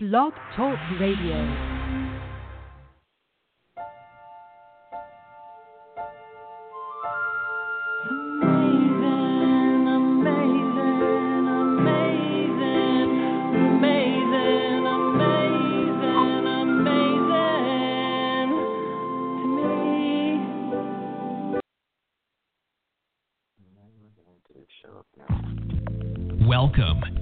Blog 0.00 0.32
Talk 0.54 0.78
Radio. 1.00 1.77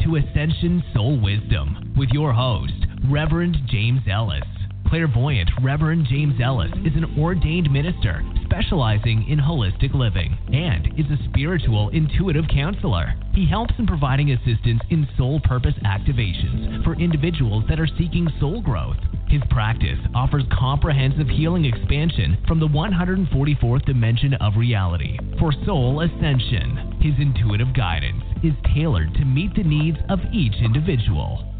To 0.06 0.16
Ascension 0.16 0.84
Soul 0.94 1.20
Wisdom 1.20 1.92
with 1.98 2.10
your 2.10 2.32
host, 2.32 2.86
Reverend 3.10 3.56
James 3.66 4.02
Ellis. 4.08 4.44
Clairvoyant 4.86 5.50
Reverend 5.60 6.06
James 6.08 6.40
Ellis 6.40 6.70
is 6.84 6.94
an 6.94 7.18
ordained 7.18 7.68
minister 7.72 8.22
specializing 8.44 9.28
in 9.28 9.40
holistic 9.40 9.92
living 9.94 10.38
and 10.52 10.86
is 10.96 11.06
a 11.10 11.24
spiritual 11.28 11.88
intuitive 11.88 12.44
counselor. 12.48 13.14
He 13.34 13.48
helps 13.48 13.74
in 13.78 13.86
providing 13.88 14.30
assistance 14.30 14.80
in 14.90 15.08
soul 15.18 15.40
purpose 15.40 15.74
activations 15.84 16.84
for 16.84 16.94
individuals 16.94 17.64
that 17.68 17.80
are 17.80 17.88
seeking 17.98 18.28
soul 18.38 18.62
growth. 18.62 18.98
His 19.26 19.42
practice 19.50 19.98
offers 20.14 20.44
comprehensive 20.56 21.28
healing 21.28 21.64
expansion 21.64 22.38
from 22.46 22.60
the 22.60 22.68
144th 22.68 23.84
dimension 23.84 24.34
of 24.34 24.56
reality 24.56 25.18
for 25.40 25.52
soul 25.64 26.02
ascension. 26.02 26.96
His 27.00 27.14
intuitive 27.18 27.74
guidance 27.74 28.22
is 28.42 28.52
tailored 28.74 29.14
to 29.14 29.24
meet 29.24 29.54
the 29.54 29.62
needs 29.62 29.98
of 30.08 30.18
each 30.32 30.54
individual. 30.62 31.52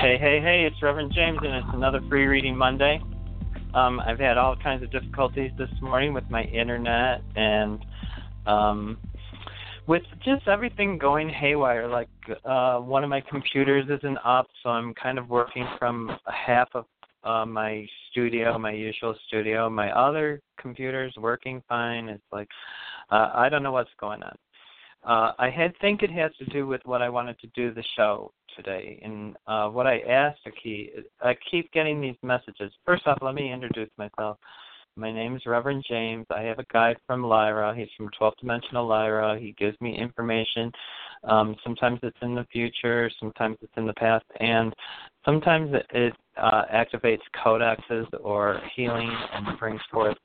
Hey, 0.00 0.18
hey, 0.18 0.40
hey, 0.40 0.64
it's 0.64 0.80
Reverend 0.82 1.12
James, 1.12 1.38
and 1.42 1.54
it's 1.54 1.74
another 1.74 2.00
free 2.08 2.26
reading 2.26 2.56
Monday. 2.56 3.00
Um, 3.74 3.98
I've 4.00 4.20
had 4.20 4.38
all 4.38 4.54
kinds 4.56 4.82
of 4.82 4.90
difficulties 4.90 5.50
this 5.58 5.70
morning 5.82 6.14
with 6.14 6.30
my 6.30 6.44
internet 6.44 7.22
and 7.34 7.84
um, 8.46 8.98
with 9.86 10.02
just 10.24 10.48
everything 10.48 10.98
going 10.98 11.28
haywire. 11.28 11.88
Like 11.88 12.08
uh, 12.44 12.78
one 12.78 13.04
of 13.04 13.10
my 13.10 13.20
computers 13.20 13.84
isn't 13.88 14.18
up, 14.24 14.46
so 14.62 14.70
I'm 14.70 14.94
kind 14.94 15.18
of 15.18 15.28
working 15.28 15.66
from 15.78 16.10
half 16.26 16.68
of 16.74 16.84
uh, 17.24 17.44
my 17.44 17.86
studio, 18.10 18.58
my 18.58 18.72
usual 18.72 19.14
studio. 19.26 19.68
My 19.68 19.90
other 19.90 20.40
computer's 20.60 21.14
working 21.18 21.62
fine. 21.68 22.08
It's 22.08 22.22
like 22.32 22.48
uh, 23.10 23.30
I 23.34 23.48
don't 23.48 23.62
know 23.62 23.72
what's 23.72 23.90
going 24.00 24.22
on. 24.22 24.36
Uh, 25.04 25.32
I 25.38 25.50
had 25.50 25.72
think 25.80 26.02
it 26.02 26.10
has 26.10 26.32
to 26.38 26.44
do 26.46 26.66
with 26.66 26.80
what 26.84 27.00
I 27.00 27.08
wanted 27.08 27.38
to 27.40 27.46
do 27.48 27.72
the 27.72 27.84
show 27.96 28.32
today, 28.56 29.00
and 29.04 29.36
uh, 29.46 29.68
what 29.68 29.86
I 29.86 30.00
asked 30.00 30.40
Aki. 30.46 30.90
I 31.20 31.36
keep 31.48 31.70
getting 31.72 32.00
these 32.00 32.16
messages. 32.22 32.72
First 32.84 33.06
off, 33.06 33.18
let 33.22 33.34
me 33.34 33.52
introduce 33.52 33.90
myself. 33.98 34.38
My 34.98 35.12
name 35.12 35.36
is 35.36 35.44
Reverend 35.44 35.84
James. 35.86 36.24
I 36.30 36.40
have 36.42 36.58
a 36.58 36.64
guide 36.72 36.96
from 37.06 37.22
Lyra. 37.22 37.74
He's 37.76 37.88
from 37.98 38.08
12th 38.18 38.38
Dimensional 38.40 38.86
Lyra. 38.86 39.38
He 39.38 39.54
gives 39.58 39.78
me 39.78 39.94
information. 39.94 40.72
Um, 41.24 41.54
sometimes 41.62 42.00
it's 42.02 42.16
in 42.22 42.34
the 42.34 42.46
future, 42.50 43.10
sometimes 43.20 43.58
it's 43.60 43.72
in 43.76 43.86
the 43.86 43.92
past, 43.94 44.24
and 44.40 44.74
sometimes 45.22 45.74
it, 45.74 45.86
it 45.90 46.14
uh, 46.38 46.62
activates 46.72 47.20
codexes 47.44 48.06
or 48.22 48.58
healing 48.74 49.10
and 49.34 49.58
brings 49.58 49.82
forth 49.92 50.16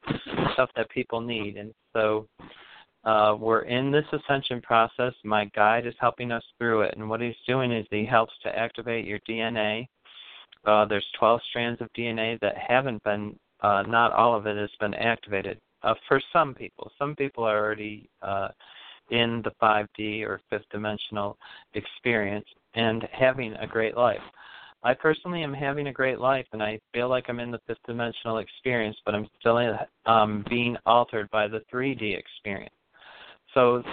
stuff 0.53 0.69
that 0.77 0.89
people 0.89 1.19
need. 1.19 1.57
And 1.57 1.73
so 1.91 2.27
uh, 3.03 3.35
we're 3.37 3.63
in 3.63 3.91
this 3.91 4.05
ascension 4.13 4.61
process. 4.61 5.13
My 5.25 5.49
guide 5.53 5.85
is 5.85 5.95
helping 5.99 6.31
us 6.31 6.43
through 6.57 6.83
it, 6.83 6.93
and 6.95 7.09
what 7.09 7.19
he's 7.19 7.35
doing 7.45 7.73
is 7.73 7.85
he 7.89 8.05
helps 8.05 8.33
to 8.43 8.57
activate 8.57 9.05
your 9.05 9.19
DNA. 9.27 9.87
Uh, 10.63 10.85
there's 10.85 11.05
12 11.19 11.41
strands 11.49 11.81
of 11.81 11.89
DNA 11.97 12.39
that 12.39 12.55
haven't 12.55 13.03
been, 13.03 13.35
uh, 13.61 13.83
not 13.83 14.11
all 14.13 14.35
of 14.35 14.47
it 14.47 14.57
has 14.57 14.69
been 14.79 14.93
activated. 14.93 15.59
Uh, 15.83 15.93
for 16.07 16.21
some 16.31 16.53
people, 16.53 16.91
some 16.97 17.15
people 17.15 17.43
are 17.43 17.57
already 17.57 18.09
uh, 18.21 18.49
in 19.09 19.41
the 19.43 19.51
5D 19.61 20.23
or 20.23 20.41
fifth 20.49 20.65
dimensional 20.71 21.37
experience 21.73 22.45
and 22.75 23.07
having 23.11 23.53
a 23.55 23.67
great 23.67 23.97
life. 23.97 24.21
I 24.83 24.93
personally 24.95 25.43
am 25.43 25.53
having 25.53 25.87
a 25.87 25.93
great 25.93 26.19
life, 26.19 26.45
and 26.53 26.63
I 26.63 26.79
feel 26.93 27.07
like 27.07 27.25
I'm 27.27 27.39
in 27.39 27.51
the 27.51 27.59
fifth 27.67 27.83
dimensional 27.85 28.39
experience, 28.39 28.97
but 29.05 29.13
I'm 29.13 29.27
still 29.39 29.59
in, 29.59 29.77
um, 30.07 30.43
being 30.49 30.75
altered 30.85 31.29
by 31.29 31.47
the 31.47 31.61
3D 31.71 32.17
experience. 32.17 32.73
So 33.53 33.83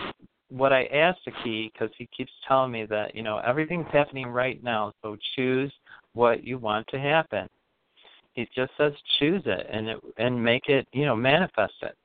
what 0.48 0.72
I 0.72 0.84
asked 0.86 1.20
the 1.26 1.32
key 1.44 1.70
because 1.72 1.94
he 1.98 2.08
keeps 2.16 2.32
telling 2.46 2.72
me 2.72 2.86
that 2.86 3.14
you 3.14 3.22
know 3.22 3.38
everything's 3.38 3.86
happening 3.92 4.28
right 4.28 4.62
now, 4.62 4.92
so 5.02 5.16
choose 5.36 5.72
what 6.14 6.44
you 6.44 6.58
want 6.58 6.86
to 6.88 6.98
happen. 6.98 7.48
He 8.38 8.48
just 8.54 8.70
says 8.78 8.92
choose 9.18 9.42
it 9.46 9.66
and 9.68 9.88
it 9.88 9.98
and 10.16 10.40
make 10.40 10.68
it 10.68 10.86
you 10.92 11.04
know 11.04 11.16
manifest 11.16 11.74
it, 11.82 11.96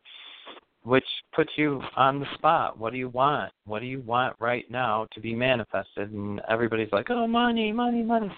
which 0.81 1.05
puts 1.31 1.51
you 1.57 1.79
on 1.95 2.19
the 2.19 2.25
spot. 2.33 2.75
What 2.75 2.91
do 2.91 2.97
you 2.97 3.09
want? 3.09 3.53
What 3.65 3.81
do 3.81 3.85
you 3.85 4.01
want 4.01 4.35
right 4.39 4.65
now 4.71 5.05
to 5.13 5.19
be 5.19 5.35
manifested? 5.35 6.11
And 6.11 6.41
everybody's 6.49 6.91
like, 6.91 7.11
oh, 7.11 7.27
money, 7.27 7.71
money, 7.71 8.01
money. 8.01 8.31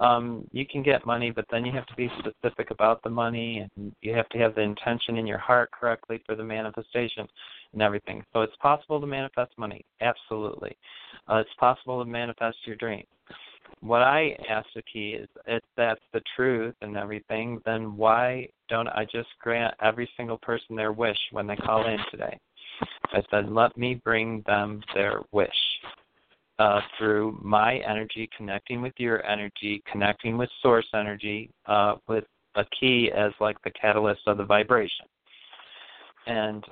Um, 0.00 0.46
you 0.52 0.64
can 0.64 0.84
get 0.84 1.04
money, 1.04 1.32
but 1.32 1.44
then 1.50 1.64
you 1.64 1.72
have 1.72 1.86
to 1.86 1.94
be 1.96 2.08
specific 2.20 2.70
about 2.70 3.02
the 3.02 3.10
money, 3.10 3.68
and 3.76 3.92
you 4.00 4.14
have 4.14 4.28
to 4.28 4.38
have 4.38 4.54
the 4.54 4.60
intention 4.60 5.16
in 5.16 5.26
your 5.26 5.38
heart 5.38 5.72
correctly 5.72 6.22
for 6.24 6.36
the 6.36 6.44
manifestation 6.44 7.26
and 7.72 7.82
everything. 7.82 8.24
So 8.32 8.42
it's 8.42 8.56
possible 8.62 9.00
to 9.00 9.08
manifest 9.08 9.58
money, 9.58 9.84
absolutely. 10.00 10.76
Uh, 11.28 11.38
it's 11.38 11.50
possible 11.58 11.98
to 12.04 12.08
manifest 12.08 12.58
your 12.64 12.76
dreams. 12.76 13.08
What 13.80 14.02
I 14.02 14.36
asked 14.48 14.74
the 14.74 14.82
key 14.82 15.10
is 15.10 15.28
if 15.46 15.62
that's 15.76 16.00
the 16.12 16.22
truth 16.36 16.74
and 16.82 16.96
everything, 16.96 17.60
then 17.64 17.96
why 17.96 18.48
don't 18.68 18.88
I 18.88 19.04
just 19.04 19.28
grant 19.40 19.74
every 19.82 20.08
single 20.16 20.38
person 20.38 20.76
their 20.76 20.92
wish 20.92 21.18
when 21.32 21.46
they 21.46 21.56
call 21.56 21.86
in 21.86 21.98
today? 22.10 22.38
I 23.12 23.22
said, 23.30 23.50
let 23.50 23.76
me 23.76 23.94
bring 23.94 24.42
them 24.46 24.82
their 24.94 25.20
wish. 25.32 25.50
Uh, 26.58 26.82
through 26.98 27.40
my 27.42 27.78
energy, 27.78 28.28
connecting 28.36 28.82
with 28.82 28.92
your 28.98 29.24
energy, 29.24 29.82
connecting 29.90 30.36
with 30.36 30.50
source 30.60 30.86
energy, 30.92 31.48
uh, 31.64 31.94
with 32.06 32.24
a 32.56 32.64
key 32.78 33.10
as 33.16 33.32
like 33.40 33.56
the 33.62 33.70
catalyst 33.70 34.20
of 34.26 34.36
the 34.36 34.44
vibration. 34.44 35.06
And 36.26 36.62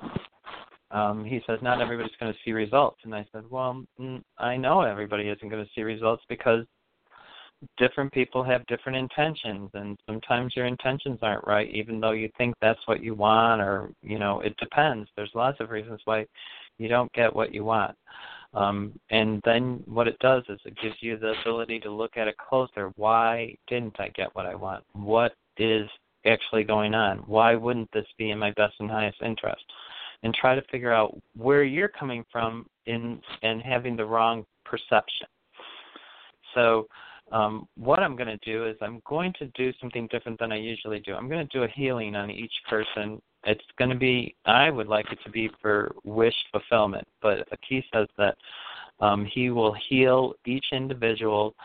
um, 0.91 1.25
he 1.25 1.41
says 1.47 1.57
not 1.63 1.81
everybody's 1.81 2.15
going 2.19 2.31
to 2.31 2.37
see 2.45 2.51
results, 2.51 2.99
and 3.03 3.15
I 3.15 3.25
said, 3.31 3.43
well, 3.49 3.83
mm, 3.99 4.21
I 4.37 4.57
know 4.57 4.81
everybody 4.81 5.27
isn't 5.27 5.49
going 5.49 5.63
to 5.63 5.69
see 5.73 5.81
results 5.81 6.23
because 6.29 6.65
different 7.77 8.11
people 8.13 8.43
have 8.43 8.65
different 8.67 8.97
intentions, 8.97 9.69
and 9.73 9.97
sometimes 10.05 10.55
your 10.55 10.65
intentions 10.65 11.19
aren't 11.21 11.45
right, 11.45 11.69
even 11.69 11.99
though 11.99 12.11
you 12.11 12.29
think 12.37 12.55
that's 12.61 12.79
what 12.85 13.03
you 13.03 13.15
want, 13.15 13.61
or 13.61 13.91
you 14.01 14.19
know, 14.19 14.39
it 14.41 14.55
depends. 14.57 15.09
There's 15.15 15.31
lots 15.33 15.59
of 15.59 15.69
reasons 15.69 16.01
why 16.05 16.25
you 16.77 16.87
don't 16.87 17.11
get 17.13 17.35
what 17.35 17.53
you 17.53 17.63
want. 17.63 17.95
Um, 18.53 18.99
and 19.11 19.41
then 19.45 19.83
what 19.85 20.07
it 20.07 20.17
does 20.19 20.43
is 20.49 20.59
it 20.65 20.77
gives 20.81 20.95
you 21.01 21.17
the 21.17 21.35
ability 21.41 21.79
to 21.81 21.91
look 21.91 22.17
at 22.17 22.27
it 22.27 22.35
closer. 22.37 22.91
Why 22.95 23.55
didn't 23.67 23.99
I 23.99 24.09
get 24.09 24.33
what 24.35 24.47
I 24.47 24.55
want? 24.55 24.83
What 24.93 25.33
is 25.57 25.87
actually 26.25 26.63
going 26.63 26.95
on? 26.95 27.19
Why 27.19 27.55
wouldn't 27.55 27.91
this 27.91 28.07
be 28.17 28.31
in 28.31 28.39
my 28.39 28.51
best 28.51 28.75
and 28.79 28.89
highest 28.89 29.21
interest? 29.21 29.63
and 30.23 30.33
try 30.33 30.55
to 30.55 30.61
figure 30.69 30.93
out 30.93 31.17
where 31.35 31.63
you're 31.63 31.87
coming 31.87 32.25
from 32.31 32.65
in 32.85 33.21
and 33.41 33.61
having 33.61 33.95
the 33.95 34.05
wrong 34.05 34.45
perception. 34.65 35.27
So 36.53 36.87
um, 37.31 37.67
what 37.75 37.99
I'm 37.99 38.15
going 38.15 38.27
to 38.27 38.37
do 38.45 38.65
is 38.65 38.75
I'm 38.81 39.01
going 39.05 39.33
to 39.39 39.47
do 39.55 39.71
something 39.79 40.07
different 40.11 40.39
than 40.39 40.51
I 40.51 40.57
usually 40.57 40.99
do. 40.99 41.13
I'm 41.13 41.29
going 41.29 41.47
to 41.47 41.57
do 41.57 41.63
a 41.63 41.67
healing 41.67 42.15
on 42.15 42.29
each 42.29 42.53
person. 42.69 43.21
It's 43.45 43.63
going 43.77 43.91
to 43.91 43.97
be, 43.97 44.35
I 44.45 44.69
would 44.69 44.87
like 44.87 45.11
it 45.11 45.19
to 45.23 45.29
be 45.29 45.49
for 45.61 45.91
wish 46.03 46.35
fulfillment, 46.51 47.07
but 47.21 47.47
Aki 47.51 47.85
says 47.93 48.07
that 48.17 48.35
um, 48.99 49.25
he 49.25 49.49
will 49.49 49.75
heal 49.89 50.33
each 50.45 50.65
individual 50.71 51.55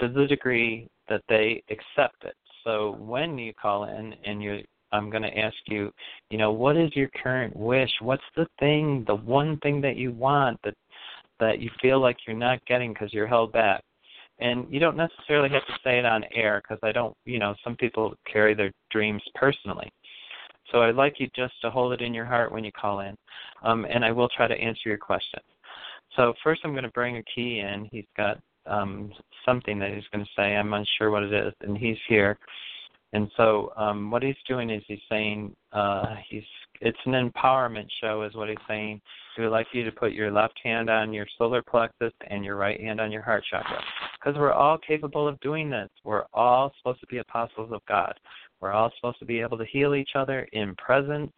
to 0.00 0.08
the 0.08 0.26
degree 0.26 0.88
that 1.08 1.22
they 1.28 1.62
accept 1.70 2.24
it. 2.24 2.36
So 2.64 2.96
when 2.98 3.38
you 3.38 3.52
call 3.54 3.84
in 3.84 4.14
and 4.24 4.42
you 4.42 4.62
I'm 4.92 5.10
going 5.10 5.22
to 5.22 5.38
ask 5.38 5.56
you, 5.66 5.92
you 6.30 6.38
know, 6.38 6.52
what 6.52 6.76
is 6.76 6.94
your 6.94 7.08
current 7.22 7.54
wish? 7.56 7.90
What's 8.00 8.22
the 8.36 8.46
thing, 8.58 9.04
the 9.06 9.16
one 9.16 9.58
thing 9.58 9.80
that 9.80 9.96
you 9.96 10.12
want 10.12 10.60
that 10.64 10.74
that 11.38 11.60
you 11.60 11.70
feel 11.82 12.00
like 12.00 12.16
you're 12.26 12.36
not 12.36 12.64
getting 12.66 12.92
because 12.92 13.12
you're 13.12 13.26
held 13.26 13.52
back? 13.52 13.82
And 14.38 14.66
you 14.70 14.80
don't 14.80 14.96
necessarily 14.96 15.48
have 15.48 15.66
to 15.66 15.72
say 15.82 15.98
it 15.98 16.04
on 16.04 16.24
air 16.34 16.62
because 16.62 16.78
I 16.82 16.92
don't, 16.92 17.16
you 17.24 17.38
know, 17.38 17.54
some 17.64 17.76
people 17.76 18.14
carry 18.30 18.54
their 18.54 18.70
dreams 18.90 19.22
personally. 19.34 19.90
So 20.72 20.82
I'd 20.82 20.94
like 20.94 21.20
you 21.20 21.28
just 21.34 21.54
to 21.62 21.70
hold 21.70 21.92
it 21.92 22.02
in 22.02 22.12
your 22.12 22.24
heart 22.24 22.52
when 22.52 22.64
you 22.64 22.72
call 22.72 23.00
in, 23.00 23.16
um, 23.62 23.86
and 23.88 24.04
I 24.04 24.10
will 24.12 24.28
try 24.28 24.48
to 24.48 24.54
answer 24.54 24.88
your 24.88 24.98
question. 24.98 25.40
So 26.16 26.34
first, 26.42 26.62
I'm 26.64 26.72
going 26.72 26.84
to 26.84 26.90
bring 26.90 27.16
Aki 27.16 27.60
in. 27.60 27.88
He's 27.92 28.06
got 28.16 28.40
um, 28.66 29.12
something 29.44 29.78
that 29.78 29.92
he's 29.92 30.06
going 30.12 30.24
to 30.24 30.30
say. 30.36 30.56
I'm 30.56 30.72
unsure 30.72 31.10
what 31.10 31.22
it 31.22 31.32
is, 31.32 31.52
and 31.60 31.78
he's 31.78 31.98
here. 32.08 32.36
And 33.12 33.30
so 33.36 33.72
um, 33.76 34.10
what 34.10 34.22
he's 34.22 34.36
doing 34.48 34.70
is 34.70 34.82
he's 34.86 34.98
saying 35.08 35.54
uh, 35.72 36.16
he's 36.28 36.42
it's 36.80 36.98
an 37.06 37.12
empowerment 37.12 37.86
show, 38.00 38.22
is 38.22 38.34
what 38.34 38.48
he's 38.48 38.58
saying. 38.68 39.00
He 39.36 39.42
would 39.42 39.50
like 39.50 39.66
you 39.72 39.84
to 39.84 39.92
put 39.92 40.12
your 40.12 40.30
left 40.30 40.58
hand 40.62 40.88
on 40.88 41.12
your 41.12 41.26
solar 41.36 41.62
plexus 41.62 42.12
and 42.28 42.44
your 42.44 42.56
right 42.56 42.80
hand 42.80 43.00
on 43.00 43.12
your 43.12 43.22
heart 43.22 43.44
chakra, 43.50 43.82
because 44.18 44.38
we're 44.38 44.52
all 44.52 44.78
capable 44.78 45.28
of 45.28 45.38
doing 45.40 45.68
this. 45.68 45.90
We're 46.04 46.24
all 46.32 46.72
supposed 46.78 47.00
to 47.00 47.06
be 47.06 47.18
apostles 47.18 47.70
of 47.72 47.80
God. 47.86 48.14
We're 48.60 48.72
all 48.72 48.90
supposed 48.96 49.18
to 49.18 49.26
be 49.26 49.40
able 49.40 49.58
to 49.58 49.66
heal 49.66 49.94
each 49.94 50.10
other 50.14 50.48
in 50.52 50.74
presence, 50.76 51.32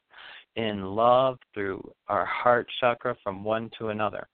in 0.57 0.85
love, 0.85 1.39
through 1.55 1.83
our 2.09 2.25
heart 2.25 2.69
chakra 2.81 3.17
from 3.23 3.43
one 3.43 3.71
to 3.79 3.89
another. 3.89 4.29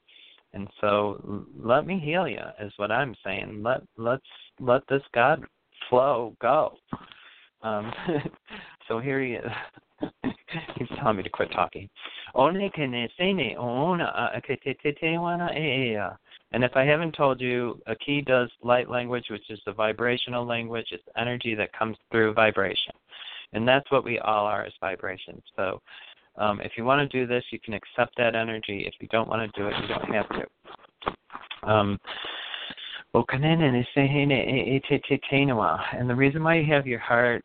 And 0.53 0.69
so, 0.81 1.47
let 1.59 1.87
me 1.87 1.99
heal 1.99 2.29
you, 2.29 2.43
is 2.61 2.73
what 2.77 2.93
I'm 2.93 3.17
saying. 3.25 3.63
Let 3.63 3.83
let's 3.97 4.23
let 4.61 4.83
this 4.89 5.03
God 5.13 5.43
flow 5.89 6.37
go. 6.41 6.77
Um, 7.63 7.93
so 8.89 9.01
here 9.01 9.21
he 9.23 9.33
is. 9.33 9.51
He's 10.01 10.89
telling 10.99 11.17
me 11.17 11.23
to 11.23 11.29
quit 11.31 11.51
talking. 11.53 11.89
And 16.53 16.63
if 16.63 16.77
I 16.77 16.85
haven't 16.85 17.17
told 17.17 17.41
you, 17.41 17.81
Aki 17.89 18.23
does 18.23 18.49
light 18.63 18.89
language, 18.89 19.27
which 19.31 19.51
is 19.51 19.61
the 19.67 19.73
vibrational 19.73 20.47
language. 20.47 20.87
It's 20.93 21.03
energy 21.17 21.55
that 21.57 21.73
comes 21.73 21.97
through 22.11 22.35
vibration. 22.35 22.93
And 23.53 23.67
that's 23.67 23.91
what 23.91 24.05
we 24.05 24.19
all 24.21 24.47
are 24.47 24.65
as 24.65 24.73
vibrations. 24.81 25.43
So 25.57 25.81
um, 26.37 26.61
if 26.61 26.73
you 26.77 26.85
want 26.85 27.09
to 27.09 27.19
do 27.19 27.27
this, 27.27 27.45
you 27.51 27.59
can 27.61 27.75
accept 27.75 28.17
that 28.19 28.35
energy. 28.35 28.85
If 28.87 28.95
you 29.01 29.09
don't 29.09 29.29
want 29.29 29.53
to 29.53 29.61
do 29.61 29.69
it, 29.69 29.75
you 29.81 29.89
don't 29.89 30.13
have 30.13 30.29
to. 30.29 31.69
Um, 31.69 31.99
and 35.93 36.11
the 36.11 36.15
reason 36.17 36.43
why 36.43 36.57
you 36.57 36.67
have 36.73 36.85
your 36.85 36.99
heart, 36.99 37.45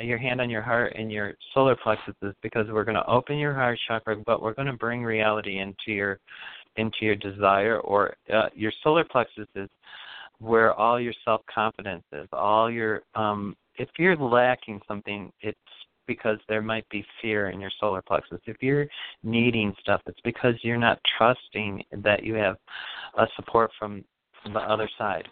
your 0.00 0.18
hand 0.18 0.40
on 0.40 0.50
your 0.50 0.62
heart 0.62 0.94
and 0.98 1.12
your 1.12 1.34
solar 1.54 1.76
plexus 1.76 2.16
is 2.22 2.34
because 2.42 2.66
we're 2.68 2.82
going 2.82 2.96
to 2.96 3.06
open 3.06 3.38
your 3.38 3.54
heart 3.54 3.78
chakra, 3.86 4.16
but 4.26 4.42
we're 4.42 4.54
going 4.54 4.66
to 4.66 4.72
bring 4.72 5.04
reality 5.04 5.60
into 5.60 5.92
your 5.92 6.18
into 6.74 6.96
your 7.02 7.14
desire 7.14 7.78
or 7.80 8.16
uh, 8.34 8.48
your 8.52 8.72
solar 8.82 9.04
plexus 9.04 9.46
is 9.54 9.68
where 10.40 10.74
all 10.74 11.00
your 11.00 11.14
self 11.24 11.40
confidence 11.52 12.04
is. 12.12 12.26
All 12.32 12.68
your 12.68 13.02
um, 13.14 13.56
if 13.76 13.88
you're 13.98 14.16
lacking 14.16 14.80
something, 14.88 15.32
it's 15.40 15.56
because 16.08 16.38
there 16.48 16.62
might 16.62 16.88
be 16.88 17.06
fear 17.22 17.50
in 17.50 17.60
your 17.60 17.70
solar 17.78 18.02
plexus. 18.02 18.40
If 18.46 18.56
you're 18.60 18.88
needing 19.22 19.72
stuff, 19.80 20.00
it's 20.06 20.20
because 20.24 20.54
you're 20.62 20.76
not 20.76 20.98
trusting 21.16 21.84
that 22.02 22.24
you 22.24 22.34
have 22.34 22.56
a 23.18 23.26
support 23.36 23.70
from 23.78 24.04
the 24.52 24.60
other 24.60 24.88
side. 24.98 25.28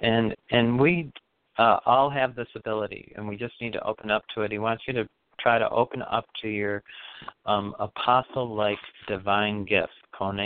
And 0.00 0.34
and 0.50 0.80
we 0.80 1.12
uh, 1.58 1.78
all 1.86 2.10
have 2.10 2.34
this 2.34 2.48
ability, 2.54 3.12
and 3.16 3.28
we 3.28 3.36
just 3.36 3.54
need 3.60 3.72
to 3.72 3.84
open 3.84 4.10
up 4.10 4.24
to 4.34 4.42
it. 4.42 4.52
He 4.52 4.58
wants 4.58 4.84
you 4.86 4.92
to 4.94 5.08
try 5.40 5.58
to 5.58 5.68
open 5.70 6.02
up 6.02 6.26
to 6.42 6.48
your 6.48 6.82
um, 7.46 7.74
apostle-like 7.78 8.78
divine 9.06 9.64
gift. 9.64 9.92
And 10.20 10.40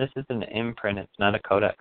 this 0.00 0.10
is 0.16 0.24
an 0.28 0.42
imprint, 0.42 0.98
it's 0.98 1.18
not 1.18 1.34
a 1.34 1.38
codex. 1.40 1.76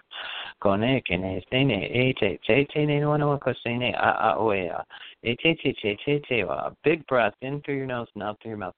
Big 6.84 7.06
breath 7.08 7.34
in 7.42 7.62
through 7.62 7.78
your 7.78 7.86
nose 7.86 8.08
and 8.16 8.24
out 8.24 8.38
through 8.42 8.52
your 8.52 8.58
mouth. 8.58 8.76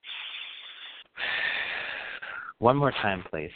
One 2.59 2.75
more 2.75 2.91
time, 2.91 3.23
please. 3.29 3.51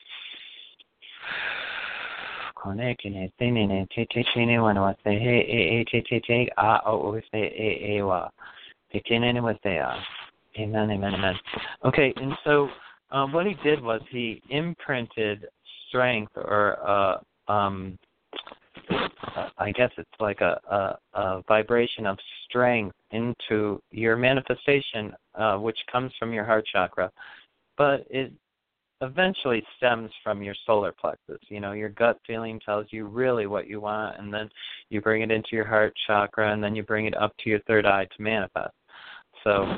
Amen, 10.57 10.89
amen, 10.91 11.13
amen. 11.13 11.35
Okay, 11.83 12.13
and 12.15 12.33
so 12.45 12.69
um, 13.11 13.33
what 13.33 13.45
he 13.45 13.55
did 13.63 13.81
was 13.81 14.01
he 14.09 14.41
imprinted 14.49 15.45
strength 15.89 16.31
or 16.35 16.77
uh, 16.87 17.51
um, 17.51 17.97
I 18.89 19.71
guess 19.71 19.91
it's 19.97 20.09
like 20.19 20.41
a, 20.41 20.59
a, 20.69 21.19
a 21.19 21.43
vibration 21.47 22.05
of 22.05 22.17
strength 22.45 22.95
into 23.11 23.79
your 23.91 24.15
manifestation, 24.15 25.13
uh, 25.35 25.57
which 25.57 25.77
comes 25.91 26.11
from 26.19 26.33
your 26.33 26.45
heart 26.45 26.65
chakra, 26.71 27.11
but 27.77 28.05
it 28.09 28.31
eventually 29.01 29.63
stems 29.77 30.11
from 30.23 30.41
your 30.41 30.55
solar 30.65 30.93
plexus. 30.93 31.39
You 31.49 31.59
know, 31.59 31.73
your 31.73 31.89
gut 31.89 32.19
feeling 32.25 32.59
tells 32.59 32.87
you 32.91 33.05
really 33.05 33.47
what 33.47 33.67
you 33.67 33.81
want, 33.81 34.17
and 34.19 34.33
then 34.33 34.49
you 34.89 35.01
bring 35.01 35.21
it 35.21 35.31
into 35.31 35.49
your 35.51 35.67
heart 35.67 35.93
chakra, 36.07 36.53
and 36.53 36.63
then 36.63 36.75
you 36.75 36.83
bring 36.83 37.05
it 37.05 37.17
up 37.17 37.33
to 37.39 37.49
your 37.49 37.59
third 37.61 37.85
eye 37.85 38.07
to 38.15 38.21
manifest. 38.21 38.73
So 39.43 39.77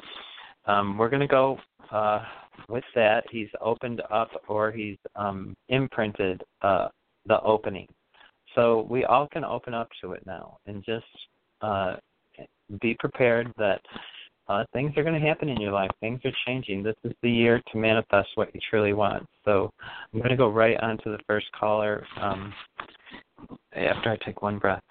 um, 0.66 0.98
we're 0.98 1.10
going 1.10 1.22
to 1.22 1.28
go 1.28 1.58
uh, 1.92 2.24
with 2.70 2.84
that. 2.94 3.26
He's 3.32 3.50
opened 3.62 4.02
up 4.12 4.30
or 4.48 4.72
he's 4.72 4.98
um, 5.16 5.56
imprinted 5.70 6.44
uh, 6.62 6.90
the 7.26 7.42
opening. 7.42 7.88
So 8.56 8.88
we 8.90 9.04
all 9.04 9.28
can 9.28 9.44
open 9.44 9.74
up 9.74 9.90
to 10.02 10.14
it 10.14 10.26
now 10.26 10.58
and 10.66 10.84
just 10.84 11.06
uh, 11.62 11.96
be 12.82 12.96
prepared 13.00 13.52
that 13.58 13.82
uh, 14.48 14.64
things 14.74 14.94
are 14.96 15.04
going 15.04 15.20
to 15.20 15.28
happen 15.28 15.50
in 15.50 15.60
your 15.60 15.72
life. 15.72 15.90
Things 16.00 16.22
are 16.24 16.32
changing. 16.46 16.84
This 16.84 16.96
is 17.04 17.12
the 17.22 17.30
year 17.30 17.62
to 17.72 17.78
manifest 17.78 18.30
what 18.36 18.54
you 18.54 18.62
truly 18.70 18.94
want. 18.94 19.26
So 19.44 19.72
I'm 20.14 20.20
going 20.20 20.30
to 20.30 20.38
go 20.38 20.50
right 20.50 20.80
on 20.82 20.98
to 21.00 21.10
the 21.10 21.20
first 21.28 21.48
caller 21.60 22.06
um, 22.22 22.54
after 23.76 24.12
I 24.12 24.18
take 24.26 24.42
one 24.42 24.60
breath. 24.60 24.84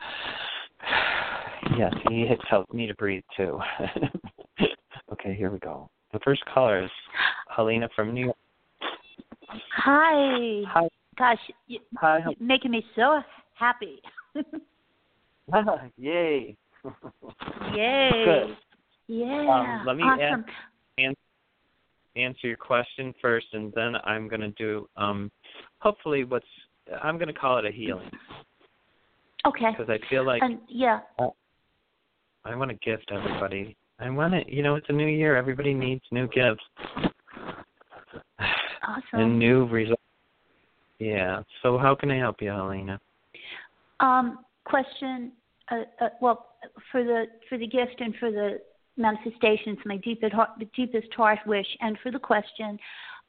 Yes, 1.78 1.94
he 2.10 2.28
tells 2.50 2.66
me 2.74 2.86
to 2.86 2.94
breathe 2.96 3.22
too. 3.34 3.58
okay, 5.12 5.34
here 5.34 5.50
we 5.50 5.58
go. 5.58 5.88
The 6.12 6.18
first 6.18 6.44
caller 6.44 6.84
is 6.84 6.90
Helena 7.48 7.88
from 7.96 8.12
New 8.12 8.26
York. 8.26 8.36
Hi. 9.78 10.62
Hi. 10.68 10.88
Gosh, 11.16 11.38
you, 11.66 11.80
Hi. 11.96 12.20
making 12.38 12.70
me 12.70 12.84
so 12.94 13.22
happy. 13.54 14.00
Yay. 15.96 16.56
Yay. 17.74 18.10
Good. 18.24 18.56
Yeah. 19.06 19.78
Um, 19.80 19.86
let 19.86 19.96
me 19.96 20.02
awesome. 20.02 20.44
ask, 20.98 21.16
answer 22.16 22.46
your 22.46 22.56
question 22.56 23.14
first, 23.20 23.46
and 23.52 23.72
then 23.74 23.96
I'm 24.04 24.28
going 24.28 24.40
to 24.40 24.50
do 24.50 24.88
um, 24.96 25.30
hopefully 25.78 26.24
what's 26.24 26.46
I'm 27.02 27.16
going 27.16 27.28
to 27.28 27.34
call 27.34 27.58
it 27.58 27.64
a 27.64 27.70
healing 27.70 28.10
Okay. 29.46 29.70
because 29.70 29.88
I 29.88 29.98
feel 30.08 30.24
like 30.24 30.42
And 30.42 30.58
yeah. 30.68 31.00
I 32.44 32.54
want 32.54 32.70
to 32.70 32.76
gift 32.76 33.10
everybody. 33.10 33.76
I 33.98 34.10
want 34.10 34.34
to, 34.34 34.54
you 34.54 34.62
know, 34.62 34.74
it's 34.74 34.86
a 34.88 34.92
new 34.92 35.06
year. 35.06 35.36
Everybody 35.36 35.72
needs 35.72 36.02
new 36.10 36.28
gifts 36.28 36.62
Awesome. 38.38 39.02
and 39.12 39.38
new 39.38 39.66
results. 39.66 40.02
Yeah. 40.98 41.42
So 41.62 41.78
how 41.78 41.94
can 41.94 42.10
I 42.10 42.18
help 42.18 42.36
you, 42.40 42.50
Helena? 42.50 43.00
Um, 44.00 44.40
question. 44.64 45.32
Uh, 45.70 45.82
uh, 46.00 46.08
well, 46.20 46.46
for 46.92 47.04
the 47.04 47.24
for 47.48 47.58
the 47.58 47.66
gift 47.66 48.00
and 48.00 48.14
for 48.16 48.30
the 48.30 48.58
manifestations, 48.96 49.78
my 49.84 49.96
deepest 49.98 50.32
heart, 50.32 50.50
the 50.58 50.68
deepest 50.76 51.12
heart 51.14 51.38
wish, 51.46 51.66
and 51.80 51.96
for 52.02 52.10
the 52.10 52.18
question, 52.18 52.78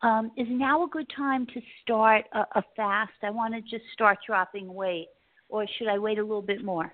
um, 0.02 0.32
is 0.38 0.48
now 0.50 0.84
a 0.84 0.88
good 0.88 1.08
time 1.16 1.46
to 1.48 1.62
start 1.82 2.26
a, 2.34 2.40
a 2.56 2.64
fast? 2.76 3.14
I 3.24 3.30
want 3.30 3.54
to 3.54 3.62
just 3.62 3.90
start 3.94 4.20
dropping 4.26 4.74
weight, 4.74 5.08
or 5.50 5.66
should 5.78 5.88
I 5.88 5.98
wait 5.98 6.20
a 6.20 6.22
little 6.22 6.42
bit 6.42 6.64
more? 6.64 6.92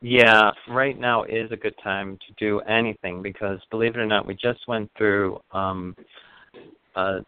Yeah, 0.00 0.50
right 0.68 0.98
now 0.98 1.24
is 1.24 1.50
a 1.50 1.56
good 1.56 1.74
time 1.82 2.18
to 2.26 2.34
do 2.38 2.60
anything 2.60 3.22
because 3.22 3.58
believe 3.70 3.94
it 3.94 3.98
or 3.98 4.06
not, 4.06 4.26
we 4.26 4.34
just 4.34 4.60
went 4.68 4.90
through 4.98 5.40
um, 5.52 5.96
uh, 6.94 7.20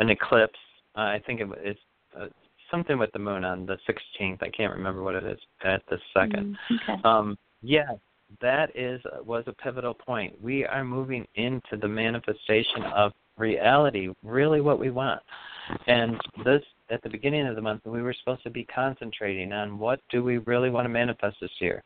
an 0.00 0.10
eclipse. 0.10 0.58
Uh, 0.96 1.02
I 1.02 1.22
think 1.24 1.40
it, 1.40 1.48
it's 1.58 1.80
uh, 2.18 2.26
something 2.70 2.98
with 2.98 3.12
the 3.12 3.18
moon 3.18 3.44
on 3.44 3.66
the 3.66 3.76
16th. 3.88 4.42
I 4.42 4.48
can't 4.50 4.72
remember 4.72 5.02
what 5.02 5.14
it 5.14 5.24
is 5.24 5.38
at 5.64 5.82
this 5.90 6.00
second. 6.14 6.56
Mm, 6.70 6.76
okay. 6.82 7.02
Um, 7.04 7.38
yeah, 7.62 7.92
that 8.40 8.70
is 8.74 9.00
was 9.24 9.44
a 9.46 9.52
pivotal 9.52 9.94
point. 9.94 10.34
We 10.42 10.64
are 10.64 10.84
moving 10.84 11.26
into 11.34 11.76
the 11.80 11.88
manifestation 11.88 12.82
of 12.94 13.12
reality, 13.36 14.08
really 14.22 14.60
what 14.60 14.78
we 14.78 14.90
want. 14.90 15.22
And 15.86 16.20
this 16.44 16.62
at 16.90 17.02
the 17.02 17.08
beginning 17.08 17.46
of 17.46 17.56
the 17.56 17.62
month 17.62 17.82
we 17.84 18.00
were 18.02 18.14
supposed 18.20 18.44
to 18.44 18.50
be 18.50 18.64
concentrating 18.64 19.52
on 19.52 19.78
what 19.78 20.00
do 20.10 20.22
we 20.22 20.38
really 20.38 20.70
want 20.70 20.84
to 20.84 20.88
manifest 20.88 21.36
this 21.40 21.50
year. 21.60 21.82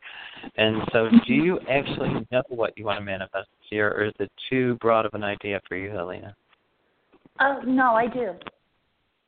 And 0.56 0.82
so 0.92 1.08
do 1.26 1.32
you 1.32 1.58
actually 1.70 2.26
know 2.30 2.42
what 2.48 2.76
you 2.76 2.84
want 2.84 2.98
to 2.98 3.04
manifest 3.04 3.48
this 3.58 3.72
year 3.72 3.90
or 3.92 4.04
is 4.04 4.12
it 4.18 4.30
too 4.50 4.76
broad 4.80 5.06
of 5.06 5.14
an 5.14 5.24
idea 5.24 5.60
for 5.66 5.76
you, 5.76 5.90
Helena? 5.90 6.34
Oh 7.40 7.60
no, 7.64 7.94
I 7.94 8.06
do. 8.06 8.32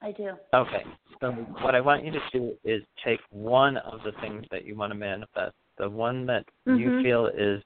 I 0.03 0.13
do. 0.13 0.33
Okay. 0.55 0.85
So 1.21 1.33
what 1.61 1.75
I 1.75 1.81
want 1.81 2.05
you 2.05 2.13
to 2.13 2.21
do 2.33 2.53
is 2.65 2.83
take 3.05 3.21
one 3.31 3.77
of 3.79 4.01
the 4.05 4.13
things 4.21 4.45
that 4.51 4.65
you 4.65 4.77
want 4.77 4.93
to 4.93 4.99
manifest, 4.99 5.55
the 5.79 5.89
one 5.89 6.27
that 6.27 6.45
you 6.67 6.91
Mhm. 6.91 7.03
feel 7.03 7.27
is 7.27 7.63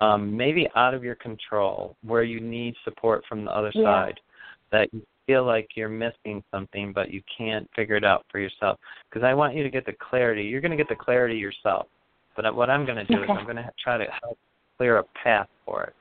um, 0.00 0.36
maybe 0.36 0.68
out 0.76 0.94
of 0.94 1.02
your 1.02 1.16
control, 1.16 1.96
where 2.02 2.22
you 2.22 2.40
need 2.40 2.76
support 2.84 3.24
from 3.26 3.44
the 3.44 3.54
other 3.54 3.72
Yeah. 3.74 3.82
side, 3.82 4.20
that 4.70 4.92
you 4.94 5.04
feel 5.26 5.44
like 5.44 5.76
you're 5.76 5.88
missing 5.88 6.42
something, 6.52 6.92
but 6.92 7.10
you 7.10 7.20
can't 7.36 7.68
figure 7.74 7.96
it 7.96 8.04
out 8.04 8.24
for 8.30 8.38
yourself. 8.38 8.78
Because 9.10 9.24
I 9.24 9.34
want 9.34 9.54
you 9.54 9.62
to 9.64 9.70
get 9.70 9.84
the 9.84 9.92
clarity. 9.94 10.44
You're 10.44 10.60
going 10.60 10.70
to 10.70 10.76
get 10.76 10.88
the 10.88 10.96
clarity 10.96 11.36
yourself. 11.36 11.88
But 12.36 12.54
what 12.54 12.70
I'm 12.70 12.86
going 12.86 13.04
to 13.04 13.04
do 13.04 13.22
Okay. 13.22 13.32
is 13.32 13.38
I'm 13.38 13.44
going 13.44 13.56
to 13.56 13.70
try 13.82 13.98
to 13.98 14.06
help 14.22 14.38
clear 14.76 14.98
a 14.98 15.04
path 15.22 15.48
for 15.66 15.82
it. 15.84 15.94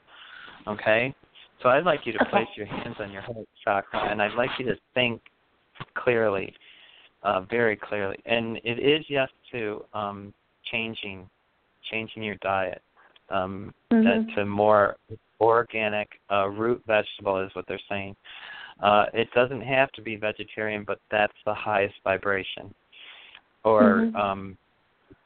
Okay? 0.67 1.13
So 1.61 1.69
I'd 1.69 1.83
like 1.83 2.05
you 2.05 2.13
to 2.13 2.21
Okay. 2.21 2.29
place 2.29 2.47
your 2.55 2.67
hands 2.67 2.99
on 2.99 3.11
your 3.11 3.23
heart 3.23 3.47
chakra, 3.63 4.11
and 4.11 4.21
I'd 4.21 4.35
like 4.35 4.51
you 4.59 4.65
to 4.65 4.77
think 4.93 5.21
clearly, 5.95 6.53
uh, 7.23 7.41
very 7.41 7.75
clearly. 7.75 8.17
And 8.25 8.57
it 8.63 8.79
is 8.79 9.05
yes 9.09 9.29
to 9.51 9.83
um, 9.93 10.33
changing, 10.71 11.29
changing 11.89 12.23
your 12.23 12.35
diet 12.35 12.81
um, 13.29 13.73
Mhm. 13.91 14.33
to 14.35 14.45
more 14.45 14.97
organic 15.39 16.19
uh, 16.31 16.47
root 16.49 16.81
vegetable 16.87 17.37
is 17.39 17.53
what 17.55 17.65
they're 17.67 17.79
saying. 17.89 18.15
Uh, 18.79 19.05
it 19.13 19.31
doesn't 19.33 19.61
have 19.61 19.91
to 19.93 20.01
be 20.01 20.15
vegetarian, 20.15 20.83
but 20.83 20.99
that's 21.09 21.33
the 21.45 21.53
highest 21.53 21.95
vibration. 22.03 22.73
Or 23.63 24.01
Mhm. 24.01 24.15
um, 24.15 24.57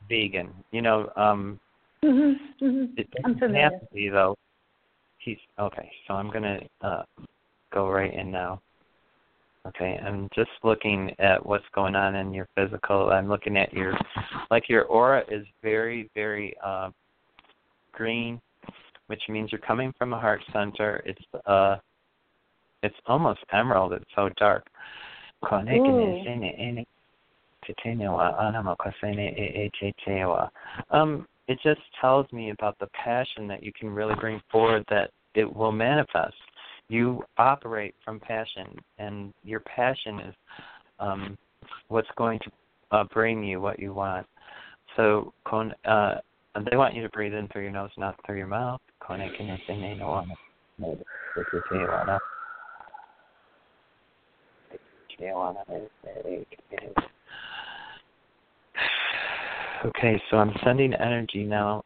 vegan. 0.10 0.54
You 0.72 0.82
know, 0.82 1.12
um, 1.16 1.60
Mhm. 2.04 2.40
Mhm. 2.60 2.98
it 2.98 3.10
doesn't 3.12 3.56
have 3.56 3.80
to 3.80 3.88
be 3.94 4.10
though. 4.10 4.38
He's 5.18 5.40
okay. 5.60 5.92
So 6.08 6.16
I'm 6.16 6.30
gonna 6.30 6.62
uh, 6.82 7.04
go 7.72 7.90
right 7.90 8.14
in 8.14 8.32
now. 8.32 8.62
Okay, 9.68 10.00
I'm 10.04 10.28
just 10.34 10.50
looking 10.64 11.12
at 11.20 11.46
what's 11.46 11.66
going 11.76 11.96
on 11.96 12.16
in 12.16 12.34
your 12.34 12.48
physical. 12.56 13.12
I'm 13.12 13.30
looking 13.30 13.58
at 13.58 13.72
your, 13.72 13.96
like 14.50 14.68
your 14.68 14.86
aura 14.86 15.24
is 15.30 15.46
very, 15.62 16.10
very 16.16 16.56
uh, 16.64 16.90
green, 17.92 18.42
which 19.08 19.22
means 19.30 19.52
you're 19.52 19.62
coming 19.62 19.94
from 20.00 20.14
a 20.14 20.20
heart 20.20 20.42
center. 20.52 21.04
It's 21.06 21.22
uh, 21.46 21.78
it's 22.84 22.96
almost 23.06 23.42
emerald. 23.54 23.94
It's 23.94 24.06
so 24.16 24.30
dark. 24.38 24.66
Um, 30.90 31.28
it 31.48 31.60
just 31.64 31.82
tells 32.00 32.32
me 32.32 32.52
about 32.52 32.78
the 32.80 32.88
passion 32.88 33.48
that 33.48 33.64
you 33.64 33.72
can 33.78 33.90
really 33.90 34.16
bring 34.16 34.42
forward 34.52 34.84
that 34.90 35.12
it 35.36 35.52
will 35.56 35.72
manifest. 35.72 36.34
You 36.92 37.24
operate 37.38 37.96
from 38.04 38.20
passion, 38.20 38.68
and 39.00 39.34
your 39.46 39.62
passion 39.62 40.20
is 40.20 40.36
um, 41.00 41.38
what's 41.88 42.10
going 42.18 42.38
to 42.40 42.52
uh, 42.92 43.06
bring 43.14 43.46
you 43.46 43.62
what 43.62 43.80
you 43.80 43.94
want. 43.94 44.28
So, 44.98 45.32
uh, 45.50 46.16
they 46.70 46.76
want 46.76 46.94
you 46.94 47.02
to 47.02 47.10
breathe 47.10 47.34
in 47.34 47.48
through 47.48 47.62
your 47.62 47.72
nose, 47.72 47.92
not 47.98 48.20
through 48.26 48.40
your 48.40 48.48
mouth. 48.48 48.82
Okay, 59.86 60.22
so 60.30 60.38
I'm 60.38 60.52
sending 60.66 60.94
energy 60.96 61.46
now 61.46 61.86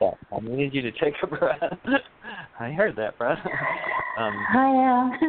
I 0.00 0.40
needed 0.42 0.74
you 0.74 0.82
to 0.82 0.92
take 0.92 1.14
a 1.22 1.26
breath. 1.26 1.60
I 2.60 2.70
heard 2.72 2.96
that 2.96 3.16
breath. 3.18 3.38
um, 4.18 4.46
I 4.54 4.66
am. 4.66 5.12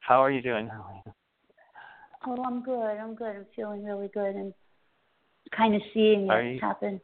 how 0.00 0.22
are 0.22 0.30
you 0.30 0.40
doing, 0.40 0.70
oh, 2.26 2.44
I'm 2.44 2.62
good. 2.62 2.96
I'm 2.96 3.14
good. 3.14 3.36
I'm 3.36 3.46
feeling 3.54 3.84
really 3.84 4.08
good 4.08 4.34
and 4.34 4.54
kind 5.56 5.74
of 5.74 5.82
seeing 5.92 6.30
it 6.30 6.54
you- 6.54 6.60
happen. 6.60 7.00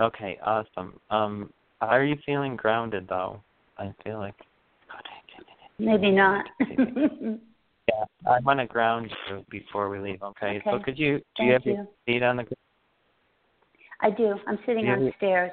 Okay, 0.00 0.38
awesome. 0.44 0.98
Um, 1.10 1.52
are 1.80 2.04
you 2.04 2.16
feeling 2.26 2.56
grounded 2.56 3.06
though? 3.08 3.40
I 3.78 3.92
feel 4.02 4.18
like. 4.18 4.34
Maybe 5.78 6.10
not. 6.10 6.46
Yeah, 7.88 8.04
I 8.26 8.40
want 8.40 8.60
to 8.60 8.66
ground 8.66 9.10
you 9.28 9.44
before 9.50 9.88
we 9.90 9.98
leave. 9.98 10.22
Okay. 10.22 10.62
So 10.64 10.78
could 10.78 10.98
you 10.98 11.18
do 11.18 11.24
Thank 11.36 11.46
you 11.46 11.52
have 11.52 11.62
you. 11.64 11.72
your 11.72 11.86
feet 12.06 12.22
on 12.22 12.36
the? 12.38 12.44
I 14.00 14.10
do. 14.10 14.36
I'm 14.46 14.58
sitting 14.66 14.86
Yeah, 14.86 14.94
on 14.94 15.12
stairs. 15.18 15.52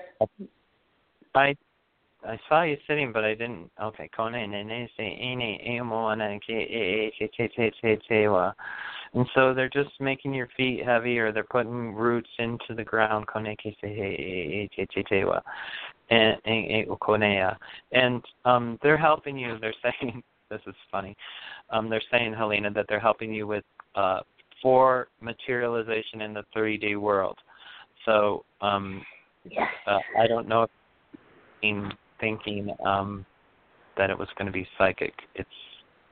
I 1.35 1.55
I 2.23 2.39
saw 2.47 2.61
you 2.61 2.77
sitting, 2.87 3.11
but 3.11 3.23
I 3.23 3.33
didn't. 3.33 3.71
Okay, 3.81 4.07
che 8.07 8.27
wa. 8.27 8.53
And 9.13 9.27
so 9.33 9.53
they're 9.53 9.69
just 9.69 9.89
making 9.99 10.33
your 10.33 10.47
feet 10.55 10.85
heavy, 10.85 11.17
or 11.19 11.31
they're 11.31 11.43
putting 11.43 11.93
roots 11.93 12.29
into 12.37 12.75
the 12.75 12.83
ground. 12.83 13.25
And 13.33 13.57
and 16.09 16.37
and. 16.45 17.57
And 17.91 18.25
um, 18.45 18.79
they're 18.83 18.97
helping 18.97 19.37
you. 19.37 19.57
They're 19.59 19.73
saying 20.01 20.23
this 20.49 20.61
is 20.67 20.75
funny. 20.91 21.17
Um, 21.71 21.89
they're 21.89 22.03
saying 22.11 22.33
Helena 22.33 22.69
that 22.71 22.85
they're 22.87 22.99
helping 22.99 23.33
you 23.33 23.47
with 23.47 23.63
uh, 23.95 24.19
for 24.61 25.07
materialization 25.21 26.21
in 26.21 26.33
the 26.33 26.43
3D 26.55 26.97
world. 26.97 27.37
So 28.05 28.43
um, 28.61 29.03
Yes. 29.49 29.67
uh, 29.87 29.99
I 30.19 30.27
don't 30.27 30.47
know 30.47 30.63
if 30.63 30.69
in 31.63 31.91
thinking 32.19 32.69
um, 32.85 33.25
that 33.97 34.09
it 34.09 34.17
was 34.17 34.27
going 34.37 34.45
to 34.45 34.51
be 34.51 34.67
psychic. 34.77 35.13
It's 35.35 35.49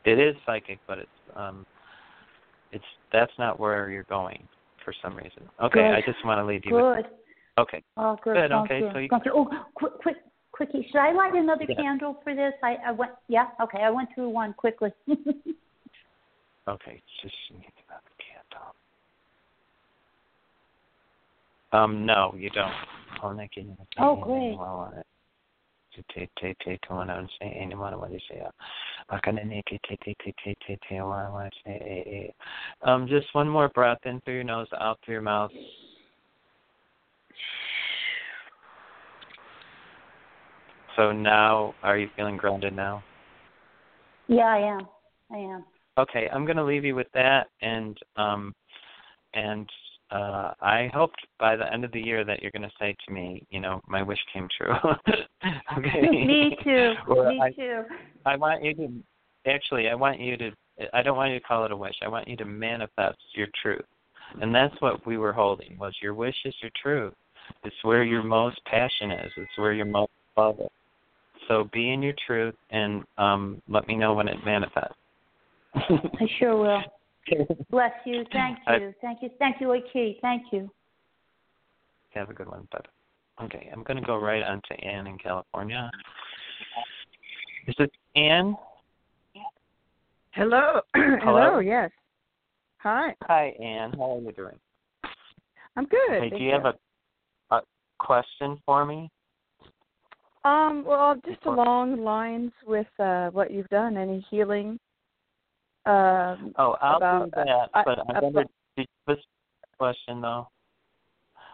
it 0.05 0.19
is 0.19 0.35
psychic, 0.45 0.79
but 0.87 0.97
it's 0.97 1.09
um, 1.35 1.65
it's 2.71 2.83
that's 3.11 3.31
not 3.37 3.59
where 3.59 3.89
you're 3.89 4.03
going 4.03 4.47
for 4.83 4.93
some 5.01 5.15
reason. 5.15 5.47
Okay, 5.61 5.81
Good. 5.81 5.93
I 5.93 6.01
just 6.01 6.23
want 6.25 6.39
to 6.39 6.45
leave 6.45 6.65
you 6.65 6.75
with 6.75 6.83
Good. 6.83 7.05
okay. 7.59 7.83
Oh, 7.97 8.17
good. 8.23 8.33
Good, 8.35 8.51
Thank 8.51 8.65
okay, 8.65 8.79
you. 8.79 8.89
so 8.93 8.99
you- 8.99 9.09
Thank 9.09 9.25
you. 9.25 9.31
Oh, 9.35 9.49
quick, 9.75 9.93
quick, 10.01 10.17
quickie. 10.51 10.87
Should 10.91 10.99
I 10.99 11.11
light 11.11 11.33
another 11.35 11.65
Yeah. 11.67 11.75
candle 11.75 12.19
for 12.23 12.33
this? 12.33 12.53
I, 12.63 12.77
I 12.87 12.91
went. 12.91 13.11
Yeah. 13.27 13.47
Okay. 13.61 13.79
I 13.83 13.89
went 13.89 14.09
through 14.15 14.29
one 14.29 14.53
quickly. 14.53 14.91
Okay, 16.67 17.01
just 17.23 17.33
need 17.49 17.65
about 17.87 18.03
the 18.03 18.23
candle. 18.23 18.75
Um, 21.71 22.05
no, 22.05 22.33
you 22.37 22.49
don't. 22.49 22.73
Oh, 23.23 23.31
Nick, 23.31 23.51
you 23.55 23.63
know, 23.63 23.77
you 23.97 24.21
great. 24.21 24.57
Um, 32.83 33.07
just 33.07 33.27
one 33.33 33.49
more 33.49 33.69
breath 33.69 33.99
in 34.05 34.21
through 34.21 34.35
your 34.35 34.43
nose, 34.43 34.67
out 34.79 34.99
through 35.03 35.15
your 35.15 35.21
mouth. 35.21 35.51
So 40.95 41.11
now, 41.11 41.73
are 41.83 41.97
you 41.97 42.09
feeling 42.15 42.37
grounded 42.37 42.75
now? 42.75 43.03
yeah, 44.27 44.45
I 44.45 44.59
am. 44.59 44.87
I 45.31 45.37
am. 45.37 45.65
Okay, 45.97 46.29
I'm 46.31 46.45
going 46.45 46.57
to 46.57 46.63
leave 46.63 46.85
you 46.85 46.95
with 46.95 47.07
that, 47.13 47.47
and 47.61 47.97
um, 48.15 48.53
and 49.33 49.69
uh, 50.11 50.53
I 50.61 50.89
hoped 50.93 51.25
by 51.39 51.55
the 51.55 51.71
end 51.71 51.85
of 51.85 51.91
the 51.91 52.01
year 52.01 52.23
that 52.25 52.41
you're 52.41 52.51
going 52.51 52.63
to 52.63 52.71
say 52.79 52.95
to 53.05 53.13
me, 53.13 53.45
you 53.51 53.59
know, 53.59 53.81
my 53.87 54.01
wish 54.01 54.19
came 54.33 54.47
true. 54.57 54.73
okay. 55.77 56.01
Me 56.01 56.57
too. 56.63 56.93
Or 57.07 57.29
Me 57.29 57.41
I, 57.41 57.51
too. 57.51 57.83
I 58.25 58.35
want 58.35 58.63
you 58.63 58.73
to 58.75 58.91
actually, 59.45 59.87
I 59.89 59.95
want 59.95 60.19
you 60.19 60.37
to. 60.37 60.51
I 60.93 61.01
don't 61.01 61.17
want 61.17 61.33
you 61.33 61.39
to 61.39 61.45
call 61.45 61.65
it 61.65 61.71
a 61.71 61.77
wish. 61.77 61.95
I 62.01 62.07
want 62.07 62.27
you 62.27 62.37
to 62.37 62.45
manifest 62.45 63.17
your 63.33 63.47
truth, 63.61 63.83
and 64.41 64.55
that's 64.55 64.73
what 64.81 65.05
we 65.05 65.17
were 65.17 65.33
holding. 65.33 65.77
Was 65.77 65.93
your 66.01 66.13
wish 66.13 66.35
is 66.45 66.55
your 66.61 66.71
truth. 66.81 67.13
It's 67.63 67.75
where 67.81 68.03
your 68.03 68.23
most 68.23 68.63
passion 68.65 69.11
is. 69.11 69.31
It's 69.35 69.57
where 69.57 69.73
your 69.73 69.85
most 69.85 70.11
love 70.37 70.59
is. 70.59 70.69
So 71.49 71.67
be 71.73 71.91
in 71.91 72.01
your 72.01 72.13
truth, 72.25 72.55
and 72.69 73.03
um, 73.17 73.61
let 73.67 73.87
me 73.87 73.95
know 73.95 74.13
when 74.13 74.29
it 74.29 74.37
manifests. 74.45 74.95
I 75.75 76.27
sure 76.37 76.57
will. 76.57 76.81
Bless 77.69 77.91
you. 78.05 78.25
Thank 78.31 78.59
I- 78.67 78.77
you. 78.77 78.93
Thank 79.01 79.21
you. 79.21 79.29
Thank 79.39 79.61
you, 79.61 79.73
Aki. 79.73 80.19
Thank 80.21 80.43
you. 80.51 80.69
Have 82.11 82.29
a 82.29 82.33
good 82.33 82.47
one. 82.47 82.67
Bye. 82.71 82.79
Okay, 83.43 83.69
I'm 83.71 83.83
going 83.83 83.97
to 83.97 84.05
go 84.05 84.17
right 84.17 84.43
on 84.43 84.61
to 84.69 84.83
Anne 84.83 85.07
in 85.07 85.17
California. 85.17 85.89
Is 87.67 87.75
it 87.79 87.91
Anne? 88.15 88.57
Hello. 90.31 90.81
Hello. 90.93 91.59
Yes. 91.59 91.91
Hi. 92.79 93.15
Hi, 93.23 93.53
Anne. 93.61 93.93
How 93.93 94.17
are 94.17 94.21
you 94.21 94.31
doing? 94.31 94.59
I'm 95.75 95.85
good. 95.85 95.99
Hey, 96.09 96.29
thank 96.29 96.33
do 96.33 96.43
you 96.43 96.51
have 96.51 96.65
a, 96.65 96.73
a 97.55 97.61
question 97.99 98.57
for 98.65 98.85
me? 98.85 99.09
Um, 100.43 100.83
well, 100.85 101.15
just 101.25 101.45
along 101.45 102.03
lines 102.03 102.51
with 102.65 102.87
uh, 102.99 103.29
what 103.29 103.51
you've 103.51 103.69
done, 103.69 103.97
any 103.97 104.25
healing. 104.29 104.79
Um, 105.89 106.53
oh, 106.59 106.75
I'll 106.81 106.97
about, 106.97 107.25
do 107.25 107.31
that, 107.35 107.49
uh, 107.73 107.83
but 107.83 107.99
I, 107.99 108.17
I 108.17 108.19
wondered, 108.21 108.47
did 108.77 108.85
you 109.07 109.15
question 109.79 110.21
though? 110.21 110.47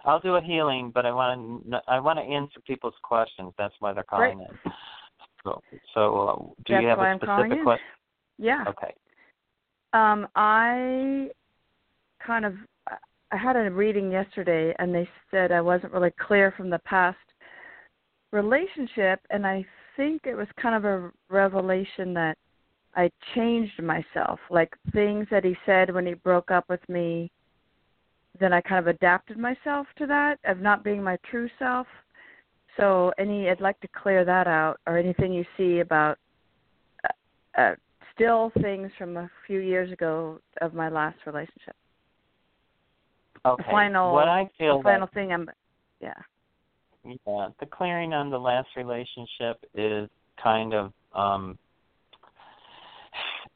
I'll 0.03 0.19
do 0.19 0.35
a 0.35 0.41
healing, 0.41 0.91
but 0.93 1.05
I 1.05 1.11
want 1.11 1.69
to 1.71 1.81
I 1.87 1.99
want 1.99 2.19
to 2.19 2.23
answer 2.23 2.59
people's 2.67 2.93
questions. 3.01 3.53
That's 3.57 3.73
why 3.79 3.93
they're 3.93 4.03
calling 4.03 4.39
Great. 4.39 4.49
in. 4.65 4.71
So, 5.43 5.61
so 5.93 6.17
uh, 6.19 6.35
do 6.65 6.73
That's 6.73 6.81
you 6.81 6.87
have 6.87 6.99
a 6.99 7.03
I'm 7.03 7.17
specific 7.17 7.59
in. 7.59 7.63
question? 7.63 7.85
Yeah. 8.37 8.63
Okay. 8.67 8.93
Um, 9.93 10.27
I 10.35 11.29
kind 12.25 12.45
of 12.45 12.55
I 13.31 13.37
had 13.37 13.55
a 13.55 13.71
reading 13.71 14.11
yesterday, 14.11 14.75
and 14.79 14.93
they 14.93 15.07
said 15.31 15.51
I 15.51 15.61
wasn't 15.61 15.93
really 15.93 16.11
clear 16.19 16.53
from 16.57 16.69
the 16.69 16.79
past 16.79 17.17
relationship, 18.31 19.21
and 19.29 19.47
I 19.47 19.65
think 19.95 20.23
it 20.25 20.35
was 20.35 20.47
kind 20.61 20.75
of 20.75 20.83
a 20.83 21.11
revelation 21.29 22.13
that 22.15 22.37
I 22.95 23.11
changed 23.33 23.81
myself, 23.81 24.39
like 24.49 24.73
things 24.93 25.27
that 25.29 25.43
he 25.43 25.55
said 25.65 25.93
when 25.93 26.05
he 26.05 26.13
broke 26.13 26.49
up 26.49 26.65
with 26.69 26.87
me. 26.87 27.29
Then 28.39 28.53
I 28.53 28.61
kind 28.61 28.79
of 28.79 28.87
adapted 28.87 29.37
myself 29.37 29.87
to 29.97 30.05
that 30.07 30.39
of 30.45 30.59
not 30.59 30.83
being 30.83 31.03
my 31.03 31.17
true 31.29 31.49
self. 31.59 31.87
So, 32.77 33.13
any 33.17 33.49
I'd 33.49 33.61
like 33.61 33.79
to 33.81 33.87
clear 33.87 34.25
that 34.25 34.47
out, 34.47 34.79
or 34.85 34.97
anything 34.97 35.31
you 35.31 35.45
see 35.55 35.79
about 35.79 36.17
uh, 37.05 37.61
uh, 37.61 37.75
still 38.13 38.51
things 38.61 38.91
from 38.97 39.15
a 39.15 39.29
few 39.47 39.59
years 39.59 39.91
ago 39.91 40.39
of 40.61 40.73
my 40.73 40.89
last 40.89 41.17
relationship. 41.25 41.75
Okay. 43.45 43.63
The 43.63 43.71
final, 43.71 44.13
what 44.13 44.27
I 44.27 44.49
feel 44.57 44.77
the 44.79 44.83
final 44.83 45.01
like, 45.01 45.13
thing 45.13 45.31
I'm, 45.31 45.49
yeah. 46.01 46.13
yeah, 47.03 47.47
the 47.59 47.65
clearing 47.65 48.13
on 48.13 48.29
the 48.29 48.39
last 48.39 48.69
relationship 48.75 49.63
is 49.73 50.09
kind 50.41 50.73
of 50.73 50.91
um 51.13 51.57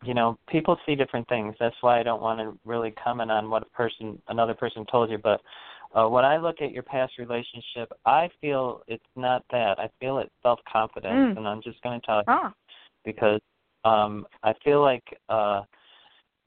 you 0.03 0.13
know, 0.13 0.37
people 0.47 0.77
see 0.85 0.95
different 0.95 1.27
things. 1.27 1.55
That's 1.59 1.75
why 1.81 1.99
I 1.99 2.03
don't 2.03 2.21
want 2.21 2.39
to 2.39 2.57
really 2.65 2.91
comment 2.91 3.31
on 3.31 3.49
what 3.49 3.63
a 3.63 3.65
person 3.67 4.21
another 4.29 4.53
person 4.53 4.85
told 4.91 5.09
you, 5.09 5.17
but 5.17 5.41
uh, 5.93 6.07
when 6.07 6.23
I 6.23 6.37
look 6.37 6.61
at 6.61 6.71
your 6.71 6.83
past 6.83 7.13
relationship, 7.17 7.91
I 8.05 8.29
feel 8.39 8.83
it's 8.87 9.03
not 9.15 9.43
that. 9.51 9.79
I 9.79 9.89
feel 9.99 10.19
it's 10.19 10.31
self 10.43 10.59
confidence, 10.71 11.33
Mm. 11.33 11.37
and 11.37 11.47
I'm 11.47 11.61
just 11.61 11.81
going 11.81 11.99
to 11.99 12.05
tell 12.05 12.17
you 12.19 12.23
Ah, 12.27 12.53
because 13.03 13.41
um 13.85 14.25
I 14.43 14.53
feel 14.63 14.81
like 14.81 15.03
uh 15.29 15.61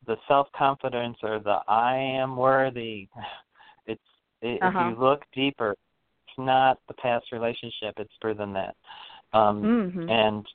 the 0.07 0.17
self 0.29 0.49
confidence 0.57 1.17
or 1.23 1.39
the 1.39 1.59
I 1.69 1.97
am 1.97 2.37
worthy 2.37 3.09
it's 3.87 4.01
it, 4.43 4.63
Uh-huh. 4.63 4.79
if 4.91 4.97
you 4.97 5.03
look 5.03 5.23
deeper 5.35 5.73
it's 5.73 6.39
not 6.39 6.79
the 6.89 6.95
past 6.95 7.33
relationship 7.33 7.95
it's 7.99 8.13
further 8.21 8.39
than 8.39 8.53
that 8.53 8.77
um 9.33 9.63
mm-hmm. 9.63 10.09
and 10.09 10.47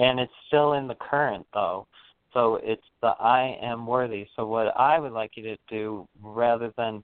and 0.00 0.18
it's 0.18 0.32
still 0.46 0.72
in 0.72 0.88
the 0.88 0.94
current 0.96 1.46
though 1.54 1.86
so 2.32 2.60
it's 2.62 2.82
the 3.02 3.08
I 3.08 3.58
am 3.62 3.86
worthy 3.86 4.26
so 4.34 4.46
what 4.46 4.68
I 4.76 4.98
would 4.98 5.12
like 5.12 5.32
you 5.36 5.42
to 5.44 5.56
do 5.68 6.08
rather 6.22 6.72
than 6.76 7.02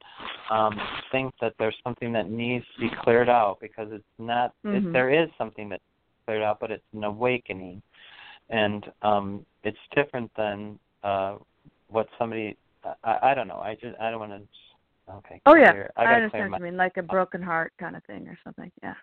um 0.50 0.78
think 1.12 1.34
that 1.40 1.52
there's 1.58 1.76
something 1.84 2.12
that 2.12 2.30
needs 2.30 2.64
to 2.74 2.80
be 2.80 2.90
cleared 3.02 3.28
out 3.28 3.58
because 3.60 3.88
it's 3.92 4.04
not 4.18 4.52
Mhm. 4.64 4.88
it, 4.88 4.92
there 4.92 5.10
is 5.10 5.28
something 5.38 5.68
that's 5.68 5.82
cleared 6.24 6.42
out 6.42 6.58
but 6.60 6.70
it's 6.70 6.84
an 6.94 7.04
awakening 7.04 7.82
and 8.50 8.90
um 9.02 9.44
it's 9.62 9.78
different 9.94 10.30
than 10.36 10.78
uh 11.04 11.36
what 11.88 12.08
somebody 12.18 12.56
I, 13.04 13.18
I 13.30 13.34
don't 13.34 13.48
know 13.48 13.60
I 13.60 13.74
just 13.74 13.98
I 14.00 14.10
don't 14.10 14.20
want 14.20 14.32
to 14.32 15.12
okay 15.12 15.40
oh 15.46 15.54
yeah. 15.54 15.72
I, 15.96 16.02
I, 16.02 16.04
gotta 16.04 16.16
understand 16.16 16.30
clear 16.30 16.50
what 16.50 16.58
you 16.58 16.64
mean, 16.64 16.76
like 16.76 16.96
a 16.96 17.02
broken 17.02 17.42
heart 17.42 17.72
kind 17.78 17.94
of 17.96 18.04
thing 18.04 18.26
or 18.28 18.38
something. 18.42 18.70
Yeah. 18.82 18.94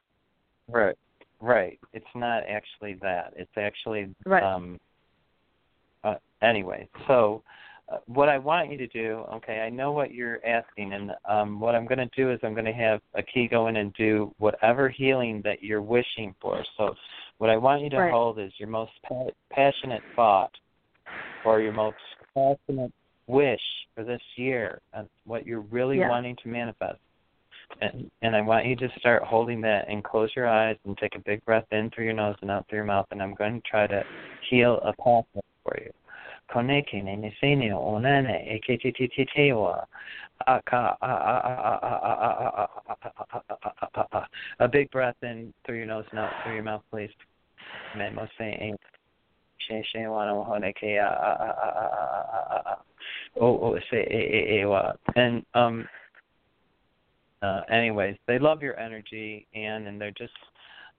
right 0.70 0.96
right 1.44 1.78
it's 1.92 2.06
not 2.16 2.44
actually 2.50 2.94
that 3.02 3.34
it's 3.36 3.52
actually 3.58 4.08
Right. 4.26 4.44
um 4.44 4.80
uh, 6.04 6.16
anyway 6.42 6.88
so 7.08 7.44
uh, 7.92 7.98
what 8.06 8.30
I 8.30 8.38
want 8.38 8.72
you 8.72 8.78
to 8.78 8.88
do 8.88 9.26
okay 9.34 9.60
I 9.60 9.70
know 9.70 9.92
what 9.92 10.14
you're 10.14 10.40
asking 10.46 10.94
and 10.94 11.12
um 11.30 11.60
what 11.60 11.76
I'm 11.76 11.86
going 11.86 11.98
to 12.00 12.10
do 12.16 12.32
is 12.32 12.40
I'm 12.44 12.54
going 12.54 12.66
to 12.66 12.72
have 12.72 13.02
Aki 13.18 13.50
go 13.50 13.68
in 13.68 13.76
and 13.76 13.94
do 13.96 14.34
whatever 14.40 14.88
healing 14.90 15.42
that 15.44 15.62
you're 15.62 15.82
wishing 15.82 16.34
for 16.42 16.64
so 16.78 16.96
what 17.40 17.50
I 17.50 17.58
want 17.58 17.82
you 17.82 17.90
to 17.92 17.98
Right. 17.98 18.12
hold 18.12 18.40
is 18.40 18.54
your 18.58 18.70
most 18.70 18.94
pa- 19.08 19.36
passionate 19.52 20.04
thought 20.16 20.52
or 21.44 21.60
your 21.60 21.74
most 21.74 21.98
passionate 22.34 22.94
wish 23.28 23.62
for 23.96 24.04
this 24.06 24.22
year 24.38 24.80
and 24.94 25.10
what 25.26 25.46
you're 25.46 25.62
really 25.62 25.98
Yeah. 25.98 26.10
wanting 26.10 26.36
to 26.38 26.48
manifest. 26.48 27.00
And 27.82 28.10
and 28.22 28.36
I 28.36 28.42
want 28.42 28.66
you 28.66 28.76
to 28.78 28.90
start 29.00 29.24
holding 29.24 29.62
that 29.62 29.88
and 29.90 30.04
close 30.04 30.30
your 30.36 30.48
eyes 30.48 30.78
and 30.86 30.98
take 30.98 31.16
a 31.16 31.20
big 31.20 31.44
breath 31.46 31.66
in 31.72 31.90
through 31.92 32.06
your 32.06 32.14
nose 32.14 32.36
and 32.42 32.52
out 32.52 32.68
through 32.70 32.78
your 32.78 32.86
mouth 32.86 33.08
and 33.12 33.22
I'm 33.22 33.34
going 33.36 33.62
to 33.62 33.70
try 33.70 33.88
to 33.88 34.04
heal 34.50 34.80
a 34.84 34.94
pathway 34.94 35.42
for 35.64 35.78
you. 35.80 35.92
Koneke 36.54 37.04
ne 37.04 37.16
nesene 37.16 37.72
onane 37.72 38.62
eketitite 38.62 39.56
wa 39.56 39.84
aka 40.48 40.98
a 44.60 44.68
big 44.68 44.92
breath 44.92 45.16
in 45.24 45.54
through 45.66 45.78
your 45.78 45.86
nose 45.86 46.06
and 46.12 46.20
out 46.20 46.32
through 46.44 46.54
your 46.56 46.64
mouth, 46.64 46.84
please. 46.92 47.10
Memo 47.98 48.28
saying 48.38 48.76
she 49.68 49.82
she 49.92 50.00
wana 50.00 50.34
wahone 50.34 50.74
ke 50.74 50.84
a 50.84 50.98
a 51.00 51.34
a 51.40 51.50
a 51.64 51.70
a 52.52 52.70
a 52.70 52.78
oh 53.40 53.60
oh 53.62 53.80
say 53.90 54.06
a 54.10 54.22
a 54.38 54.62
a 54.62 54.70
wa 54.70 54.94
and 55.16 55.46
um 55.54 55.88
uh 57.44 57.62
anyways 57.70 58.16
they 58.28 58.40
love 58.40 58.62
your 58.64 58.80
energy 58.80 59.48
and 59.54 59.88
and 59.88 60.00
they're 60.00 60.12
just 60.18 60.34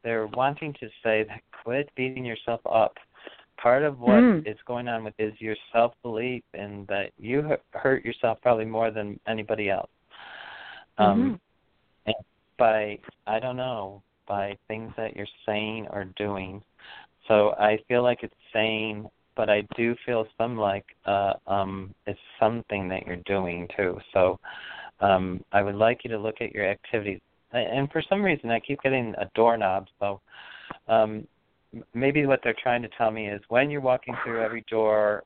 they're 0.03 0.27
wanting 0.29 0.73
to 0.75 0.89
say 1.03 1.25
that 1.25 1.41
quit 1.63 1.91
beating 1.97 2.25
yourself 2.25 2.61
up 2.71 2.95
part 3.57 3.83
of 3.83 3.99
what 4.01 4.23
Mm. 4.23 4.47
is 4.47 4.59
going 4.67 4.89
on 4.89 5.05
with 5.05 5.15
is 5.19 5.33
your 5.41 5.57
self 5.73 5.93
belief 6.03 6.43
and 6.53 6.87
that 6.89 7.11
you 7.19 7.57
hurt 7.73 8.05
yourself 8.05 8.39
probably 8.43 8.65
more 8.67 8.91
than 8.91 9.19
anybody 9.27 9.71
else 9.71 9.91
um 10.99 11.39
and 12.07 12.15
by 12.59 12.99
i 13.27 13.39
don't 13.41 13.57
know 13.57 14.03
by 14.29 14.57
things 14.69 14.93
that 14.97 15.17
you're 15.17 15.27
saying 15.47 15.87
or 15.91 16.05
doing 16.17 16.63
so 17.29 17.55
I 17.59 17.79
feel 17.89 18.03
like 18.03 18.23
it's 18.23 18.35
saying, 18.53 19.09
but 19.35 19.49
I 19.49 19.63
do 19.77 19.97
feel 20.05 20.27
some 20.37 20.59
like 20.59 20.85
uh 21.07 21.33
um 21.47 21.95
it's 22.07 22.21
something 22.39 22.89
that 22.89 23.07
you're 23.07 23.25
doing 23.25 23.67
too. 23.77 23.99
So 24.13 24.39
um 25.01 25.43
I 25.53 25.63
would 25.63 25.75
like 25.75 26.01
you 26.05 26.11
to 26.11 26.19
look 26.19 26.37
at 26.41 26.53
your 26.53 26.69
activities. 26.69 27.21
And 27.53 27.91
for 27.93 28.03
some 28.09 28.23
reason 28.23 28.51
I 28.51 28.59
keep 28.61 28.83
getting 28.83 29.15
a 29.19 29.31
doorknob, 29.35 29.87
so 30.01 30.21
um 30.89 31.27
maybe 31.93 32.27
what 32.27 32.41
they're 32.43 32.57
trying 32.63 32.83
to 32.83 32.89
tell 32.97 33.11
me 33.11 33.29
is 33.29 33.41
when 33.49 33.71
you're 33.71 33.81
walking 33.81 34.15
through 34.25 34.43
every 34.43 34.65
door 34.71 35.25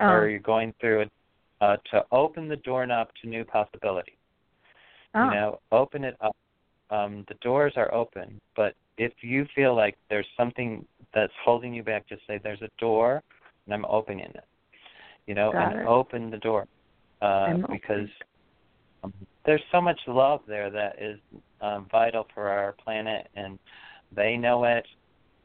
Oh. 0.00 0.06
or 0.06 0.28
you're 0.28 0.38
going 0.38 0.72
through 0.80 1.00
it 1.02 1.12
uh 1.60 1.76
to 1.90 2.04
open 2.12 2.46
the 2.46 2.56
doorknob 2.56 3.08
to 3.20 3.28
new 3.28 3.44
possibilities 3.44 4.14
oh. 5.16 5.24
you 5.24 5.30
know 5.32 5.58
open 5.72 6.04
it 6.04 6.16
up 6.20 6.36
um 6.90 7.24
the 7.26 7.34
doors 7.42 7.72
are 7.74 7.92
open 7.92 8.40
but 8.54 8.74
if 8.96 9.12
you 9.22 9.44
feel 9.56 9.74
like 9.74 9.96
there's 10.08 10.26
something 10.36 10.84
that's 11.12 11.32
holding 11.44 11.74
you 11.74 11.82
back 11.82 12.08
just 12.08 12.22
say 12.28 12.38
there's 12.40 12.62
a 12.62 12.68
door 12.78 13.22
and 13.66 13.74
i'm 13.74 13.84
opening 13.86 14.26
it 14.26 14.44
you 15.26 15.34
know 15.34 15.50
Got 15.50 15.72
and 15.72 15.80
it. 15.80 15.86
open 15.88 16.30
the 16.30 16.38
door 16.38 16.68
uh 17.20 17.54
because 17.72 18.08
there's 19.44 19.62
so 19.72 19.80
much 19.80 19.98
love 20.06 20.40
there 20.46 20.70
that 20.70 20.96
is 21.00 21.18
um 21.60 21.86
vital 21.90 22.26
for 22.34 22.48
our 22.48 22.72
planet 22.72 23.28
and 23.34 23.58
they 24.14 24.36
know 24.36 24.64
it. 24.64 24.86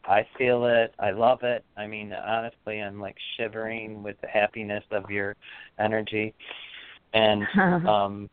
I 0.05 0.25
feel 0.37 0.65
it. 0.65 0.93
I 0.99 1.11
love 1.11 1.39
it. 1.43 1.63
I 1.77 1.87
mean 1.87 2.13
honestly 2.13 2.79
i'm 2.81 2.99
like 2.99 3.15
shivering 3.37 4.03
with 4.03 4.19
the 4.21 4.27
happiness 4.27 4.83
of 4.91 5.09
your 5.09 5.35
energy. 5.79 6.33
And 7.13 7.47
um 7.87 8.29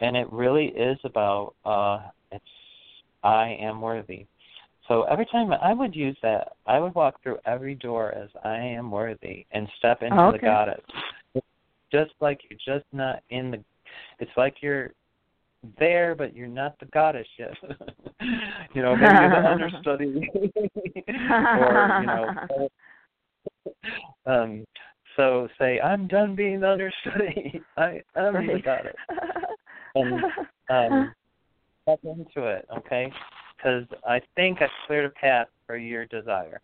and 0.00 0.16
it 0.16 0.30
really 0.32 0.66
is 0.66 0.98
about 1.04 1.54
uh 1.64 2.00
it's 2.32 2.44
I 3.22 3.56
am 3.60 3.80
worthy. 3.80 4.26
So 4.88 5.02
every 5.04 5.26
time 5.26 5.52
I 5.52 5.72
would 5.74 5.96
use 5.96 6.16
that, 6.22 6.52
I 6.66 6.78
would 6.78 6.94
walk 6.94 7.20
through 7.22 7.38
every 7.44 7.74
door 7.74 8.12
as 8.12 8.28
I 8.44 8.56
am 8.56 8.90
worthy 8.90 9.44
and 9.50 9.68
step 9.78 10.02
into 10.02 10.20
Oh, 10.20 10.32
the 10.32 10.38
goddess. 10.38 10.80
Just 11.90 12.12
like 12.20 12.40
you're 12.48 12.78
just 12.78 12.86
not 12.92 13.20
in 13.30 13.50
the 13.50 13.64
it's 14.18 14.30
like 14.36 14.56
you're 14.60 14.92
there 15.78 16.14
but 16.14 16.34
you're 16.34 16.46
not 16.46 16.78
the 16.78 16.86
goddess 16.86 17.26
yet. 17.38 17.54
you 18.74 18.82
know, 18.82 18.94
maybe 18.96 19.14
you're 19.20 19.30
the 19.30 19.48
understudy 19.48 20.30
or 21.08 21.98
you 22.00 22.06
know 22.06 22.68
um 24.26 24.64
so 25.16 25.48
say 25.58 25.80
I'm 25.80 26.06
done 26.06 26.36
being 26.36 26.60
the 26.60 26.70
understudy. 26.70 27.62
I 27.76 28.02
am 28.16 28.34
the 28.34 28.52
right. 28.52 28.64
goddess. 28.64 28.94
And, 29.94 30.22
um, 30.68 31.14
step 31.82 32.00
into 32.04 32.46
it, 32.46 32.66
okay? 32.76 33.10
Because 33.56 33.84
I 34.06 34.20
think 34.34 34.60
I 34.60 34.66
cleared 34.86 35.06
a 35.06 35.10
path 35.10 35.48
for 35.66 35.78
your 35.78 36.04
desire, 36.06 36.60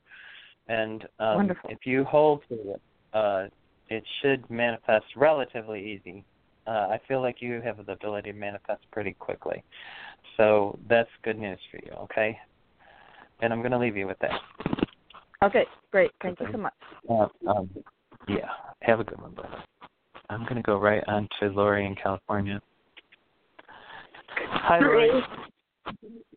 and 0.68 1.04
um, 1.18 1.36
Wonderful. 1.36 1.70
if 1.70 1.78
you 1.84 2.04
hold 2.04 2.42
to 2.50 2.54
it, 2.54 2.82
uh, 3.14 3.44
it 3.88 4.04
should 4.20 4.48
manifest 4.50 5.06
relatively 5.16 5.80
easy. 5.80 6.24
Uh, 6.66 6.88
I 6.90 7.00
feel 7.08 7.20
like 7.20 7.36
you 7.40 7.60
have 7.62 7.84
the 7.84 7.92
ability 7.92 8.32
to 8.32 8.38
manifest 8.38 8.82
pretty 8.92 9.14
quickly, 9.14 9.64
so 10.36 10.78
that's 10.88 11.10
good 11.24 11.38
news 11.38 11.58
for 11.70 11.78
you, 11.84 11.92
okay? 12.02 12.38
and 13.42 13.52
I'm 13.52 13.60
going 13.60 13.72
to 13.72 13.78
leave 13.78 13.96
you 13.96 14.06
with 14.06 14.18
that. 14.20 14.40
Okay, 15.44 15.64
great. 15.90 16.12
Thank 16.22 16.40
you 16.40 16.46
so 16.52 16.58
much. 16.58 16.72
Uh, 17.10 17.26
um, 17.48 17.68
yeah, 18.28 18.48
have 18.80 19.00
a 19.00 19.04
good 19.04 19.20
one, 19.20 19.32
brother. 19.32 19.62
I'm 20.30 20.44
going 20.44 20.56
to 20.56 20.62
go 20.62 20.78
right 20.78 21.02
on 21.08 21.28
to 21.40 21.48
Lori 21.48 21.84
in 21.84 21.96
California. 21.96 22.60
Hi, 24.38 24.78
Lori. 24.78 25.10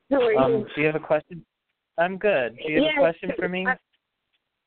How 0.10 0.22
are 0.22 0.36
Um, 0.36 0.66
do 0.76 0.82
you 0.82 0.88
have 0.88 0.96
a 0.96 1.00
question? 1.00 1.46
I'm 1.98 2.18
good. 2.18 2.58
Do 2.58 2.72
you 2.72 2.82
have 2.82 2.86
Yes, 2.86 2.94
a 2.98 3.00
question 3.00 3.32
for 3.38 3.48
me? 3.48 3.68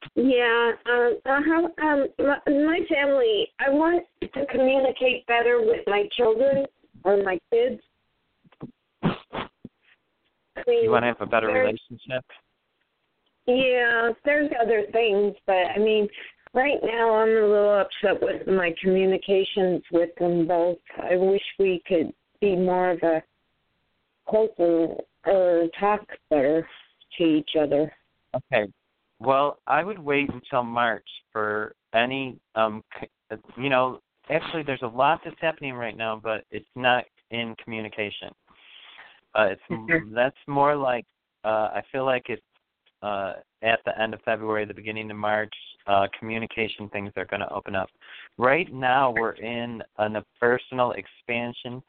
I- 0.02 0.08
Yeah, 0.14 0.72
um, 0.87 1.18
uh, 1.24 1.40
how, 1.46 1.64
um, 1.82 2.06
my, 2.18 2.38
my 2.46 2.80
family, 2.88 3.48
I 3.61 3.70
want 3.70 4.04
to 4.22 4.46
communicate 4.46 5.26
better 5.26 5.61
with 5.61 5.87
my 5.87 6.08
children 6.16 6.66
or 7.04 7.22
my 7.22 7.38
kids. 7.50 7.80
I 9.02 10.62
mean, 10.66 10.84
You 10.84 10.90
want 10.90 11.04
to 11.04 11.08
have 11.08 11.20
a 11.20 11.26
better 11.26 11.48
relationship? 11.48 12.24
Yeah, 13.46 14.11
there's 14.24 14.50
other 14.61 14.84
things, 14.92 15.34
but 15.46 15.54
I 15.74 15.78
mean, 15.78 16.08
right 16.52 16.78
now 16.82 17.14
I'm 17.14 17.28
a 17.30 17.48
little 17.48 17.80
upset 17.80 18.20
with 18.20 18.46
my 18.46 18.74
communications 18.82 19.82
with 19.90 20.11
them 20.18 20.46
both. 20.46 20.78
I 21.02 21.16
wish 21.16 21.42
we 21.58 21.82
could 21.87 22.12
be 22.40 22.56
more 22.56 22.90
of 22.90 23.02
a 23.02 23.22
closer 24.28 24.94
or 25.26 25.68
talk 25.80 26.06
better 26.28 26.68
to 27.16 27.24
each 27.24 27.50
other. 27.58 27.90
Okay. 28.34 28.70
Well, 29.20 29.59
I 29.66 29.83
would 29.83 29.98
wait 29.98 30.31
until 30.33 30.62
March 30.62 31.07
for 31.33 31.74
any 31.94 32.38
um 32.54 32.83
you 33.57 33.68
know, 33.68 34.00
actually 34.31 34.62
there's 34.62 34.83
a 34.83 34.87
lot 34.87 35.20
that's 35.24 35.37
happening 35.40 35.74
right 35.74 35.96
now, 35.96 36.20
but 36.22 36.44
it's 36.50 36.68
not 36.76 37.04
in 37.31 37.54
communication. 37.62 38.31
Uh 39.35 39.48
it's 39.52 39.62
that's 40.14 40.37
more 40.46 40.76
like 40.76 41.07
uh 41.44 41.70
I 41.74 41.83
feel 41.90 42.04
like 42.04 42.26
it's 42.28 42.42
uh 43.02 43.35
at 43.62 43.81
the 43.85 44.00
end 44.00 44.14
of 44.14 44.20
February, 44.22 44.64
the 44.64 44.74
beginning 44.74 45.11
of 45.11 45.16
March, 45.16 45.54
uh 45.87 46.07
communication 46.18 46.88
things 46.90 47.12
are 47.16 47.24
going 47.24 47.40
to 47.40 47.52
open 47.52 47.74
up. 47.74 47.88
Right 48.37 48.72
now 48.72 49.11
we're 49.11 49.33
in 49.33 49.83
an, 49.98 50.16
a 50.16 50.24
personal 50.38 50.92
expansion 50.92 51.83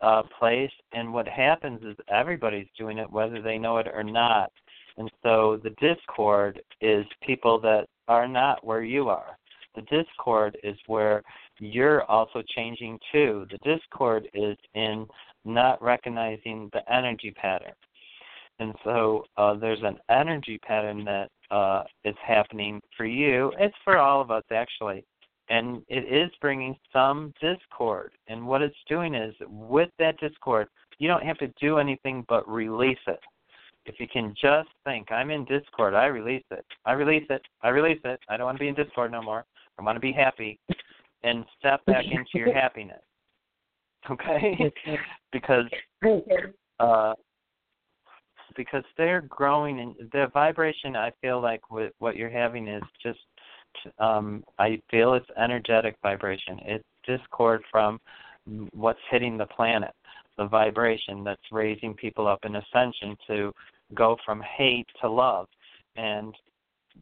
uh 0.00 0.22
place 0.38 0.70
and 0.92 1.12
what 1.12 1.28
happens 1.28 1.82
is 1.82 1.94
everybody's 2.08 2.66
doing 2.78 2.96
it 2.96 3.10
whether 3.12 3.42
they 3.42 3.58
know 3.58 3.76
it 3.76 3.86
or 3.92 4.02
not 4.02 4.50
and 4.96 5.10
so 5.22 5.60
the 5.62 5.70
discord 5.80 6.60
is 6.80 7.04
people 7.22 7.60
that 7.60 7.86
are 8.08 8.28
not 8.28 8.64
where 8.64 8.82
you 8.82 9.08
are. 9.08 9.36
The 9.74 9.82
discord 9.82 10.58
is 10.64 10.76
where 10.86 11.22
you're 11.58 12.02
also 12.04 12.42
changing 12.54 12.98
too. 13.12 13.46
The 13.50 13.58
discord 13.58 14.28
is 14.34 14.56
in 14.74 15.06
not 15.44 15.80
recognizing 15.82 16.70
the 16.72 16.82
energy 16.92 17.30
pattern. 17.30 17.72
And 18.58 18.74
so 18.84 19.24
uh, 19.36 19.54
there's 19.54 19.82
an 19.82 19.98
energy 20.10 20.58
pattern 20.58 21.04
that 21.04 21.30
uh, 21.50 21.84
is 22.04 22.16
happening 22.24 22.80
for 22.96 23.06
you. 23.06 23.52
It's 23.58 23.76
for 23.84 23.96
all 23.96 24.20
of 24.20 24.30
us 24.30 24.44
actually. 24.50 25.04
And 25.48 25.82
it 25.88 26.12
is 26.12 26.30
bringing 26.40 26.76
some 26.92 27.32
discord. 27.40 28.12
And 28.28 28.46
what 28.46 28.62
it's 28.62 28.76
doing 28.88 29.14
is 29.14 29.34
with 29.48 29.88
that 29.98 30.18
discord, 30.20 30.68
you 30.98 31.08
don't 31.08 31.24
have 31.24 31.38
to 31.38 31.48
do 31.60 31.78
anything 31.78 32.24
but 32.28 32.48
release 32.48 32.98
it 33.06 33.18
if 33.86 33.98
you 33.98 34.06
can 34.06 34.34
just 34.40 34.68
think, 34.84 35.10
I'm 35.10 35.30
in 35.30 35.44
Discord, 35.44 35.94
I 35.94 36.06
release 36.06 36.44
it. 36.50 36.64
I 36.84 36.92
release 36.92 37.26
it. 37.30 37.42
I 37.62 37.68
release 37.68 38.00
it. 38.04 38.20
I 38.28 38.36
don't 38.36 38.46
want 38.46 38.58
to 38.58 38.62
be 38.62 38.68
in 38.68 38.74
Discord 38.74 39.12
no 39.12 39.22
more. 39.22 39.44
I 39.78 39.82
want 39.82 39.96
to 39.96 40.00
be 40.00 40.12
happy 40.12 40.58
and 41.22 41.44
step 41.58 41.84
back 41.86 42.04
into 42.10 42.30
your 42.34 42.52
happiness. 42.52 43.02
Okay? 44.10 44.72
because 45.32 45.66
uh 46.78 47.12
because 48.56 48.84
they're 48.96 49.20
growing 49.22 49.80
and 49.80 49.94
the 50.12 50.26
vibration 50.32 50.96
I 50.96 51.12
feel 51.20 51.40
like 51.40 51.70
with 51.70 51.92
what 51.98 52.16
you're 52.16 52.30
having 52.30 52.66
is 52.66 52.82
just 53.02 53.18
um 53.98 54.42
I 54.58 54.80
feel 54.90 55.14
it's 55.14 55.26
energetic 55.38 55.96
vibration. 56.02 56.58
It's 56.64 56.84
discord 57.06 57.62
from 57.70 58.00
what's 58.72 59.00
hitting 59.10 59.36
the 59.36 59.46
planet 59.46 59.92
the 60.40 60.48
vibration 60.48 61.22
that's 61.22 61.42
raising 61.52 61.92
people 61.92 62.26
up 62.26 62.38
in 62.46 62.56
ascension 62.56 63.14
to 63.26 63.52
go 63.94 64.16
from 64.24 64.42
hate 64.56 64.86
to 65.02 65.08
love. 65.08 65.46
And 65.96 66.34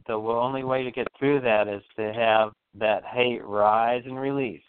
the 0.07 0.13
only 0.13 0.65
way 0.65 0.83
to 0.83 0.91
get 0.91 1.07
through 1.17 1.39
that 1.41 1.69
is 1.69 1.81
to 1.95 2.11
have 2.13 2.51
that 2.77 3.05
hate 3.05 3.41
rise 3.45 4.03
and 4.05 4.19
release. 4.19 4.61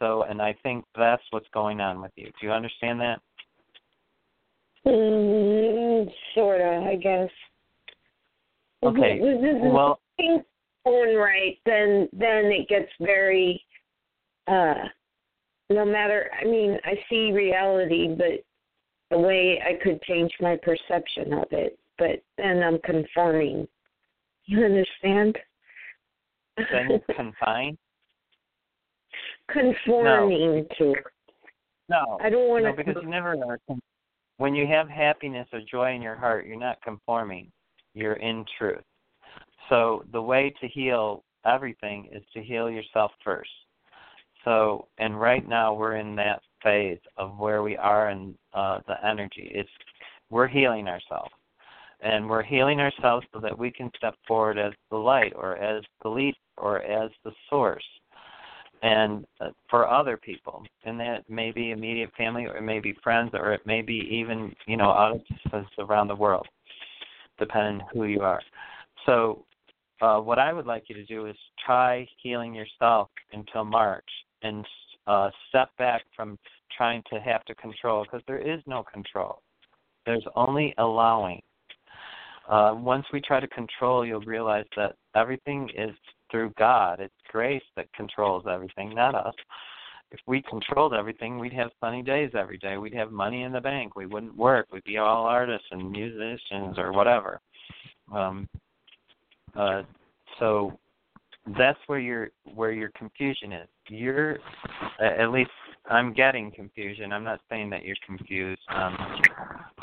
So, 0.00 0.24
and 0.24 0.42
I 0.42 0.56
think 0.64 0.84
that's 0.96 1.22
what's 1.30 1.46
going 1.54 1.80
on 1.80 2.02
with 2.02 2.10
you. 2.16 2.26
Do 2.40 2.46
you 2.48 2.50
understand 2.50 3.00
that? 3.00 3.20
Mm, 4.84 6.10
sorta, 6.34 6.84
I 6.84 6.96
guess. 6.96 7.30
Okay. 8.82 9.20
Well, 9.20 10.00
things 10.16 10.42
going 10.84 11.16
right, 11.16 11.58
then 11.64 12.08
then 12.12 12.46
it 12.46 12.68
gets 12.68 12.90
very. 13.00 13.62
uh 14.48 14.74
No 15.70 15.84
matter, 15.84 16.30
I 16.40 16.44
mean, 16.44 16.78
I 16.84 16.94
see 17.10 17.32
reality, 17.32 18.08
but 18.08 18.42
the 19.10 19.18
way 19.18 19.60
I 19.62 19.82
could 19.82 20.00
change 20.02 20.32
my 20.40 20.56
perception 20.56 21.32
of 21.34 21.46
it, 21.50 21.78
but 21.98 22.22
then 22.36 22.62
I'm 22.62 22.78
conforming. 22.84 23.68
You 24.46 24.64
understand? 24.64 25.36
then 26.56 27.00
confined? 27.16 27.78
conforming 29.50 30.66
to. 30.78 30.94
No. 31.88 32.18
I 32.22 32.30
don't 32.30 32.48
want 32.48 32.64
No, 32.64 32.72
to. 32.72 32.76
because 32.76 33.02
you 33.02 33.08
never 33.08 33.30
are. 33.44 33.58
When 34.36 34.54
you 34.54 34.66
have 34.66 34.88
happiness 34.88 35.48
or 35.52 35.60
joy 35.70 35.94
in 35.94 36.02
your 36.02 36.14
heart, 36.14 36.46
you're 36.46 36.58
not 36.58 36.80
conforming. 36.82 37.50
You're 37.94 38.14
in 38.14 38.44
truth. 38.58 38.82
So 39.68 40.04
the 40.12 40.22
way 40.22 40.54
to 40.60 40.68
heal 40.68 41.24
everything 41.44 42.08
is 42.12 42.22
to 42.34 42.42
heal 42.42 42.70
yourself 42.70 43.10
first. 43.24 43.50
So, 44.48 44.88
and 44.96 45.20
right 45.20 45.46
now 45.46 45.74
we're 45.74 45.96
in 45.96 46.16
that 46.16 46.40
phase 46.62 47.00
of 47.18 47.36
where 47.36 47.62
we 47.62 47.76
are 47.76 48.08
in 48.08 48.34
uh, 48.54 48.78
the 48.86 48.94
energy. 49.06 49.50
It's 49.54 49.68
we're 50.30 50.46
healing 50.48 50.88
ourselves, 50.88 51.32
and 52.00 52.26
we're 52.30 52.42
healing 52.42 52.80
ourselves 52.80 53.26
so 53.34 53.40
that 53.40 53.58
we 53.58 53.70
can 53.70 53.90
step 53.94 54.14
forward 54.26 54.56
as 54.56 54.72
the 54.90 54.96
light, 54.96 55.34
or 55.36 55.58
as 55.58 55.84
the 56.02 56.08
lead, 56.08 56.34
or 56.56 56.80
as 56.80 57.10
the 57.26 57.32
source 57.50 57.84
and 58.80 59.26
uh, 59.42 59.50
for 59.68 59.86
other 59.86 60.16
people. 60.16 60.64
And 60.84 60.98
that 60.98 61.28
may 61.28 61.50
be 61.50 61.72
immediate 61.72 62.10
family 62.16 62.46
or 62.46 62.56
it 62.56 62.62
may 62.62 62.80
be 62.80 62.94
friends 63.04 63.32
or 63.34 63.52
it 63.52 63.66
may 63.66 63.82
be 63.82 64.08
even 64.10 64.54
you 64.66 64.78
know 64.78 64.88
audiences 64.88 65.66
around 65.78 66.08
the 66.08 66.16
world 66.16 66.46
depending 67.38 67.86
who 67.92 68.04
you 68.04 68.22
are. 68.22 68.40
So 69.04 69.44
uh, 70.00 70.20
what 70.20 70.38
i 70.38 70.52
would 70.52 70.64
like 70.64 70.84
you 70.86 70.94
to 70.94 71.04
do 71.04 71.26
is 71.26 71.34
try 71.66 72.06
healing 72.22 72.54
yourself 72.54 73.08
until 73.32 73.64
march 73.64 74.08
and 74.42 74.64
uh, 75.06 75.30
step 75.48 75.70
back 75.78 76.02
from 76.14 76.38
trying 76.76 77.02
to 77.10 77.18
have 77.20 77.44
to 77.44 77.54
control 77.54 78.04
because 78.04 78.22
there 78.26 78.38
is 78.38 78.60
no 78.66 78.82
control 78.82 79.42
there's 80.06 80.24
only 80.36 80.74
allowing 80.78 81.40
uh, 82.48 82.74
once 82.76 83.04
we 83.12 83.20
try 83.20 83.40
to 83.40 83.48
control 83.48 84.04
you'll 84.06 84.20
realize 84.20 84.66
that 84.76 84.96
everything 85.14 85.68
is 85.76 85.94
through 86.30 86.52
God. 86.58 87.00
It's 87.00 87.14
grace 87.28 87.62
that 87.76 87.92
controls 87.92 88.44
everything, 88.50 88.94
not 88.94 89.14
us. 89.14 89.34
If 90.10 90.20
we 90.26 90.42
controlled 90.42 90.94
everything, 90.94 91.38
we'd 91.38 91.52
have 91.52 91.70
sunny 91.80 92.02
days 92.02 92.30
every 92.34 92.56
day. 92.58 92.78
We'd 92.78 92.94
have 92.94 93.12
money 93.12 93.42
in 93.42 93.52
the 93.52 93.60
bank. 93.60 93.94
We 93.94 94.06
wouldn't 94.06 94.36
work. 94.36 94.68
We'd 94.72 94.84
be 94.84 94.96
all 94.96 95.24
artists 95.24 95.66
and 95.70 95.90
musicians 95.90 96.78
or 96.78 96.92
whatever. 96.92 97.40
Um, 98.12 98.48
uh, 99.54 99.82
so 100.38 100.78
that's 101.58 101.78
where 101.88 101.98
your 101.98 102.30
where 102.54 102.72
your 102.72 102.90
confusion 102.96 103.52
is. 103.52 103.68
You're 103.88 104.38
at 105.00 105.30
least 105.30 105.50
I'm 105.90 106.12
getting 106.12 106.50
confusion. 106.50 107.12
I'm 107.12 107.24
not 107.24 107.40
saying 107.48 107.70
that 107.70 107.84
you're 107.84 107.96
confused 108.04 108.60
um, 108.74 108.96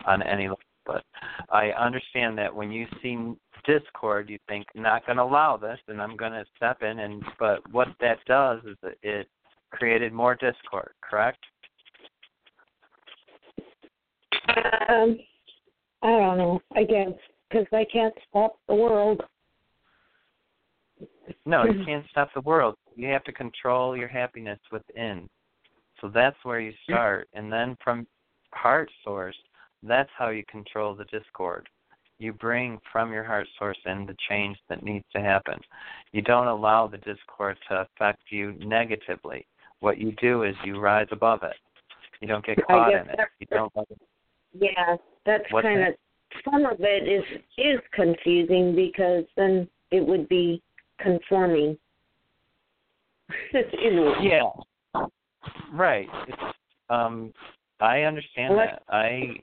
on 0.05 0.21
any 0.21 0.43
level, 0.43 0.59
but 0.85 1.03
I 1.51 1.69
understand 1.69 2.37
that 2.37 2.53
when 2.53 2.71
you 2.71 2.85
see 3.01 3.33
discord, 3.65 4.29
you 4.29 4.37
think 4.47 4.67
not 4.75 5.05
going 5.05 5.17
to 5.17 5.23
allow 5.23 5.57
this, 5.57 5.79
and 5.87 6.01
I'm 6.01 6.15
going 6.15 6.33
to 6.33 6.45
step 6.55 6.81
in. 6.83 6.99
And 6.99 7.23
but 7.39 7.59
what 7.71 7.87
that 8.01 8.19
does 8.27 8.61
is 8.65 8.77
that 8.83 8.95
it 9.01 9.27
created 9.71 10.13
more 10.13 10.35
discord. 10.35 10.91
Correct? 11.01 11.39
Um, 14.89 15.17
I 16.03 16.09
don't 16.09 16.37
know. 16.37 16.61
I 16.75 16.83
guess 16.83 17.13
because 17.49 17.67
I 17.71 17.85
can't 17.91 18.13
stop 18.29 18.57
the 18.67 18.75
world. 18.75 19.21
No, 21.45 21.65
you 21.65 21.83
can't 21.85 22.05
stop 22.09 22.29
the 22.33 22.41
world. 22.41 22.75
You 22.95 23.07
have 23.09 23.23
to 23.25 23.31
control 23.31 23.97
your 23.97 24.07
happiness 24.07 24.59
within. 24.71 25.27
So 26.01 26.09
that's 26.13 26.37
where 26.43 26.59
you 26.59 26.73
start, 26.83 27.29
and 27.33 27.51
then 27.51 27.77
from 27.83 28.05
heart 28.51 28.89
source, 29.03 29.35
that's 29.81 30.09
how 30.17 30.29
you 30.29 30.43
control 30.49 30.93
the 30.93 31.05
discord. 31.05 31.67
You 32.17 32.33
bring 32.33 32.79
from 32.91 33.11
your 33.11 33.23
heart 33.23 33.47
source 33.57 33.77
in 33.85 34.05
the 34.05 34.15
change 34.29 34.57
that 34.69 34.83
needs 34.83 35.05
to 35.13 35.21
happen. 35.21 35.59
You 36.11 36.21
don't 36.21 36.47
allow 36.47 36.87
the 36.87 36.97
discord 36.97 37.57
to 37.69 37.81
affect 37.81 38.21
you 38.29 38.53
negatively. 38.59 39.45
What 39.79 39.97
you 39.97 40.13
do 40.21 40.43
is 40.43 40.55
you 40.63 40.79
rise 40.79 41.07
above 41.11 41.43
it. 41.43 41.55
You 42.21 42.27
don't 42.27 42.45
get 42.45 42.57
caught 42.65 42.93
in 42.93 43.09
it. 43.09 43.19
You 43.39 43.47
don't 43.51 43.71
let 43.75 43.87
it 43.89 43.99
Yeah, 44.53 44.95
that's 45.25 45.43
kind 45.51 45.87
of 45.87 45.93
some 46.43 46.65
of 46.65 46.77
it 46.79 47.07
is 47.07 47.23
is 47.57 47.79
confusing 47.93 48.75
because 48.75 49.25
then 49.35 49.67
it 49.91 50.05
would 50.05 50.27
be 50.29 50.61
conforming. 50.99 51.77
in 53.53 53.97
a 53.97 54.01
way. 54.01 54.13
Yeah. 54.21 55.01
Right. 55.73 56.07
It's, 56.27 56.37
um, 56.89 57.33
I 57.79 58.01
understand 58.01 58.55
What? 58.55 58.65
that. 58.65 58.83
I, 58.89 59.35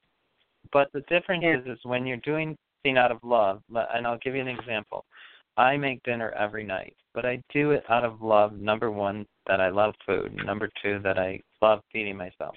but 0.73 0.89
the 0.93 1.01
difference 1.03 1.43
Yeah. 1.45 1.59
is, 1.59 1.79
is 1.79 1.85
when 1.85 2.07
you're 2.07 2.17
doing 2.19 2.57
something 2.83 2.99
out 2.99 3.11
of 3.11 3.19
love. 3.23 3.63
And 3.95 4.07
I'll 4.07 4.19
give 4.19 4.35
you 4.35 4.41
an 4.41 4.49
example. 4.49 5.05
I 5.57 5.77
make 5.77 6.03
dinner 6.05 6.31
every 6.31 6.65
night, 6.65 6.97
but 7.13 7.27
I 7.27 7.43
do 7.53 7.73
it 7.73 7.85
out 7.91 8.05
of 8.05 8.23
love. 8.23 8.55
Number 8.55 8.91
one, 8.91 9.27
that 9.47 9.61
I 9.61 9.69
love 9.69 9.95
food. 10.07 10.35
Number 10.47 10.71
two, 10.83 10.99
that 11.01 11.19
I 11.19 11.41
love 11.61 11.81
feeding 11.93 12.17
myself. 12.17 12.57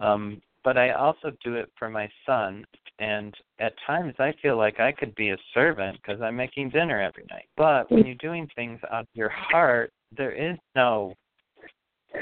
Um, 0.00 0.40
but 0.66 0.76
I 0.76 0.90
also 0.90 1.30
do 1.44 1.54
it 1.54 1.70
for 1.78 1.88
my 1.88 2.10
son. 2.26 2.64
And 2.98 3.32
at 3.60 3.72
times, 3.86 4.14
I 4.18 4.34
feel 4.42 4.56
like 4.56 4.80
I 4.80 4.90
could 4.90 5.14
be 5.14 5.30
a 5.30 5.36
servant 5.54 5.96
because 6.02 6.20
I'm 6.20 6.34
making 6.34 6.70
dinner 6.70 7.00
every 7.00 7.24
night. 7.30 7.46
But 7.56 7.88
when 7.88 8.04
you're 8.04 8.16
doing 8.16 8.48
things 8.56 8.80
out 8.90 9.02
of 9.02 9.06
your 9.14 9.28
heart, 9.28 9.92
there 10.16 10.32
is 10.32 10.58
no 10.74 11.14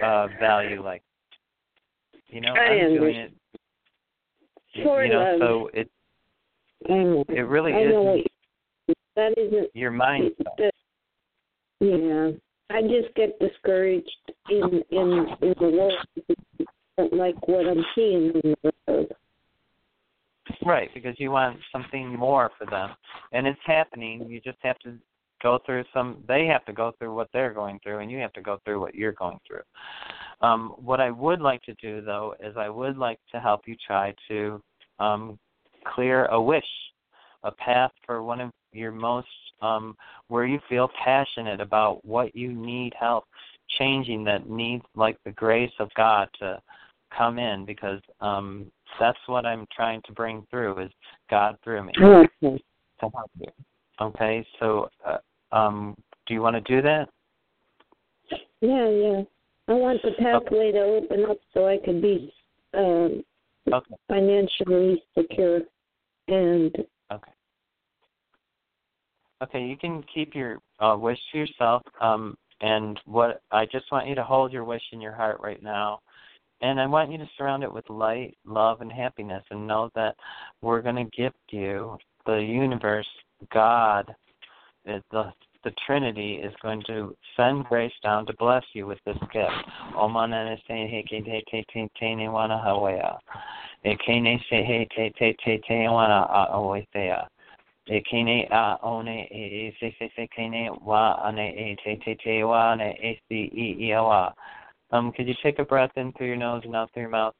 uh 0.02 0.26
value 0.40 0.82
like 0.82 1.02
you 2.28 2.40
know 2.40 2.54
I 2.54 2.80
i'm 2.80 2.94
doing 2.94 3.16
it 3.16 3.32
Sort 4.82 5.06
you 5.06 5.12
know 5.12 5.34
of. 5.34 5.40
so 5.40 5.70
it 5.74 5.88
it 7.28 7.46
really 7.46 7.72
I 7.72 7.84
know 7.84 8.02
what 8.02 8.14
isn't 8.14 8.26
you, 8.88 8.94
that 9.14 9.38
isn't. 9.38 9.70
your 9.74 9.92
mindset 9.92 10.32
that- 10.56 10.74
yeah, 11.80 12.30
I 12.70 12.82
just 12.82 13.14
get 13.14 13.38
discouraged 13.38 14.10
in 14.50 14.82
in 14.90 15.26
in 15.42 15.54
the 15.60 15.68
world. 15.68 15.92
Don't 16.96 17.12
like 17.12 17.48
what 17.48 17.66
I'm 17.66 17.84
seeing 17.94 18.32
in 18.42 18.54
the 18.62 18.72
world. 18.86 19.12
right 20.64 20.90
because 20.94 21.18
you 21.18 21.30
want 21.30 21.58
something 21.72 22.16
more 22.16 22.50
for 22.58 22.66
them. 22.66 22.90
And 23.32 23.46
it's 23.46 23.60
happening. 23.64 24.26
You 24.28 24.40
just 24.40 24.58
have 24.62 24.78
to 24.80 24.94
go 25.44 25.58
through 25.66 25.84
some 25.92 26.24
they 26.26 26.46
have 26.46 26.64
to 26.64 26.72
go 26.72 26.92
through 26.98 27.14
what 27.14 27.28
they're 27.32 27.52
going 27.52 27.78
through 27.82 27.98
and 27.98 28.10
you 28.10 28.18
have 28.18 28.32
to 28.32 28.40
go 28.40 28.58
through 28.64 28.80
what 28.80 28.94
you're 28.94 29.12
going 29.12 29.38
through. 29.46 29.60
Um 30.40 30.74
what 30.78 31.00
i 31.00 31.10
would 31.10 31.40
like 31.40 31.62
to 31.64 31.74
do 31.74 32.00
though 32.00 32.34
is 32.40 32.56
i 32.56 32.68
would 32.68 32.96
like 32.96 33.20
to 33.32 33.38
help 33.38 33.60
you 33.66 33.76
try 33.86 34.14
to 34.28 34.60
um 34.98 35.38
clear 35.94 36.26
a 36.26 36.40
wish 36.40 36.64
a 37.42 37.52
path 37.52 37.92
for 38.06 38.22
one 38.22 38.40
of 38.40 38.50
your 38.72 38.90
most 38.90 39.28
um 39.60 39.94
where 40.28 40.46
you 40.46 40.58
feel 40.66 40.88
passionate 41.04 41.60
about 41.60 42.02
what 42.04 42.34
you 42.34 42.52
need 42.52 42.94
help 42.98 43.24
changing 43.78 44.24
that 44.24 44.48
needs 44.48 44.84
like 44.94 45.18
the 45.24 45.32
grace 45.32 45.72
of 45.78 45.88
god 45.94 46.26
to 46.38 46.58
come 47.16 47.38
in 47.38 47.64
because 47.64 48.00
um 48.20 48.66
that's 49.00 49.18
what 49.26 49.44
i'm 49.46 49.66
trying 49.74 50.00
to 50.04 50.12
bring 50.12 50.46
through 50.50 50.78
is 50.78 50.90
god 51.30 51.56
through 51.62 51.82
me 51.84 51.92
Okay. 52.00 52.62
to 53.00 53.08
help 53.14 53.30
you 53.38 53.46
okay 54.00 54.46
so 54.58 54.88
uh, 55.06 55.18
um 55.52 55.96
do 56.26 56.34
you 56.34 56.40
want 56.42 56.54
to 56.56 56.60
do 56.62 56.82
that 56.82 57.08
Yeah, 58.60 58.88
yeah. 58.88 59.22
I 59.68 59.72
want 59.74 60.00
the 60.02 60.12
pathway 60.18 60.72
to 60.72 60.80
open 60.80 61.24
up 61.30 61.38
so 61.52 61.66
I 61.66 61.78
can 61.78 62.00
be 62.00 62.32
um, 62.74 63.22
okay 63.72 63.94
financially 64.08 65.02
secure 65.16 65.60
and 66.28 66.74
Okay. 67.12 67.32
Okay, 69.42 69.62
you 69.64 69.76
can 69.76 70.02
keep 70.14 70.34
your 70.34 70.58
uh, 70.80 70.96
wish 70.98 71.18
to 71.32 71.38
yourself. 71.38 71.82
Um, 72.00 72.36
and 72.60 72.98
what 73.04 73.42
I 73.50 73.66
just 73.66 73.90
want 73.92 74.08
you 74.08 74.14
to 74.14 74.24
hold 74.24 74.52
your 74.52 74.64
wish 74.64 74.82
in 74.92 75.00
your 75.00 75.12
heart 75.12 75.38
right 75.40 75.62
now, 75.62 76.00
and 76.64 76.80
I 76.80 76.86
want 76.86 77.12
you 77.12 77.18
to 77.18 77.28
surround 77.36 77.62
it 77.62 77.72
with 77.72 77.88
light, 77.90 78.36
love, 78.46 78.80
and 78.80 78.90
happiness, 78.90 79.44
and 79.50 79.66
know 79.66 79.90
that 79.94 80.16
we're 80.62 80.80
going 80.80 80.96
to 80.96 81.16
gift 81.16 81.36
you 81.50 81.98
the 82.24 82.36
universe, 82.36 83.06
God, 83.52 84.14
the 84.84 85.32
the 85.64 85.72
Trinity 85.86 86.34
is 86.34 86.52
going 86.62 86.82
to 86.86 87.16
send 87.36 87.64
grace 87.64 87.92
down 88.02 88.26
to 88.26 88.34
bless 88.34 88.62
you 88.74 88.86
with 88.86 88.98
this 89.06 89.16
gift. 89.32 89.50
Omanana 89.96 90.56
se 90.66 90.86
he 90.86 91.02
ke 91.02 91.24
te 91.24 91.42
te 91.50 91.64
te 91.72 91.90
te 91.98 92.14
ne 92.14 92.26
wana 92.26 92.62
hawea. 92.62 93.18
E 93.84 93.96
ke 93.96 94.20
ne 94.20 94.38
se 94.50 94.62
he 94.62 94.86
te 94.94 95.10
te 95.18 95.34
te 95.42 95.58
te 95.66 95.74
wana 95.88 96.28
a 96.30 96.58
oethea. 96.58 97.26
E 97.88 98.02
ke 98.10 98.22
ne 98.24 98.46
a 98.50 98.76
one 98.82 99.08
e 99.08 99.24
e 99.32 99.76
se 99.80 99.94
se 99.98 100.10
se 100.14 100.28
ke 100.36 100.70
wa 100.84 101.18
ane 101.24 101.48
e 101.56 101.76
te 101.82 101.96
te 102.04 102.14
te 102.22 102.42
wa 102.42 102.72
ane 102.72 102.94
e 103.02 103.18
si 103.28 103.50
i 103.54 103.86
i 103.88 103.92
a 103.92 104.02
wa. 104.02 104.32
Um, 104.94 105.10
could 105.10 105.26
you 105.26 105.34
take 105.42 105.58
a 105.58 105.64
breath 105.64 105.90
in 105.96 106.12
through 106.12 106.28
your 106.28 106.36
nose 106.36 106.62
and 106.64 106.76
out 106.76 106.92
through 106.92 107.02
your 107.02 107.10
mouth? 107.10 107.34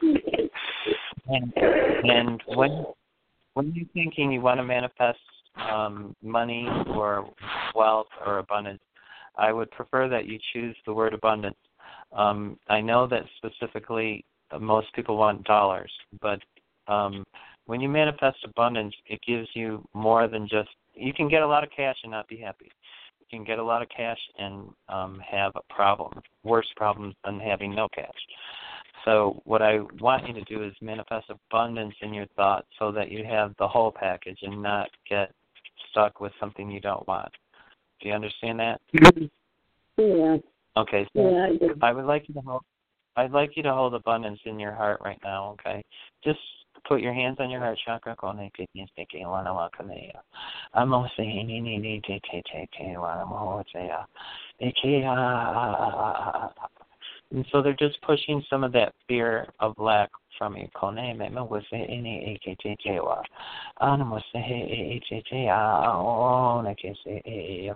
And, 0.00 1.52
and 1.56 2.42
when 2.46 2.84
when 3.54 3.72
you're 3.74 3.86
thinking 3.92 4.32
you 4.32 4.40
want 4.40 4.58
to 4.58 4.64
manifest 4.64 5.18
um, 5.70 6.16
money 6.22 6.66
or 6.88 7.28
wealth 7.74 8.06
or 8.26 8.38
abundance, 8.38 8.80
I 9.36 9.52
would 9.52 9.70
prefer 9.70 10.08
that 10.08 10.26
you 10.26 10.38
choose 10.54 10.74
the 10.86 10.94
word 10.94 11.12
abundance. 11.12 11.58
Um, 12.12 12.58
I 12.68 12.80
know 12.80 13.06
that 13.06 13.24
specifically 13.36 14.24
uh, 14.50 14.58
most 14.58 14.92
people 14.94 15.18
want 15.18 15.44
dollars, 15.44 15.92
but 16.22 16.40
um, 16.88 17.22
when 17.66 17.82
you 17.82 17.88
manifest 17.90 18.38
abundance, 18.44 18.94
it 19.06 19.20
gives 19.26 19.48
you 19.54 19.86
more 19.92 20.26
than 20.26 20.48
just. 20.48 20.70
You 20.94 21.12
can 21.12 21.28
get 21.28 21.42
a 21.42 21.46
lot 21.46 21.64
of 21.64 21.70
cash 21.74 21.96
and 22.02 22.12
not 22.12 22.28
be 22.28 22.38
happy. 22.38 22.70
Can 23.32 23.44
get 23.44 23.58
a 23.58 23.64
lot 23.64 23.80
of 23.80 23.88
cash 23.88 24.18
and 24.38 24.68
um, 24.90 25.18
have 25.26 25.52
a 25.56 25.72
problem, 25.72 26.20
worse 26.44 26.66
problems 26.76 27.14
than 27.24 27.40
having 27.40 27.74
no 27.74 27.88
cash. 27.94 28.10
So 29.06 29.40
what 29.44 29.62
I 29.62 29.80
want 30.00 30.28
you 30.28 30.34
to 30.34 30.44
do 30.44 30.62
is 30.62 30.74
manifest 30.82 31.30
abundance 31.30 31.94
in 32.02 32.12
your 32.12 32.26
thoughts 32.36 32.66
so 32.78 32.92
that 32.92 33.10
you 33.10 33.24
have 33.24 33.54
the 33.58 33.66
whole 33.66 33.90
package 33.90 34.38
and 34.42 34.62
not 34.62 34.90
get 35.08 35.32
stuck 35.90 36.20
with 36.20 36.32
something 36.38 36.70
you 36.70 36.80
don't 36.80 37.08
want. 37.08 37.30
Do 38.02 38.08
you 38.08 38.14
understand 38.14 38.60
that? 38.60 38.80
yeah, 39.96 40.36
Okay, 40.76 41.06
so 41.16 41.30
yeah, 41.30 41.46
I 41.46 41.56
do. 41.56 41.74
I 41.80 41.92
would 41.92 42.04
like 42.04 42.28
you 42.28 42.34
to 42.34 42.40
hold 42.40 42.62
I'd 43.16 43.32
like 43.32 43.56
you 43.56 43.62
to 43.62 43.72
hold 43.72 43.94
abundance 43.94 44.40
in 44.44 44.58
your 44.58 44.72
heart 44.72 45.00
right 45.04 45.18
now, 45.22 45.56
okay? 45.60 45.82
Just 46.24 46.38
put 46.88 47.00
your 47.00 47.12
hands 47.12 47.38
on 47.40 47.50
your 47.50 47.60
heart 47.60 47.78
chakra. 47.84 48.16
Kone 48.16 48.50
ke 48.52 48.66
ni 48.74 48.86
se 48.96 49.04
ke 49.04 49.24
wana 49.24 49.54
wa 49.54 49.68
kane 49.76 50.10
ya. 50.14 50.20
Amo 50.74 51.06
se 51.16 51.22
ni 51.22 51.60
ni 51.60 52.00
te 52.06 52.20
te 52.30 52.42
te 52.50 52.68
te 52.76 52.84
wana 52.96 53.26
mo 53.28 53.36
ho 53.36 53.62
te 53.72 53.86
ya. 53.86 54.04
E 54.60 54.72
ke 54.72 55.04
a 55.04 55.08
a 55.08 55.14
a 55.14 55.88
a 55.88 56.52
a. 56.60 56.68
And 57.30 57.46
so 57.50 57.62
they're 57.62 57.72
just 57.72 58.00
pushing 58.02 58.44
some 58.50 58.62
of 58.62 58.72
that 58.72 58.92
fear 59.08 59.46
of 59.60 59.74
lack 59.78 60.10
from 60.38 60.56
you. 60.56 60.68
Kone 60.76 61.16
me 61.16 61.28
me 61.28 61.40
wo 61.40 61.60
se 61.70 61.76
ini 61.76 62.34
e 62.34 62.38
ke 62.44 62.56
te 62.62 62.76
te 62.84 63.00
wa. 63.00 63.22
Ana 63.80 64.04
mo 64.04 64.18
se 64.32 64.38
he 64.38 64.54
e 64.54 64.96
e 64.96 65.00
te 65.08 65.22
te 65.30 65.48
a 65.48 65.92
o 65.94 66.60
na 66.62 66.74
ke 66.74 66.94
se 67.04 67.22
e 67.24 67.68
e. 67.68 67.72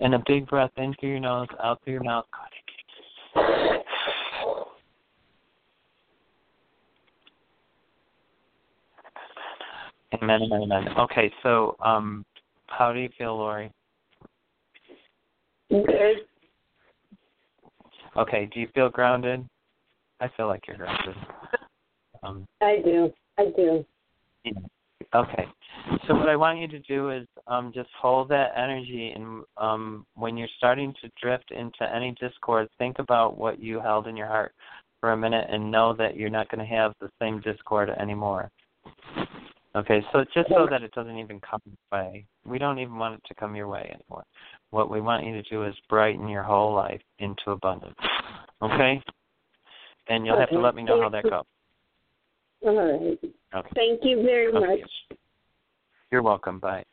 And 0.00 0.14
a 0.14 0.22
big 0.26 0.46
breath 0.46 0.70
in 0.76 0.94
through 1.00 1.10
your 1.10 1.20
nose, 1.20 1.48
out 1.62 1.80
through 1.82 1.94
your 1.94 2.04
mouth. 2.04 2.26
Amen, 10.22 10.42
amen, 10.42 10.62
amen. 10.62 10.88
Okay, 11.00 11.32
so 11.42 11.74
um, 11.84 12.24
how 12.68 12.92
do 12.92 13.00
you 13.00 13.08
feel, 13.18 13.36
Lori? 13.36 13.72
Good. 15.68 16.18
Okay, 18.16 18.48
do 18.54 18.60
you 18.60 18.68
feel 18.72 18.88
grounded? 18.88 19.44
I 20.20 20.28
feel 20.36 20.46
like 20.46 20.62
you're 20.68 20.76
grounded. 20.76 21.16
Um, 22.22 22.46
I 22.60 22.76
do. 22.84 23.12
I 23.36 23.46
do. 23.56 23.84
yeah. 24.44 24.52
Okay. 25.12 25.44
So 26.06 26.14
what 26.14 26.28
I 26.28 26.36
want 26.36 26.60
you 26.60 26.68
to 26.68 26.78
do 26.80 27.10
is 27.10 27.26
um, 27.48 27.72
just 27.74 27.88
hold 28.00 28.28
that 28.28 28.52
energy, 28.56 29.12
and 29.16 29.42
um, 29.56 30.06
when 30.14 30.36
you're 30.36 30.46
starting 30.56 30.94
to 31.02 31.10
drift 31.20 31.50
into 31.50 31.92
any 31.92 32.14
discord, 32.20 32.68
think 32.78 33.00
about 33.00 33.36
what 33.36 33.60
you 33.60 33.80
held 33.80 34.06
in 34.06 34.16
your 34.16 34.28
heart 34.28 34.54
for 35.00 35.12
a 35.12 35.16
minute, 35.16 35.48
and 35.50 35.68
know 35.68 35.92
that 35.94 36.16
you're 36.16 36.30
not 36.30 36.48
going 36.48 36.64
to 36.64 36.74
have 36.74 36.92
the 37.00 37.10
same 37.20 37.40
discord 37.40 37.90
anymore. 37.90 38.48
Okay, 39.74 40.02
so 40.12 40.24
just 40.34 40.50
so 40.50 40.66
that 40.70 40.82
it 40.82 40.92
doesn't 40.92 41.16
even 41.16 41.40
come 41.40 41.60
your 41.64 42.00
way. 42.00 42.26
We 42.44 42.58
don't 42.58 42.78
even 42.78 42.98
want 42.98 43.14
it 43.14 43.22
to 43.28 43.34
come 43.34 43.56
your 43.56 43.68
way 43.68 43.90
anymore. 43.94 44.24
What 44.70 44.90
we 44.90 45.00
want 45.00 45.24
you 45.24 45.32
to 45.32 45.42
do 45.48 45.64
is 45.64 45.74
brighten 45.88 46.28
your 46.28 46.42
whole 46.42 46.74
life 46.74 47.00
into 47.18 47.50
abundance. 47.50 47.96
Okay? 48.62 49.02
And 50.06 50.24
you'll 50.24 50.38
have 50.38 50.50
to 50.50 50.60
let 50.60 50.76
me 50.76 50.84
know 50.84 51.02
how 51.02 51.08
that 51.08 51.24
goes. 51.24 51.42
All 52.64 52.76
right. 52.76 53.18
Okay. 53.52 53.68
Thank 53.74 54.04
you 54.04 54.22
very 54.22 54.52
Okay. 54.52 54.80
much. 54.82 55.18
You're 56.12 56.22
welcome. 56.22 56.60
Bye. 56.60 56.84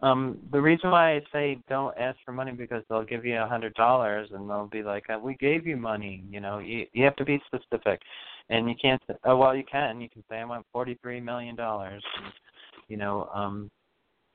Um, 0.00 0.38
the 0.52 0.60
reason 0.60 0.90
why 0.90 1.16
I 1.16 1.22
say 1.32 1.58
don't 1.68 1.96
ask 1.96 2.18
for 2.24 2.32
money 2.32 2.52
because 2.52 2.82
they'll 2.88 3.04
give 3.04 3.24
you 3.24 3.40
a 3.40 3.46
hundred 3.46 3.74
dollars 3.74 4.28
and 4.32 4.48
they'll 4.48 4.66
be 4.66 4.82
like, 4.82 5.08
uh, 5.08 5.18
"We 5.18 5.34
gave 5.36 5.66
you 5.66 5.76
money." 5.76 6.22
You 6.28 6.40
know, 6.40 6.58
you 6.58 6.86
you 6.92 7.04
have 7.04 7.16
to 7.16 7.24
be 7.24 7.40
specific, 7.46 8.02
and 8.50 8.68
you 8.68 8.74
can't. 8.80 9.00
Say, 9.06 9.14
oh 9.24 9.36
well, 9.36 9.56
you 9.56 9.64
can. 9.64 10.00
You 10.00 10.08
can 10.10 10.22
say, 10.28 10.36
"I 10.36 10.44
want 10.44 10.66
forty-three 10.72 11.20
million 11.20 11.56
dollars." 11.56 12.02
You 12.88 12.96
know, 12.98 13.30
um, 13.32 13.70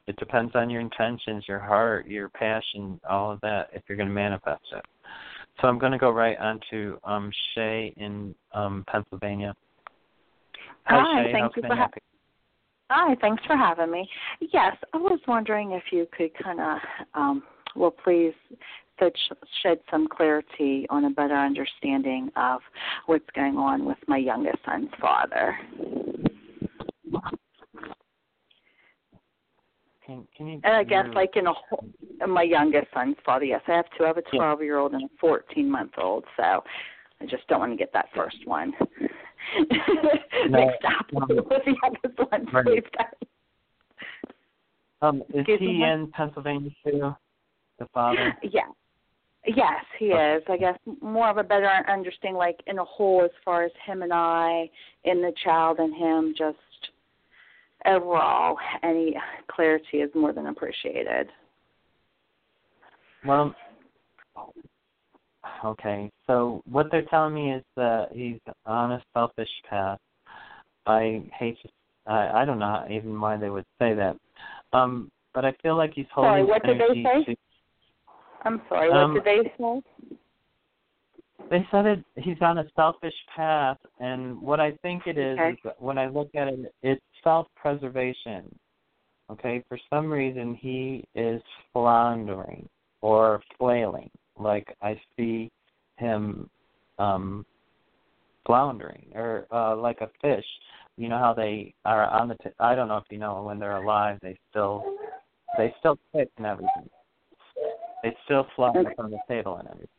it 0.07 0.15
depends 0.17 0.55
on 0.55 0.71
your 0.71 0.81
intentions, 0.81 1.43
your 1.47 1.59
heart, 1.59 2.07
your 2.07 2.29
passion, 2.29 2.99
all 3.07 3.31
of 3.31 3.39
that. 3.41 3.69
If 3.73 3.83
you're 3.87 3.97
going 3.97 4.09
to 4.09 4.15
manifest 4.15 4.63
it. 4.75 4.83
So 5.61 5.67
I'm 5.67 5.77
going 5.77 5.91
to 5.91 5.97
go 5.97 6.09
right 6.09 6.37
on 6.37 6.59
to 6.71 6.97
um, 7.03 7.31
Shay 7.53 7.93
in 7.97 8.33
um, 8.53 8.85
Pennsylvania. 8.87 9.53
Hi, 10.85 11.25
Shay. 11.25 11.31
thank 11.33 11.43
How 11.43 11.51
you 11.55 11.61
can 11.61 11.63
for 11.63 11.73
I 11.73 11.75
ha- 11.75 11.81
help 11.81 11.91
you? 11.95 12.08
Hi, 12.91 13.15
thanks 13.21 13.43
for 13.45 13.55
having 13.55 13.91
me. 13.91 14.09
Yes, 14.39 14.75
I 14.93 14.97
was 14.97 15.19
wondering 15.27 15.71
if 15.73 15.83
you 15.91 16.07
could 16.15 16.31
kind 16.43 16.59
of, 16.59 16.77
um, 17.13 17.43
well, 17.75 17.91
please 17.91 18.33
shed 19.61 19.79
some 19.89 20.07
clarity 20.07 20.85
on 20.89 21.05
a 21.05 21.09
better 21.09 21.35
understanding 21.35 22.29
of 22.35 22.61
what's 23.05 23.29
going 23.35 23.57
on 23.57 23.85
with 23.85 23.97
my 24.07 24.17
youngest 24.17 24.57
son's 24.65 24.89
father. 24.99 25.55
Can, 30.05 30.27
can 30.35 30.47
you? 30.47 30.59
And 30.63 30.73
I 30.73 30.83
guess 30.83 31.05
like 31.13 31.35
in 31.35 31.45
a 31.45 31.53
whole, 31.53 31.85
my 32.27 32.43
youngest 32.43 32.87
son's 32.93 33.15
father. 33.23 33.45
Yes, 33.45 33.61
I 33.67 33.73
have 33.73 33.85
two. 33.95 34.03
I 34.03 34.07
have 34.07 34.17
a 34.17 34.23
twelve-year-old 34.35 34.93
and 34.93 35.03
a 35.03 35.07
fourteen-month-old. 35.21 36.25
So 36.35 36.63
I 37.21 37.25
just 37.25 37.47
don't 37.47 37.59
want 37.59 37.71
to 37.71 37.77
get 37.77 37.91
that 37.93 38.07
first 38.15 38.37
one 38.45 38.73
no, 40.49 40.65
mixed 40.65 40.85
up 40.85 41.05
um, 41.21 41.27
with 41.29 41.65
the 41.65 41.75
youngest 41.83 42.31
one. 42.31 42.45
right. 42.53 42.83
Um, 45.01 45.23
is 45.29 45.39
Excuse 45.39 45.59
he 45.59 45.67
me? 45.67 45.83
in 45.83 46.11
Pennsylvania 46.11 46.71
too? 46.83 47.13
The 47.79 47.85
father. 47.93 48.37
Yeah. 48.43 48.61
Yes, 49.45 49.85
he 49.97 50.07
is. 50.07 50.43
I 50.49 50.57
guess 50.57 50.77
more 51.01 51.29
of 51.29 51.37
a 51.37 51.43
better 51.43 51.69
understanding, 51.87 52.37
like 52.37 52.59
in 52.67 52.77
a 52.77 52.83
whole, 52.83 53.23
as 53.23 53.31
far 53.45 53.63
as 53.63 53.71
him 53.85 54.01
and 54.01 54.11
I, 54.13 54.69
in 55.05 55.21
the 55.21 55.31
child 55.43 55.79
and 55.79 55.95
him, 55.95 56.33
just 56.37 56.57
overall, 57.85 58.57
any 58.83 59.15
clarity 59.49 59.99
is 59.99 60.11
more 60.13 60.33
than 60.33 60.47
appreciated. 60.47 61.29
Well, 63.25 63.55
okay. 65.63 66.11
So 66.27 66.61
what 66.69 66.87
they're 66.91 67.05
telling 67.05 67.33
me 67.33 67.53
is 67.53 67.63
that 67.75 68.09
he's 68.11 68.39
on 68.65 68.93
a 68.93 69.03
selfish 69.13 69.49
path. 69.69 69.99
I 70.85 71.23
hate 71.37 71.57
to. 71.61 71.69
I 72.07 72.41
I 72.41 72.45
don't 72.45 72.59
know 72.59 72.85
even 72.89 73.19
why 73.19 73.37
they 73.37 73.49
would 73.49 73.65
say 73.79 73.93
that. 73.93 74.15
Um, 74.73 75.11
but 75.33 75.45
I 75.45 75.53
feel 75.61 75.75
like 75.75 75.93
he's 75.93 76.05
holding 76.13 76.31
Sorry, 76.31 76.43
what 76.43 76.63
did 76.63 76.79
they 76.79 77.03
say? 77.03 77.23
to- 77.25 77.35
I'm 78.45 78.61
sorry, 78.69 78.89
Um, 78.89 79.13
what 79.13 79.25
did 79.25 79.43
they 79.43 79.49
say? 79.57 79.81
They 81.49 81.67
said 81.71 81.85
it. 81.85 82.03
He's 82.15 82.41
on 82.41 82.59
a 82.59 82.69
selfish 82.75 83.13
path, 83.35 83.77
and 83.99 84.39
what 84.41 84.59
I 84.59 84.71
think 84.81 85.07
it 85.07 85.17
is, 85.17 85.37
Okay. 85.39 85.51
is 85.51 85.57
that 85.63 85.81
when 85.81 85.97
I 85.97 86.07
look 86.07 86.29
at 86.35 86.47
it, 86.47 86.73
it's 86.83 87.03
self-preservation. 87.23 88.57
Okay, 89.31 89.63
for 89.67 89.77
some 89.89 90.11
reason 90.11 90.55
he 90.55 91.03
is 91.15 91.41
floundering 91.71 92.67
or 93.01 93.41
flailing. 93.57 94.09
Like 94.39 94.75
I 94.81 94.99
see 95.17 95.51
him 95.97 96.49
um 96.97 97.45
floundering, 98.45 99.07
or 99.13 99.45
uh 99.51 99.75
like 99.75 100.01
a 100.01 100.09
fish. 100.21 100.45
You 100.97 101.09
know 101.09 101.19
how 101.19 101.33
they 101.33 101.73
are 101.85 102.09
on 102.09 102.27
the. 102.27 102.35
T- 102.35 102.49
I 102.59 102.75
don't 102.75 102.87
know 102.87 102.97
if 102.97 103.05
you 103.09 103.17
know 103.17 103.43
when 103.43 103.59
they're 103.59 103.77
alive, 103.77 104.17
they 104.21 104.37
still 104.49 104.83
they 105.57 105.73
still 105.79 105.97
kick 106.13 106.29
and 106.37 106.45
everything. 106.45 106.89
They 108.03 108.15
still 108.25 108.47
fly 108.55 108.69
Okay. 108.75 108.93
on 108.97 109.11
the 109.11 109.19
table 109.27 109.57
and 109.57 109.67
everything. 109.67 109.89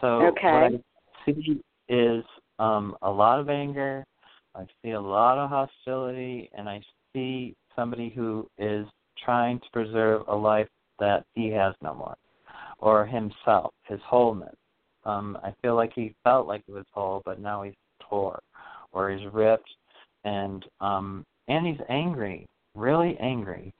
So 0.00 0.26
Okay. 0.28 0.52
what 0.52 0.62
I 0.62 0.70
see 1.26 1.62
is 1.88 2.24
um 2.58 2.96
a 3.02 3.10
lot 3.10 3.40
of 3.40 3.48
anger. 3.48 4.04
I 4.54 4.66
see 4.82 4.92
a 4.92 5.00
lot 5.00 5.38
of 5.38 5.50
hostility, 5.50 6.48
and 6.56 6.68
I 6.68 6.80
see 7.12 7.56
somebody 7.74 8.10
who 8.14 8.48
is 8.58 8.86
trying 9.24 9.58
to 9.58 9.66
preserve 9.72 10.22
a 10.28 10.34
life 10.34 10.68
that 11.00 11.24
he 11.34 11.48
has 11.50 11.74
no 11.82 11.94
more, 11.94 12.16
or 12.78 13.06
himself, 13.06 13.72
his 13.84 14.00
wholeness. 14.04 14.54
Um, 15.04 15.38
I 15.42 15.52
feel 15.62 15.76
like 15.76 15.92
he 15.94 16.14
felt 16.24 16.46
like 16.46 16.62
he 16.66 16.72
was 16.72 16.86
whole, 16.92 17.22
but 17.24 17.40
now 17.40 17.62
he's 17.62 17.74
tore, 18.00 18.40
or 18.92 19.10
he's 19.10 19.26
ripped, 19.32 19.70
and 20.24 20.64
um, 20.80 21.24
and 21.48 21.66
he's 21.66 21.84
angry, 21.88 22.46
really 22.74 23.16
angry. 23.20 23.72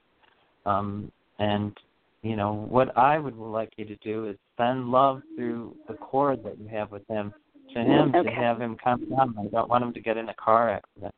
Um, 0.65 1.11
and 1.39 1.75
you 2.21 2.35
know 2.35 2.53
what 2.69 2.95
I 2.97 3.17
would 3.17 3.37
like 3.37 3.73
you 3.77 3.85
to 3.85 3.95
do 3.97 4.27
is 4.27 4.37
send 4.57 4.89
love 4.91 5.21
through 5.35 5.75
the 5.87 5.95
cord 5.95 6.43
that 6.43 6.59
you 6.59 6.67
have 6.67 6.91
with 6.91 7.07
him 7.07 7.33
to 7.73 7.79
him 7.79 8.11
to 8.13 8.31
have 8.31 8.61
him 8.61 8.77
calm 8.81 9.07
down. 9.09 9.35
I 9.39 9.47
don't 9.47 9.69
want 9.69 9.83
him 9.83 9.93
to 9.93 9.99
get 9.99 10.17
in 10.17 10.29
a 10.29 10.33
car 10.35 10.69
accident. 10.69 11.13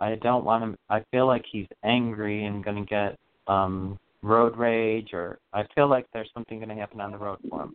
I 0.00 0.14
don't 0.16 0.44
want 0.44 0.62
him. 0.62 0.76
I 0.88 1.02
feel 1.10 1.26
like 1.26 1.44
he's 1.50 1.66
angry 1.82 2.44
and 2.44 2.64
going 2.64 2.84
to 2.84 2.88
get 2.88 3.18
um 3.52 3.98
road 4.22 4.56
rage, 4.56 5.10
or 5.12 5.38
I 5.52 5.64
feel 5.74 5.88
like 5.88 6.06
there's 6.12 6.30
something 6.34 6.58
going 6.58 6.68
to 6.68 6.74
happen 6.74 7.00
on 7.00 7.12
the 7.12 7.18
road 7.18 7.38
for 7.48 7.62
him. 7.62 7.74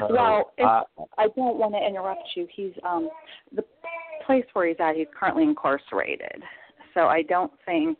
So, 0.00 0.06
Well, 0.10 0.52
uh, 0.62 0.82
I 1.18 1.26
don't 1.36 1.56
want 1.56 1.74
to 1.74 1.84
interrupt 1.86 2.28
you. 2.34 2.46
He's 2.54 2.72
um 2.84 3.08
the 3.54 3.64
place 4.26 4.44
where 4.52 4.66
he's 4.68 4.76
at. 4.80 4.96
He's 4.96 5.06
currently 5.18 5.44
incarcerated, 5.44 6.42
so 6.94 7.02
I 7.06 7.22
don't 7.22 7.52
think. 7.64 7.98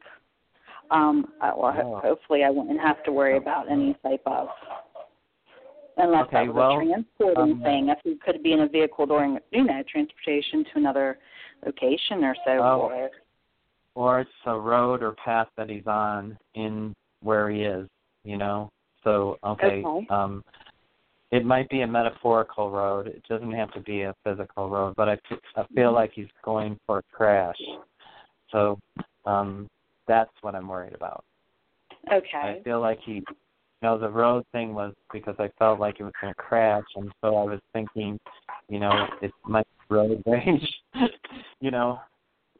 Um, 0.90 1.32
I, 1.42 1.48
well, 1.54 1.74
Oh. 1.78 2.00
hopefully, 2.00 2.44
I 2.44 2.50
wouldn't 2.50 2.80
have 2.80 3.02
to 3.04 3.12
worry 3.12 3.36
about 3.36 3.70
any 3.70 3.94
type 4.02 4.22
of 4.26 4.48
unless 5.98 6.26
Okay, 6.26 6.46
that 6.46 6.54
was 6.54 6.56
well, 6.56 6.80
a 6.80 6.84
transporting 6.84 7.52
um, 7.54 7.62
thing. 7.62 7.88
If 7.90 7.98
he 8.04 8.16
could 8.24 8.42
be 8.42 8.52
in 8.52 8.60
a 8.60 8.68
vehicle 8.68 9.04
during, 9.06 9.38
you 9.50 9.64
know, 9.64 9.82
transportation 9.90 10.64
to 10.64 10.70
another 10.76 11.18
location 11.66 12.24
or 12.24 12.34
so 12.44 12.50
Oh. 12.62 12.88
forth. 12.88 13.12
or 13.94 14.20
it's 14.20 14.30
a 14.46 14.58
road 14.58 15.02
or 15.02 15.12
path 15.12 15.48
that 15.56 15.68
he's 15.68 15.86
on 15.86 16.38
in 16.54 16.94
where 17.22 17.50
he 17.50 17.62
is, 17.62 17.88
you 18.24 18.36
know. 18.36 18.70
So 19.04 19.38
okay, 19.44 19.82
Okay. 19.84 20.06
um 20.10 20.44
it 21.30 21.44
might 21.44 21.68
be 21.68 21.82
a 21.82 21.86
metaphorical 21.86 22.70
road. 22.70 23.06
It 23.06 23.22
doesn't 23.28 23.52
have 23.52 23.70
to 23.74 23.80
be 23.80 24.02
a 24.02 24.14
physical 24.24 24.70
road, 24.70 24.94
but 24.96 25.10
I, 25.10 25.18
I 25.56 25.66
feel 25.74 25.92
like 25.92 26.12
he's 26.14 26.26
going 26.42 26.78
for 26.86 26.98
a 26.98 27.02
crash. 27.12 27.60
So 28.50 28.78
um 29.24 29.68
that's 30.06 30.30
what 30.40 30.54
I'm 30.54 30.68
worried 30.68 30.94
about. 30.94 31.24
Okay. 32.12 32.38
I 32.38 32.60
feel 32.64 32.80
like 32.80 33.00
he 33.04 33.22
you 33.80 33.86
know, 33.86 33.98
the 33.98 34.08
road 34.08 34.44
thing 34.50 34.74
was 34.74 34.92
because 35.12 35.36
I 35.38 35.50
felt 35.58 35.78
like 35.78 36.00
it 36.00 36.04
was 36.04 36.12
gonna 36.20 36.34
crash 36.34 36.84
and 36.96 37.12
so 37.20 37.36
I 37.36 37.44
was 37.44 37.60
thinking, 37.72 38.18
you 38.68 38.80
know, 38.80 39.06
it 39.22 39.32
might 39.44 39.66
road 39.90 40.22
rage 40.26 40.66
you 41.60 41.70
know. 41.70 42.00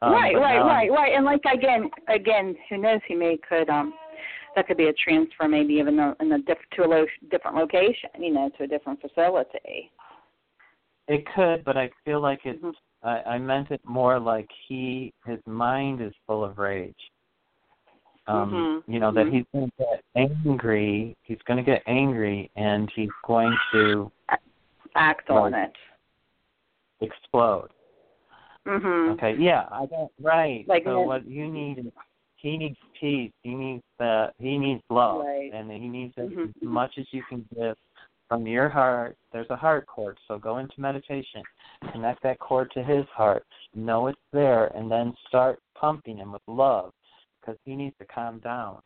Um, 0.01 0.13
right, 0.13 0.35
right, 0.35 0.59
now 0.59 0.67
right, 0.67 0.91
right. 0.91 1.13
And 1.13 1.25
like 1.25 1.41
again, 1.51 1.89
again, 2.07 2.55
who 2.69 2.77
knows? 2.77 3.01
He 3.07 3.15
may 3.15 3.37
could 3.47 3.69
um, 3.69 3.93
that 4.55 4.67
could 4.67 4.77
be 4.77 4.87
a 4.87 4.93
transfer, 4.93 5.47
maybe 5.47 5.73
even 5.75 5.99
a, 5.99 6.15
in 6.19 6.31
a 6.31 6.39
diff, 6.39 6.57
to 6.73 6.83
a 6.83 6.87
lo- 6.87 7.05
different 7.31 7.57
location, 7.57 8.09
you 8.19 8.31
know, 8.31 8.49
to 8.57 8.63
a 8.63 8.67
different 8.67 8.99
facility. 9.01 9.91
It 11.07 11.25
could, 11.35 11.63
but 11.63 11.77
I 11.77 11.89
feel 12.05 12.21
like 12.21 12.41
it's. 12.45 12.63
Mhm. 12.63 12.73
I, 13.01 13.21
I 13.21 13.37
meant 13.37 13.71
it 13.71 13.81
more 13.85 14.19
like 14.19 14.49
he, 14.67 15.13
his 15.25 15.39
mind 15.47 16.01
is 16.01 16.13
full 16.27 16.43
of 16.43 16.57
rage. 16.57 17.11
Um, 18.27 18.83
Mhm. 18.87 18.93
You 18.93 18.99
know 18.99 19.11
that 19.11 19.25
Mhm. 19.25 19.31
he's 19.31 19.45
going 19.53 19.71
to 19.71 19.77
get 19.77 20.03
angry. 20.15 21.15
He's 21.23 21.41
going 21.43 21.57
to 21.57 21.63
get 21.63 21.81
angry, 21.87 22.51
and 22.55 22.91
he's 22.91 23.09
going 23.25 23.57
to 23.71 24.11
Act 24.95 25.29
on 25.29 25.53
it. 25.53 25.75
explode. 27.01 27.71
Mhm. 28.65 29.13
Okay. 29.13 29.35
Yeah, 29.35 29.67
I 29.71 29.85
don't. 29.85 30.11
Right. 30.19 30.67
Like 30.67 30.83
so 30.83 31.01
what 31.01 31.25
you 31.25 31.47
need 31.47 31.79
is 31.79 31.85
he 32.41 32.57
needs 32.57 32.77
peace. 32.99 33.31
He 33.43 33.53
needs 33.53 33.83
that. 33.97 34.33
He 34.39 34.57
needs 34.57 34.81
love, 34.89 35.25
Right. 35.25 35.51
and 35.53 35.71
he 35.71 35.87
needs 35.87 36.15
Mhm. 36.15 36.49
as 36.55 36.61
much 36.61 36.97
as 36.97 37.11
you 37.13 37.23
can 37.23 37.47
give 37.55 37.77
from 38.27 38.47
your 38.47 38.69
heart. 38.69 39.17
There's 39.31 39.49
a 39.49 39.55
heart 39.55 39.87
cord, 39.87 40.17
so 40.27 40.37
go 40.37 40.57
into 40.57 40.79
meditation, 40.79 41.43
connect 41.91 42.21
that 42.23 42.39
cord 42.39 42.71
to 42.71 42.83
his 42.83 43.05
heart, 43.09 43.45
know 43.73 44.07
it's 44.07 44.21
there, 44.31 44.67
and 44.75 44.89
then 44.89 45.15
start 45.27 45.59
pumping 45.75 46.17
him 46.17 46.31
with 46.31 46.41
love, 46.47 46.93
because 47.39 47.57
he 47.65 47.75
needs 47.75 47.97
to 47.97 48.05
calm 48.05 48.39
down, 48.39 48.81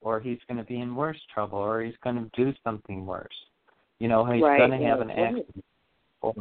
or 0.00 0.18
he's 0.20 0.42
going 0.44 0.58
to 0.58 0.64
be 0.64 0.80
in 0.80 0.96
worse 0.96 1.22
trouble, 1.26 1.58
or 1.58 1.82
he's 1.82 1.96
going 1.98 2.16
to 2.16 2.30
do 2.34 2.54
something 2.64 3.06
worse. 3.06 3.50
You 3.98 4.08
know, 4.08 4.24
he's 4.24 4.42
Right, 4.42 4.58
going 4.58 4.70
to 4.70 4.86
have 4.86 5.00
an 5.00 5.10
accident, 5.10 5.64
or 6.22 6.34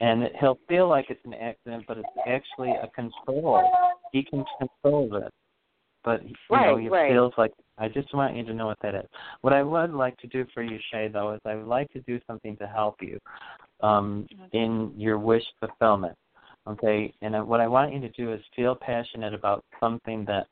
and 0.00 0.28
he'll 0.40 0.58
feel 0.68 0.88
like 0.88 1.08
it's 1.08 1.24
an 1.24 1.34
accident, 1.34 1.84
but 1.86 1.98
it's 1.98 2.08
actually 2.26 2.72
a 2.72 2.88
control. 2.88 3.70
He 4.12 4.22
can 4.24 4.44
control 4.58 5.16
it, 5.16 5.32
but 6.04 6.22
you 6.22 6.34
know 6.50 6.76
it 6.76 6.90
right. 6.90 7.12
feels 7.12 7.32
like. 7.36 7.52
I 7.76 7.88
just 7.88 8.14
want 8.14 8.36
you 8.36 8.44
to 8.44 8.54
know 8.54 8.66
what 8.66 8.78
that 8.82 8.94
is. 8.94 9.04
What 9.40 9.52
I 9.52 9.62
would 9.62 9.92
like 9.92 10.16
to 10.18 10.28
do 10.28 10.46
for 10.54 10.62
you, 10.62 10.78
Shay, 10.92 11.08
though, 11.08 11.34
is 11.34 11.40
I 11.44 11.56
would 11.56 11.66
like 11.66 11.90
to 11.92 12.00
do 12.02 12.20
something 12.24 12.56
to 12.58 12.68
help 12.68 12.96
you 13.00 13.18
um, 13.80 14.28
in 14.52 14.92
your 14.96 15.18
wish 15.18 15.42
fulfillment. 15.58 16.16
Okay, 16.68 17.12
and 17.20 17.46
what 17.46 17.60
I 17.60 17.66
want 17.66 17.92
you 17.92 18.00
to 18.00 18.08
do 18.10 18.32
is 18.32 18.40
feel 18.54 18.74
passionate 18.74 19.34
about 19.34 19.64
something 19.80 20.24
that 20.26 20.46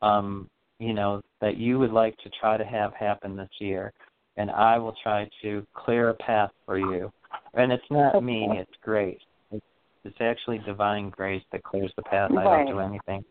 um, 0.00 0.48
you 0.78 0.94
know 0.94 1.20
that 1.40 1.56
you 1.56 1.78
would 1.78 1.92
like 1.92 2.16
to 2.18 2.30
try 2.40 2.56
to 2.56 2.64
have 2.64 2.92
happen 2.94 3.36
this 3.36 3.50
year, 3.60 3.92
and 4.36 4.50
I 4.50 4.78
will 4.78 4.94
try 5.02 5.28
to 5.42 5.66
clear 5.74 6.08
a 6.08 6.14
path 6.14 6.50
for 6.64 6.78
you. 6.78 7.12
And 7.52 7.70
it's 7.70 7.84
not 7.90 8.22
me; 8.24 8.48
it's 8.52 8.72
grace. 8.82 9.20
It's, 9.52 9.64
it's 10.04 10.16
actually 10.20 10.58
divine 10.66 11.10
grace 11.10 11.42
that 11.52 11.62
clears 11.62 11.92
the 11.96 12.02
path. 12.02 12.30
I 12.36 12.42
don't 12.42 12.66
do 12.66 12.80
anything. 12.80 13.24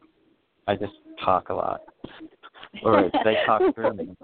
I 0.68 0.76
just 0.76 0.94
talk 1.24 1.50
a 1.50 1.54
lot, 1.54 1.82
or 2.84 3.10
they 3.24 3.38
talk 3.46 3.62
through 3.76 3.94
me. 3.94 4.16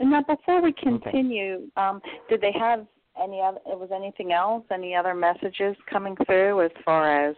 And 0.00 0.10
now, 0.10 0.22
before 0.22 0.62
we 0.62 0.72
continue, 0.72 1.70
um, 1.76 2.00
did 2.30 2.40
they 2.40 2.52
have 2.58 2.86
any 3.20 3.40
other? 3.40 3.58
Was 3.66 3.90
anything 3.94 4.32
else? 4.32 4.64
Any 4.72 4.94
other 4.94 5.14
messages 5.14 5.76
coming 5.90 6.16
through 6.26 6.62
as 6.62 6.70
far 6.84 7.28
as 7.28 7.36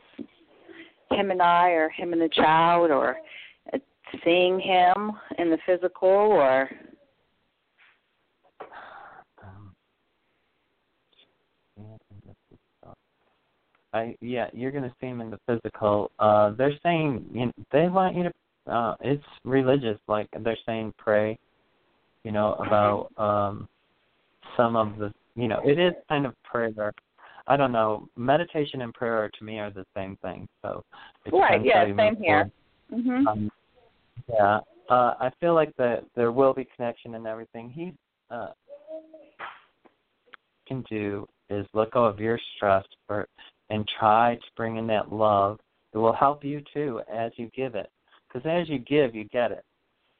him 1.10 1.30
and 1.30 1.42
I, 1.42 1.70
or 1.70 1.88
him 1.88 2.12
and 2.12 2.20
the 2.20 2.28
child, 2.28 2.90
or 2.90 3.16
seeing 4.24 4.60
him 4.60 5.12
in 5.38 5.50
the 5.50 5.58
physical 5.66 6.08
or 6.08 6.68
Um, 9.42 9.74
I 13.92 14.16
yeah, 14.20 14.48
you're 14.52 14.70
gonna 14.70 14.94
see 15.00 15.06
him 15.06 15.20
in 15.20 15.30
the 15.30 15.38
physical. 15.46 16.10
Uh, 16.18 16.50
they're 16.50 16.78
saying 16.82 17.24
you 17.32 17.46
know, 17.46 17.52
they 17.72 17.88
want 17.88 18.16
you 18.16 18.24
to. 18.24 18.32
Uh, 18.72 18.94
it's 19.00 19.24
religious, 19.44 19.98
like 20.06 20.28
they're 20.40 20.56
saying 20.66 20.94
pray. 20.96 21.38
You 22.24 22.32
know 22.32 22.54
about 22.54 23.10
um, 23.16 23.68
some 24.56 24.76
of 24.76 24.96
the. 24.98 25.12
You 25.34 25.48
know, 25.48 25.60
it 25.64 25.78
is 25.78 25.94
kind 26.08 26.26
of 26.26 26.34
prayer. 26.44 26.92
I 27.46 27.56
don't 27.56 27.72
know. 27.72 28.08
Meditation 28.16 28.82
and 28.82 28.92
prayer 28.92 29.30
to 29.38 29.44
me 29.44 29.58
are 29.58 29.70
the 29.70 29.86
same 29.96 30.16
thing. 30.22 30.46
So 30.62 30.84
right, 31.32 31.64
yeah, 31.64 31.84
same 31.96 32.16
here. 32.16 32.50
forward. 32.90 33.06
Mhm. 33.06 33.26
Um, 33.26 33.50
yeah, 34.28 34.60
uh, 34.88 35.14
I 35.18 35.30
feel 35.40 35.54
like 35.54 35.74
that 35.76 36.04
there 36.14 36.32
will 36.32 36.52
be 36.52 36.68
connection 36.76 37.14
and 37.14 37.26
everything. 37.26 37.70
He 37.70 37.92
uh, 38.30 38.50
can 40.66 40.84
do 40.88 41.26
is 41.48 41.66
let 41.74 41.90
go 41.90 42.04
of 42.04 42.20
your 42.20 42.38
stress 42.56 42.84
for, 43.06 43.26
and 43.70 43.88
try 43.98 44.34
to 44.34 44.46
bring 44.56 44.76
in 44.76 44.86
that 44.88 45.12
love. 45.12 45.58
It 45.92 45.98
will 45.98 46.12
help 46.12 46.44
you 46.44 46.62
too 46.72 47.00
as 47.12 47.32
you 47.36 47.50
give 47.54 47.74
it, 47.74 47.90
because 48.28 48.48
as 48.48 48.68
you 48.68 48.78
give, 48.78 49.14
you 49.14 49.24
get 49.24 49.50
it. 49.50 49.64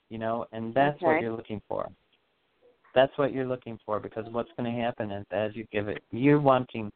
You 0.08 0.18
know, 0.18 0.46
and 0.52 0.74
that's 0.74 1.00
what 1.00 1.20
you're 1.20 1.32
looking 1.32 1.62
for. 1.68 1.88
That's 2.94 3.16
what 3.16 3.32
you're 3.32 3.46
looking 3.46 3.78
for 3.86 4.00
because 4.00 4.26
what's 4.32 4.50
going 4.56 4.74
to 4.74 4.82
happen 4.82 5.12
is 5.12 5.24
as 5.30 5.54
you 5.54 5.64
give 5.70 5.88
it, 5.88 6.02
you're 6.10 6.40
wanting 6.40 6.90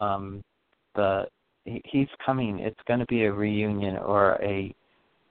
um 0.00 0.42
the 0.94 1.26
he, 1.64 1.80
he's 1.86 2.08
coming. 2.24 2.58
It's 2.58 2.80
going 2.86 3.00
to 3.00 3.06
be 3.06 3.24
a 3.24 3.32
reunion 3.32 3.96
or 3.96 4.38
a 4.42 4.74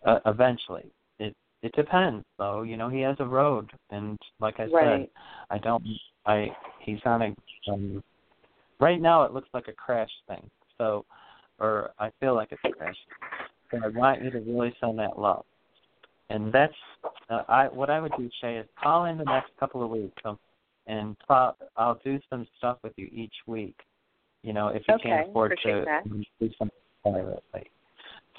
uh, 0.05 0.19
eventually. 0.25 0.91
It 1.19 1.35
it 1.61 1.71
depends 1.73 2.25
though. 2.37 2.63
You 2.63 2.77
know, 2.77 2.89
he 2.89 3.01
has 3.01 3.15
a 3.19 3.25
road, 3.25 3.71
and 3.91 4.17
like 4.39 4.59
I 4.59 4.65
said, 4.65 5.07
I 5.49 5.57
don't. 5.59 5.83
I 6.25 6.47
he's 6.79 6.99
on 7.05 7.21
a. 7.21 7.71
Um, 7.71 8.03
right 8.83 9.01
now, 9.01 9.23
it 9.23 9.33
looks 9.33 9.49
like 9.53 9.67
a 9.69 9.73
crash 9.73 10.09
thing. 10.27 10.49
So, 10.77 11.05
or 11.59 11.91
I 11.99 12.09
feel 12.19 12.35
like 12.35 12.49
it's 12.51 12.61
a 12.65 12.71
crash. 12.71 12.95
So 13.71 13.79
I 13.83 13.87
want 13.87 14.21
you 14.23 14.29
to 14.31 14.39
really 14.39 14.75
send 14.79 14.99
that 14.99 15.17
love, 15.17 15.45
and 16.29 16.51
that's 16.51 16.73
uh, 17.29 17.43
I. 17.47 17.67
What 17.67 17.89
I 17.89 17.99
would 17.99 18.11
do, 18.17 18.29
Shay, 18.41 18.57
is 18.57 18.67
call 18.81 19.05
in 19.05 19.17
the 19.17 19.23
next 19.23 19.51
couple 19.59 19.83
of 19.83 19.89
weeks, 19.89 20.21
um, 20.25 20.37
and 20.85 21.15
talk, 21.27 21.57
I'll 21.77 21.99
do 22.03 22.19
some 22.29 22.45
stuff 22.57 22.77
with 22.83 22.93
you 22.97 23.09
each 23.11 23.33
week. 23.47 23.75
You 24.43 24.53
know, 24.53 24.67
if 24.67 24.83
you 24.87 24.95
Okay, 24.95 25.09
can't 25.09 25.29
afford 25.29 25.57
to 25.63 25.85
that. 25.85 26.03
do 26.03 26.49
something 26.59 26.77
privately. 27.01 27.71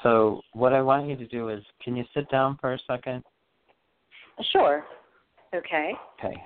So 0.02 0.42
what 0.52 0.74
I 0.74 0.82
want 0.82 1.08
you 1.08 1.16
to 1.16 1.26
do 1.26 1.48
is, 1.48 1.64
can 1.82 1.96
you 1.96 2.04
sit 2.12 2.30
down 2.30 2.58
for 2.60 2.74
a 2.74 2.78
second? 2.86 3.24
Sure. 4.52 4.84
Okay. 5.54 5.92
Okay. 6.18 6.36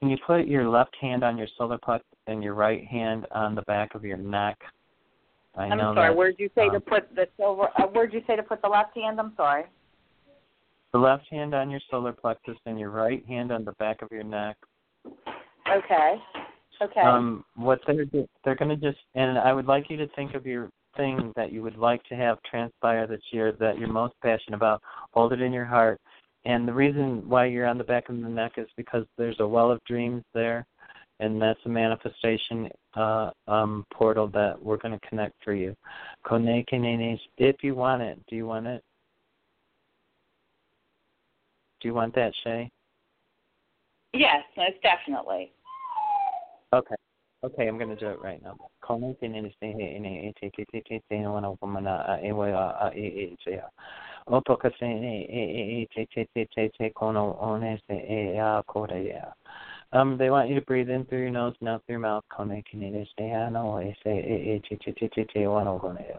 Can 0.00 0.10
you 0.10 0.16
put 0.26 0.46
your 0.46 0.68
left 0.68 0.96
hand 1.00 1.22
on 1.22 1.38
your 1.38 1.46
solar 1.56 1.78
plexus 1.78 2.13
and 2.26 2.42
your 2.42 2.54
right 2.54 2.84
hand 2.86 3.26
on 3.32 3.54
the 3.54 3.62
back 3.62 3.94
of 3.94 4.04
your 4.04 4.16
neck? 4.16 4.58
I 5.56 5.64
I'm 5.64 5.78
know 5.78 5.94
sorry. 5.94 6.10
that 6.10 6.16
Where'd 6.16 6.36
you 6.38 6.50
say 6.54 6.68
to 6.68 6.76
um, 6.76 6.82
put 6.82 7.14
the 7.14 7.26
silver? 7.36 7.68
Uh, 7.78 7.86
where'd 7.92 8.12
you 8.12 8.22
say 8.26 8.36
to 8.36 8.42
put 8.42 8.60
the 8.62 8.68
left 8.68 8.96
hand? 8.96 9.20
I'm 9.20 9.32
sorry. 9.36 9.64
the 10.92 10.98
left 10.98 11.24
hand 11.30 11.54
on 11.54 11.70
your 11.70 11.80
solar 11.90 12.12
plexus 12.12 12.56
and 12.66 12.78
your 12.78 12.90
right 12.90 13.24
hand 13.26 13.52
on 13.52 13.64
the 13.64 13.72
back 13.72 14.02
of 14.02 14.10
your 14.10 14.24
neck. 14.24 14.56
Okay. 15.06 16.14
Okay. 16.82 17.00
Um, 17.00 17.44
what 17.54 17.80
they're 17.86 18.04
they're 18.44 18.56
going 18.56 18.68
to 18.68 18.76
just 18.76 18.98
and 19.14 19.38
I 19.38 19.52
would 19.52 19.66
like 19.66 19.88
you 19.90 19.96
to 19.98 20.08
think 20.16 20.34
of 20.34 20.44
your 20.44 20.70
thing 20.96 21.32
that 21.36 21.52
you 21.52 21.62
would 21.62 21.76
like 21.76 22.02
to 22.04 22.14
have 22.14 22.38
transpire 22.48 23.06
this 23.06 23.22
year 23.32 23.52
that 23.60 23.78
you're 23.78 23.88
most 23.88 24.14
passionate 24.22 24.56
about. 24.56 24.82
Hold 25.12 25.32
it 25.32 25.40
in 25.40 25.52
your 25.52 25.64
heart. 25.64 26.00
And 26.44 26.68
the 26.68 26.72
reason 26.72 27.28
why 27.28 27.46
you're 27.46 27.66
on 27.66 27.78
the 27.78 27.84
back 27.84 28.08
of 28.08 28.20
the 28.20 28.28
neck 28.28 28.52
is 28.58 28.66
because 28.76 29.04
there's 29.16 29.40
a 29.40 29.46
well 29.46 29.70
of 29.70 29.82
dreams 29.84 30.22
there, 30.34 30.66
and 31.20 31.40
that's 31.40 31.60
a 31.64 31.68
manifestation 31.68 32.68
uh, 32.94 33.30
um, 33.46 33.84
portal 33.92 34.28
that 34.28 34.60
we're 34.60 34.76
going 34.76 34.98
to 34.98 35.08
connect 35.08 35.34
for 35.44 35.54
you. 35.54 35.74
Konekenenes, 36.26 37.20
if 37.38 37.56
you 37.62 37.74
want 37.74 38.02
it. 38.02 38.18
Do 38.28 38.36
you 38.36 38.46
want 38.46 38.66
it? 38.66 38.82
Do 41.80 41.88
you 41.88 41.94
want 41.94 42.14
that, 42.14 42.32
Shay? 42.42 42.70
yes, 44.14 44.42
most 44.56 44.80
definitely. 44.82 45.52
Okay. 46.72 46.94
Okay, 47.44 47.68
I'm 47.68 47.76
gonna 47.78 47.94
do 47.94 48.08
it 48.08 48.22
right 48.22 48.42
now. 48.42 48.56
Kono 48.82 49.14
te 49.20 49.28
nene 49.28 49.52
se 49.60 49.66
he 49.66 49.96
ene 49.96 50.28
e 50.28 50.32
te 50.40 50.50
te 50.56 50.64
te 50.72 50.80
te 50.88 51.02
te 51.10 51.16
wana 51.16 51.54
o 51.60 51.66
mana 51.66 52.02
a 52.08 52.26
e 52.26 52.32
wai 52.32 52.52
a 52.52 52.86
a 52.86 52.90
e 52.94 53.04
e 53.04 53.36
te 53.44 53.56
a. 53.56 53.68
O 54.28 54.40
toka 54.40 54.70
se 54.78 54.86
ne 54.86 55.26
e 55.28 55.42
e 55.60 55.82
e 55.82 55.86
te 55.94 56.06
te 56.06 56.26
te 56.34 56.46
te 56.54 56.70
te 56.70 56.90
kono 56.94 57.36
o 57.38 57.60
se 57.86 57.92
e 57.92 58.38
a 58.38 58.62
kore 58.66 59.10
ea. 59.10 59.34
Um, 59.94 60.18
they 60.18 60.28
want 60.28 60.48
you 60.48 60.56
to 60.56 60.60
breathe 60.66 60.90
in 60.90 61.04
through 61.04 61.20
your 61.20 61.30
nose 61.30 61.54
and 61.60 61.68
out 61.68 61.82
through 61.86 61.94
your 61.94 62.00
mouth. 62.00 62.24
Kone 62.36 62.62
kinene 62.70 63.06
se 63.16 63.30
ano 63.30 63.78
e 63.78 63.94
se 64.02 64.10
e 64.10 64.54
e 64.54 64.62
te 64.68 64.76
te 64.84 64.92
te 64.92 65.08
te 65.08 65.24
te 65.32 65.40
wana 65.40 65.68
o 65.68 65.78
kone 65.78 66.00
ea. 66.00 66.18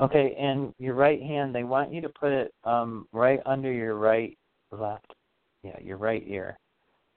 Okay, 0.00 0.36
and 0.38 0.74
your 0.78 0.94
right 0.94 1.20
hand, 1.20 1.54
they 1.54 1.64
want 1.64 1.92
you 1.92 2.00
to 2.02 2.08
put 2.10 2.30
it 2.30 2.52
um 2.64 3.06
right 3.12 3.40
under 3.46 3.72
your 3.72 3.96
right 3.96 4.36
left. 4.70 5.14
Yeah, 5.62 5.78
your 5.80 5.96
right 5.96 6.22
ear. 6.26 6.58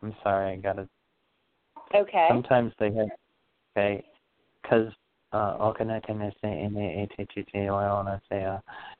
I'm 0.01 0.15
sorry, 0.23 0.53
I 0.53 0.55
gotta 0.55 0.87
Okay. 1.93 2.27
sometimes 2.29 2.73
they 2.79 2.91
have 2.93 3.09
okay 3.77 4.03
because 4.61 4.91
uh 5.33 5.71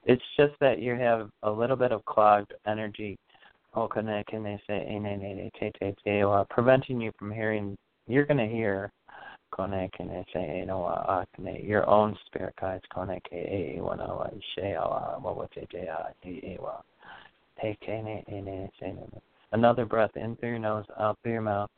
it's 0.06 0.24
just 0.38 0.54
that 0.60 0.80
you 0.80 0.96
have 0.96 1.30
a 1.44 1.52
little 1.52 1.76
bit 1.76 1.92
of 1.92 2.04
clogged 2.06 2.54
energy 2.66 3.18
preventing 6.50 7.00
you 7.00 7.12
from 7.18 7.32
hearing 7.32 7.78
you're 8.08 8.26
going 8.26 8.38
to 8.38 8.48
hear 8.48 8.92
your 11.64 11.90
own 11.90 12.18
spirit 12.26 12.54
guides 12.60 12.84
another 19.52 19.86
breath 19.86 20.12
in 20.16 20.36
through 20.38 20.50
your 20.50 20.60
nose 20.60 20.86
out 21.00 21.18
through 21.24 21.34
your 21.34 21.42
mouth. 21.42 21.70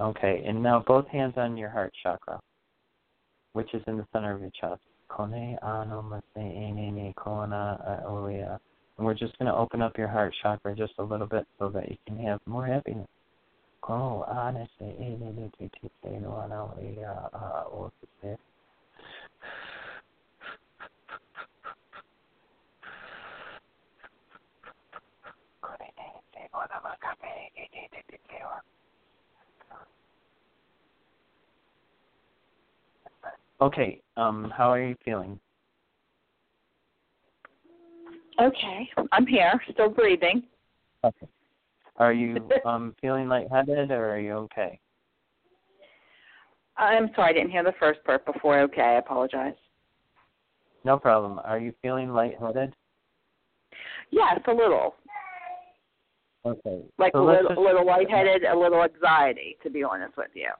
Okay, 0.00 0.44
and 0.46 0.62
now 0.62 0.84
both 0.86 1.08
hands 1.08 1.34
on 1.36 1.56
your 1.56 1.70
heart 1.70 1.92
chakra, 2.02 2.38
which 3.52 3.74
is 3.74 3.82
in 3.88 3.96
the 3.96 4.06
center 4.12 4.32
of 4.34 4.40
your 4.40 4.50
chest. 4.60 4.80
And 8.98 9.06
we're 9.06 9.14
just 9.14 9.38
going 9.38 9.46
to 9.46 9.56
open 9.56 9.80
up 9.80 9.96
your 9.96 10.08
heart 10.08 10.34
chakra 10.42 10.74
just 10.74 10.92
a 10.98 11.02
little 11.02 11.26
bit 11.26 11.46
so 11.58 11.68
that 11.70 11.88
you 11.88 11.96
can 12.06 12.18
have 12.18 12.40
more 12.46 12.66
happiness. 12.66 13.06
O. 13.88 14.26
Okay, 33.60 34.00
um, 34.16 34.52
how 34.56 34.70
are 34.70 34.80
you 34.80 34.94
feeling? 35.04 35.40
Okay. 38.40 38.88
I'm 39.12 39.26
here, 39.26 39.60
still 39.72 39.88
breathing. 39.88 40.42
Okay. 41.04 41.26
Are 41.96 42.12
you 42.12 42.48
um 42.64 42.94
feeling 43.00 43.28
lightheaded 43.28 43.90
or 43.90 44.10
are 44.10 44.20
you 44.20 44.32
okay? 44.32 44.78
I'm 46.76 47.10
sorry, 47.16 47.30
I 47.30 47.32
didn't 47.32 47.50
hear 47.50 47.64
the 47.64 47.74
first 47.80 48.02
part 48.04 48.24
before. 48.24 48.60
Okay, 48.60 48.82
I 48.82 48.98
apologize. 48.98 49.54
No 50.84 50.96
problem. 50.96 51.40
Are 51.44 51.58
you 51.58 51.72
feeling 51.82 52.10
lightheaded? 52.12 52.72
Yes, 54.10 54.40
a 54.46 54.52
little. 54.52 54.94
Okay. 56.44 56.82
Like 56.98 57.12
so 57.14 57.22
a 57.22 57.26
little, 57.26 57.48
just- 57.48 57.58
a 57.58 57.60
little 57.60 57.84
lightheaded, 57.84 58.44
a 58.44 58.56
little 58.56 58.82
anxiety, 58.82 59.56
to 59.64 59.70
be 59.70 59.82
honest 59.82 60.16
with 60.16 60.30
you. 60.34 60.50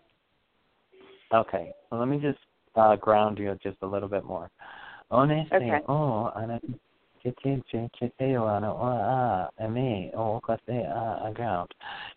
Okay. 1.33 1.73
Well, 1.91 2.01
let 2.01 2.09
me 2.09 2.19
just 2.19 2.39
uh, 2.75 2.97
ground 2.97 3.39
you 3.39 3.57
just 3.63 3.77
a 3.83 3.87
little 3.87 4.09
bit 4.09 4.25
more. 4.25 4.51
One 5.09 5.29
se 5.29 5.57
Okay. 5.57 5.81
o 5.89 6.31
ground. 11.33 11.71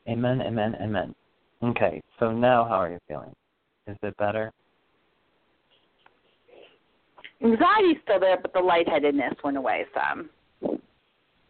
Amen. 0.08 0.42
Amen. 0.42 0.76
Amen. 0.82 1.16
Okay. 1.64 2.02
So 2.20 2.32
now, 2.32 2.64
how 2.66 2.76
are 2.76 2.92
you 2.92 3.00
feeling? 3.08 3.34
Is 3.88 3.98
it 4.04 4.16
better? 4.18 4.52
Anxiety's 7.44 7.98
still 8.04 8.20
there, 8.20 8.38
but 8.40 8.54
the 8.54 8.60
lightheadedness 8.60 9.34
went 9.44 9.58
away 9.58 9.86
some. 9.94 10.30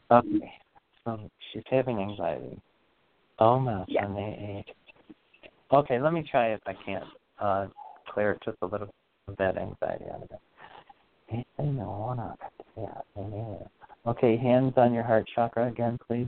Okay. 0.10 0.52
So 1.04 1.20
she's 1.52 1.64
having 1.70 1.99
anxiety. 1.99 2.62
Oh 3.39 3.60
my 3.60 3.84
Yeah. 3.88 4.06
Okay, 5.74 5.99
let 5.99 6.14
me 6.14 6.24
try 6.30 6.54
if 6.54 6.62
I 6.66 6.74
can't 6.86 7.04
uh 7.39 7.68
clear 8.10 8.38
just 8.43 8.58
a 8.62 8.66
little 8.66 8.89
of 9.28 9.38
that 9.38 9.58
anxiety 9.58 10.06
out 10.14 10.24
of 10.24 10.30
it. 10.32 10.39
Okay, 14.08 14.38
hands 14.38 14.74
on 14.78 14.94
your 14.94 15.04
heart 15.04 15.28
chakra 15.34 15.68
again, 15.68 16.00
please. 16.08 16.28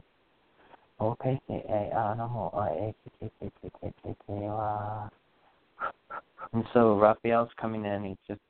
Okay, 1.01 1.39
and 6.53 6.63
so 6.73 6.97
Raphael's 6.97 7.49
coming 7.59 7.85
in. 7.85 8.03
He's 8.03 8.17
just 8.27 8.41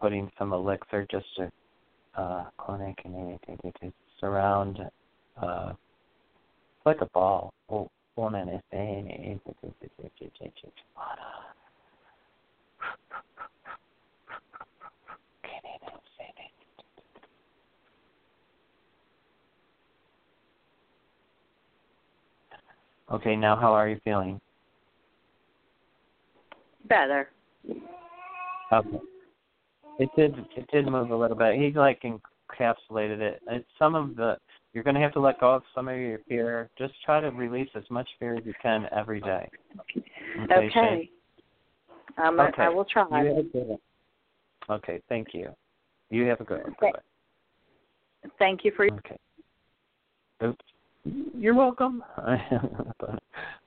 putting 0.00 0.30
some 0.38 0.52
elixir 0.52 1.06
just 1.10 1.26
to 1.36 1.50
uh, 2.16 2.44
surround, 4.20 4.78
uh, 5.40 5.72
like 6.84 7.00
a 7.00 7.06
ball. 7.06 7.52
Oh, 7.70 7.88
Okay, 23.12 23.36
now 23.36 23.56
how 23.56 23.72
are 23.72 23.88
you 23.88 24.00
feeling? 24.04 24.40
Better. 26.88 27.28
Okay. 28.72 28.98
It 29.98 30.08
did 30.16 30.34
it 30.56 30.66
did 30.72 30.86
move 30.86 31.10
a 31.10 31.16
little 31.16 31.36
bit. 31.36 31.56
He 31.56 31.70
like 31.72 32.02
encapsulated 32.02 33.20
it. 33.20 33.42
It's 33.48 33.68
some 33.78 33.94
of 33.94 34.16
the 34.16 34.38
you're 34.72 34.84
going 34.84 34.94
to 34.94 35.00
have 35.00 35.12
to 35.12 35.20
let 35.20 35.38
go 35.38 35.54
of 35.54 35.62
some 35.74 35.88
of 35.88 35.98
your 35.98 36.18
fear. 36.26 36.70
Just 36.78 36.94
try 37.04 37.20
to 37.20 37.28
release 37.28 37.68
as 37.74 37.84
much 37.90 38.08
fear 38.18 38.34
as 38.34 38.46
you 38.46 38.54
can 38.62 38.86
every 38.96 39.20
day. 39.20 39.48
Okay. 40.44 40.70
okay. 40.70 41.10
Um, 42.16 42.40
okay. 42.40 42.62
I 42.62 42.68
will 42.70 42.86
try. 42.86 43.42
Okay, 44.70 45.02
thank 45.08 45.28
you. 45.34 45.50
You 46.08 46.24
have 46.26 46.40
a 46.40 46.44
good 46.44 46.62
one. 46.62 46.74
Thank, 46.80 46.96
thank 48.38 48.64
you 48.64 48.72
for. 48.74 48.86
Okay. 48.86 49.18
Oops. 50.42 50.71
You're 51.04 51.54
welcome. 51.54 52.04
I 52.16 52.38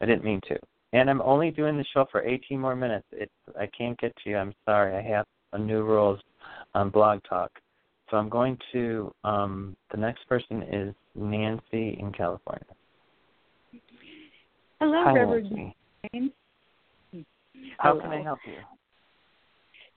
didn't 0.01 0.23
mean 0.23 0.41
to. 0.47 0.57
And 0.93 1.09
I'm 1.09 1.21
only 1.21 1.51
doing 1.51 1.77
the 1.77 1.85
show 1.93 2.05
for 2.11 2.21
18 2.21 2.59
more 2.59 2.75
minutes. 2.75 3.05
It's 3.11 3.31
I 3.59 3.67
can't 3.67 3.99
get 3.99 4.15
to 4.23 4.29
you. 4.29 4.37
I'm 4.37 4.53
sorry. 4.65 4.95
I 4.95 5.01
have 5.15 5.25
a 5.53 5.57
new 5.57 5.83
rules 5.83 6.19
on 6.73 6.89
Blog 6.89 7.19
Talk. 7.27 7.51
So 8.09 8.17
I'm 8.17 8.29
going 8.29 8.57
to 8.71 9.13
um 9.23 9.75
the 9.91 9.97
next 9.97 10.27
person 10.29 10.63
is 10.63 10.95
Nancy 11.15 11.97
in 11.99 12.13
California. 12.15 12.65
Hello, 14.79 15.03
Hi, 15.03 15.13
Reverend 15.13 15.51
Nancy. 16.13 16.33
How 17.77 17.91
Hello. 17.91 18.01
can 18.01 18.11
I 18.11 18.21
help 18.21 18.39
you? 18.45 18.53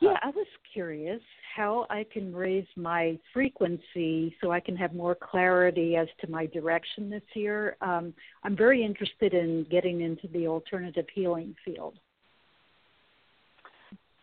Yeah, 0.01 0.17
I 0.23 0.29
was 0.31 0.47
curious 0.73 1.21
how 1.57 1.87
I 1.91 2.07
can 2.13 2.35
raise 2.35 2.67
my 2.77 3.19
frequency 3.35 4.35
so 4.41 4.53
I 4.53 4.61
can 4.61 4.77
have 4.77 4.95
more 4.95 5.17
clarity 5.17 5.97
as 5.97 6.07
to 6.21 6.31
my 6.31 6.47
direction 6.47 7.11
this 7.11 7.23
year. 7.35 7.77
Um, 7.81 8.15
I'm 8.45 8.57
very 8.57 8.85
interested 8.85 9.35
in 9.35 9.67
getting 9.71 10.03
into 10.03 10.29
the 10.29 10.47
alternative 10.47 11.07
healing 11.13 11.55
field. 11.65 11.95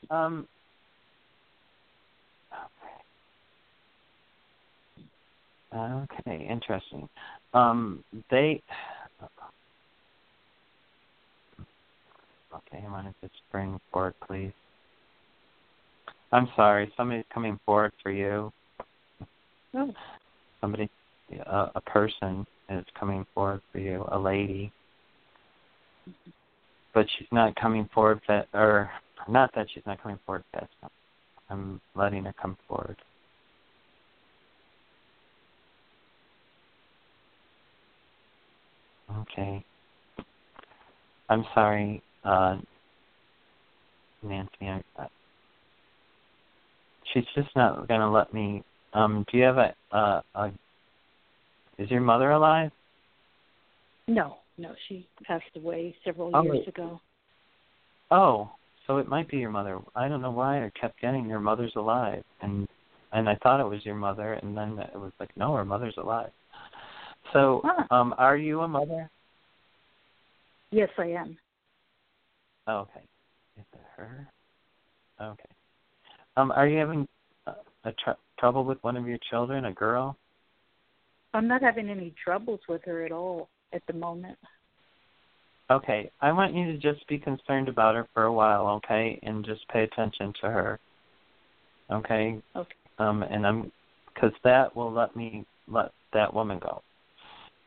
Um, 0.10 0.48
okay, 5.76 6.48
interesting. 6.50 7.10
Um, 7.54 8.04
they. 8.32 8.62
Okay, 12.56 12.84
I 12.88 12.90
want 12.90 13.08
to 13.08 13.28
just 13.28 13.42
bring 13.52 13.78
forward, 13.92 14.14
please. 14.26 14.54
I'm 16.36 16.50
sorry, 16.58 16.92
somebody's 16.98 17.24
coming 17.34 17.58
forward 17.66 17.94
for 18.04 18.12
you. 18.12 18.52
Oh. 19.74 19.94
Somebody, 20.60 20.90
a, 21.32 21.72
a 21.76 21.82
person 21.86 22.46
is 22.70 22.84
coming 23.00 23.26
forward 23.34 23.62
for 23.72 23.80
you, 23.80 24.06
a 24.12 24.20
lady. 24.20 24.70
But 26.94 27.06
she's 27.18 27.30
not 27.32 27.56
coming 27.56 27.90
forward, 27.94 28.20
that, 28.28 28.50
or 28.54 28.92
not 29.30 29.52
that 29.56 29.68
she's 29.74 29.86
not 29.86 30.04
coming 30.04 30.20
forward 30.26 30.44
fast 30.52 30.68
enough. 30.82 30.92
I'm 31.50 31.80
letting 31.96 32.26
her 32.26 32.34
come 32.42 32.58
forward. 32.68 32.98
Okay. 39.20 39.64
I'm 41.30 41.46
sorry, 41.54 42.04
uh, 42.26 42.58
Nancy. 44.22 44.50
I, 44.64 44.82
I, 44.98 45.08
she's 47.14 47.26
just 47.36 47.56
not 47.56 47.88
going 47.88 48.02
to 48.02 48.10
let 48.10 48.34
me. 48.34 48.64
Um, 48.94 49.26
do 49.32 49.38
you 49.38 49.44
have 49.44 49.58
a, 49.58 49.76
uh, 49.92 50.22
a? 50.36 50.52
Is 51.78 51.90
your 51.92 52.02
mother 52.02 52.32
alive? 52.32 52.72
No, 54.08 54.38
no, 54.58 54.74
she 54.88 55.08
passed 55.26 55.44
away 55.56 55.96
several 56.06 56.32
Oh, 56.34 56.44
years 56.44 56.68
ago. 56.68 57.02
Oh, 58.12 58.50
so 58.88 58.98
it 58.98 59.08
might 59.08 59.28
be 59.28 59.38
your 59.38 59.50
mother. 59.50 59.80
I 59.96 60.08
don't 60.08 60.22
know 60.22 60.32
why 60.32 60.64
I 60.64 60.72
kept 60.80 61.02
getting 61.02 61.28
your 61.28 61.40
mother's 61.40 61.74
alive, 61.76 62.24
and 62.42 62.68
and 63.12 63.30
I 63.30 63.36
thought 63.42 63.60
it 63.60 63.70
was 63.70 63.86
your 63.86 63.96
mother, 63.96 64.34
and 64.34 64.56
then 64.56 64.78
it 64.80 65.00
was 65.00 65.12
like, 65.20 65.30
no, 65.38 65.56
her 65.56 65.66
mother's 65.66 65.96
alive. 65.98 66.32
So, 67.34 67.62
Huh. 67.64 67.84
um, 67.90 68.14
are 68.18 68.36
you 68.36 68.62
a 68.62 68.68
mother? 68.68 69.10
Yes, 70.72 70.90
I 70.98 71.08
am. 71.08 71.38
Oh, 72.68 72.80
okay. 72.80 73.02
Is 73.58 73.66
it 73.74 73.80
her? 73.96 74.28
Okay. 75.22 75.55
Um, 76.38 76.52
are 76.52 76.68
you 76.68 76.78
having 76.78 77.08
uh, 77.48 77.54
a 77.86 77.92
tr- 77.94 78.20
trouble 78.40 78.66
with 78.66 78.78
one 78.84 78.98
of 78.98 79.08
your 79.08 79.18
children, 79.30 79.66
a 79.66 79.72
girl? 79.72 80.18
I'm 81.34 81.48
not 81.48 81.62
having 81.62 81.90
any 81.90 82.14
troubles 82.24 82.60
with 82.68 82.84
her 82.86 83.06
at 83.06 83.12
all 83.12 83.50
at 83.74 83.82
the 83.88 83.94
moment. 83.94 84.38
Okay. 85.70 86.12
I 86.22 86.32
want 86.32 86.54
you 86.54 86.66
to 86.66 86.78
just 86.78 87.08
be 87.08 87.18
concerned 87.18 87.70
about 87.70 87.96
her 87.96 88.08
for 88.14 88.24
a 88.24 88.34
while, 88.34 88.68
okay, 88.68 89.20
and 89.24 89.46
just 89.46 89.68
pay 89.70 89.84
attention 89.84 90.34
to 90.42 90.48
her. 90.48 90.80
Okay. 91.92 92.40
Okay. 92.56 92.76
Um, 93.00 93.24
and 93.24 93.46
I'm, 93.46 93.72
because 94.14 94.32
that 94.44 94.76
will 94.76 94.92
let 94.92 95.16
me 95.16 95.46
let 95.68 95.92
that 96.14 96.34
woman 96.34 96.60
go. 96.60 96.82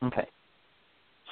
Okay. 0.03 0.27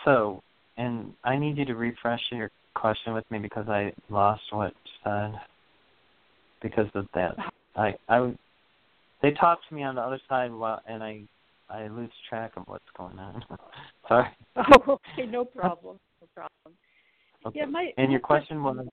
So, 0.05 0.43
and 0.77 1.13
I 1.23 1.37
need 1.37 1.57
you 1.57 1.65
to 1.65 1.75
refresh 1.75 2.21
your 2.31 2.51
question 2.75 3.13
with 3.13 3.29
me 3.31 3.39
because 3.39 3.67
I 3.67 3.93
lost 4.09 4.43
what 4.51 4.73
you 4.85 4.91
said 5.03 5.39
because 6.61 6.87
of 6.95 7.07
that. 7.13 7.35
I 7.75 7.95
I 8.09 8.33
they 9.21 9.31
talk 9.31 9.59
to 9.69 9.75
me 9.75 9.83
on 9.83 9.95
the 9.95 10.01
other 10.01 10.19
side 10.27 10.51
while 10.51 10.81
and 10.87 11.03
I 11.03 11.23
I 11.69 11.87
lose 11.87 12.11
track 12.29 12.53
of 12.57 12.63
what's 12.67 12.85
going 12.95 13.19
on. 13.19 13.43
Sorry. 14.07 14.27
Oh, 14.55 14.99
okay, 15.17 15.29
no 15.29 15.45
problem. 15.55 15.99
No 16.21 16.27
problem. 16.35 16.77
Okay. 17.45 17.59
Yeah, 17.59 17.65
my 17.65 17.91
and 17.97 18.11
your 18.11 18.21
question 18.21 18.63
was 18.63 18.87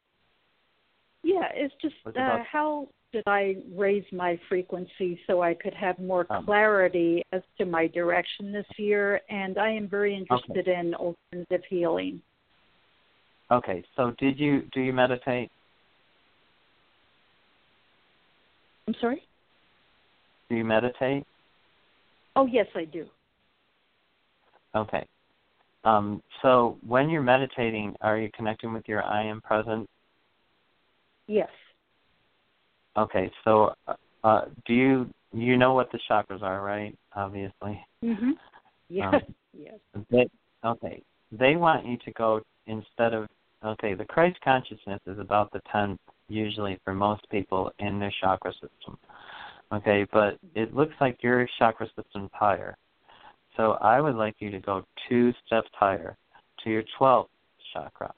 Yeah, 1.23 1.49
it's 1.55 1.75
just 1.81 1.95
uh, 2.17 2.39
how 2.51 2.89
did 3.13 3.25
I 3.27 3.57
raise 3.75 4.05
my 4.13 4.39
frequency 4.49 5.19
so 5.27 5.41
I 5.41 5.55
could 5.55 5.75
have 5.75 5.99
more 5.99 6.27
Um. 6.31 6.45
clarity 6.45 7.23
as 7.33 7.43
to 7.59 7.65
my 7.65 7.87
direction 7.87 8.53
this 8.53 8.67
year? 8.77 9.21
And 9.31 9.57
I 9.57 9.71
am 9.71 9.89
very 9.89 10.15
interested 10.15 10.69
in 10.69 10.95
alternative 10.95 11.65
healing. 11.69 12.21
okay. 13.51 13.85
So 13.97 14.13
did 14.19 14.39
you 14.39 14.63
do 14.73 14.81
you 14.81 14.93
meditate? 14.93 15.51
I'm 18.87 18.95
sorry? 19.01 19.23
Do 20.49 20.57
you 20.57 20.65
meditate? 20.65 21.25
Oh, 22.37 22.47
yes, 22.47 22.67
I 22.75 22.85
do. 22.85 23.07
Okay. 24.75 25.07
Um, 25.85 26.23
so 26.43 26.79
when 26.87 27.09
you're 27.09 27.23
meditating, 27.23 27.95
are 28.01 28.19
you 28.19 28.31
connecting 28.35 28.73
with 28.73 28.89
your 28.89 29.03
I 29.05 29.25
am 29.25 29.41
present? 29.41 29.89
Yes. 31.27 31.49
Okay. 32.97 33.31
So 33.45 33.73
uh, 33.87 33.95
uh, 34.23 34.45
do 34.67 34.75
you 34.75 35.11
you 35.33 35.57
know 35.57 35.75
what 35.75 35.91
the 35.93 35.99
chakras 36.11 36.43
are, 36.43 36.63
right? 36.63 36.97
Obviously. 37.15 37.81
Mhm. 38.03 38.33
Yes. 38.91 39.15
Um, 39.15 39.21
yes. 39.55 39.75
They, 40.11 40.29
okay. 40.63 41.03
They 41.33 41.57
want 41.57 41.87
you 41.87 41.97
to 42.05 42.13
go 42.13 42.43
instead 42.67 43.15
of 43.15 43.29
okay. 43.65 43.95
The 43.95 44.05
Christ 44.05 44.39
consciousness 44.45 45.01
is 45.07 45.19
about 45.19 45.51
the 45.53 45.61
tenth 45.73 45.99
usually 46.29 46.79
for 46.85 46.95
most 46.95 47.29
people 47.31 47.73
in 47.79 47.99
their 47.99 48.13
chakra 48.21 48.53
system. 48.53 48.99
Okay, 49.73 50.07
but 50.13 50.39
it 50.55 50.75
looks 50.75 50.95
like 51.01 51.23
your 51.23 51.49
chakra 51.59 51.89
system's 51.97 52.31
higher. 52.33 52.77
So 53.57 53.73
I 53.81 54.01
would 54.01 54.17
like 54.17 54.37
you 54.39 54.51
to 54.51 54.61
go 54.61 54.85
two 55.09 55.33
steps 55.47 55.71
higher 55.73 56.17
to 56.63 56.71
your 56.71 56.85
twelfth 56.99 57.31
chakra. 57.73 58.13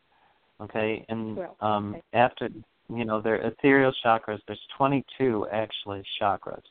Okay, 0.60 1.04
and 1.08 1.38
um 1.60 1.90
okay. 1.96 2.02
after 2.12 2.48
you 2.88 3.04
know 3.04 3.20
their 3.20 3.36
ethereal 3.36 3.92
chakras, 4.04 4.40
there's 4.46 4.60
22 4.76 5.46
actually 5.52 6.02
chakras 6.20 6.62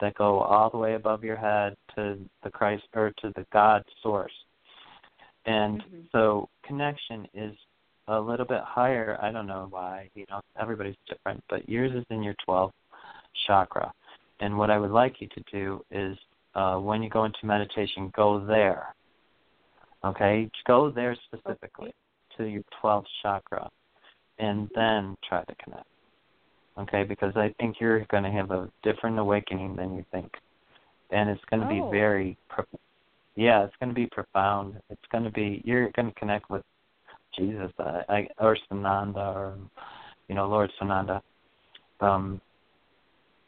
that 0.00 0.14
go 0.14 0.40
all 0.40 0.70
the 0.70 0.76
way 0.76 0.94
above 0.94 1.24
your 1.24 1.36
head 1.36 1.76
to 1.94 2.18
the 2.42 2.50
Christ 2.50 2.84
or 2.94 3.12
to 3.22 3.32
the 3.36 3.46
God 3.52 3.82
source. 4.02 4.32
And 5.46 5.82
Mhm. 5.82 6.10
so 6.12 6.48
connection 6.62 7.28
is 7.34 7.56
a 8.08 8.20
little 8.20 8.46
bit 8.46 8.60
higher. 8.64 9.18
I 9.20 9.30
don't 9.32 9.46
know 9.46 9.66
why, 9.70 10.10
you 10.14 10.24
know, 10.30 10.40
everybody's 10.60 10.96
different, 11.08 11.42
but 11.48 11.68
yours 11.68 11.92
is 11.94 12.04
in 12.10 12.22
your 12.22 12.34
12th 12.46 12.72
chakra. 13.46 13.92
and 14.40 14.56
what 14.58 14.70
I 14.70 14.78
would 14.78 14.90
like 14.90 15.20
you 15.20 15.28
to 15.28 15.42
do 15.52 15.84
is 15.90 16.16
uh, 16.54 16.76
when 16.76 17.02
you 17.02 17.10
go 17.10 17.24
into 17.24 17.38
meditation, 17.44 18.12
go 18.14 18.44
there. 18.44 18.94
Okay, 20.04 20.50
go 20.66 20.90
there 20.90 21.16
specifically 21.26 21.88
okay. 21.88 21.94
to 22.36 22.44
your 22.44 22.62
12th 22.82 23.04
chakra, 23.22 23.70
and 24.38 24.68
then 24.74 25.16
try 25.26 25.42
to 25.44 25.54
connect. 25.62 25.86
Okay, 26.76 27.04
because 27.04 27.32
I 27.36 27.54
think 27.58 27.76
you're 27.80 28.04
going 28.06 28.24
to 28.24 28.30
have 28.30 28.50
a 28.50 28.68
different 28.82 29.18
awakening 29.18 29.76
than 29.76 29.96
you 29.96 30.04
think, 30.12 30.30
and 31.10 31.30
it's 31.30 31.44
going 31.48 31.62
to 31.62 31.68
oh. 31.68 31.90
be 31.90 31.96
very, 31.96 32.36
yeah, 33.36 33.64
it's 33.64 33.74
going 33.80 33.88
to 33.88 33.94
be 33.94 34.06
profound. 34.06 34.74
It's 34.90 35.02
going 35.10 35.24
to 35.24 35.30
be 35.30 35.62
you're 35.64 35.90
going 35.92 36.12
to 36.12 36.18
connect 36.18 36.50
with 36.50 36.62
Jesus, 37.38 37.72
I, 37.78 38.02
I, 38.08 38.28
or 38.38 38.56
Sananda, 38.70 39.34
or 39.34 39.58
you 40.28 40.34
know, 40.34 40.48
Lord 40.48 40.70
Sananda. 40.80 41.20
Um, 42.00 42.40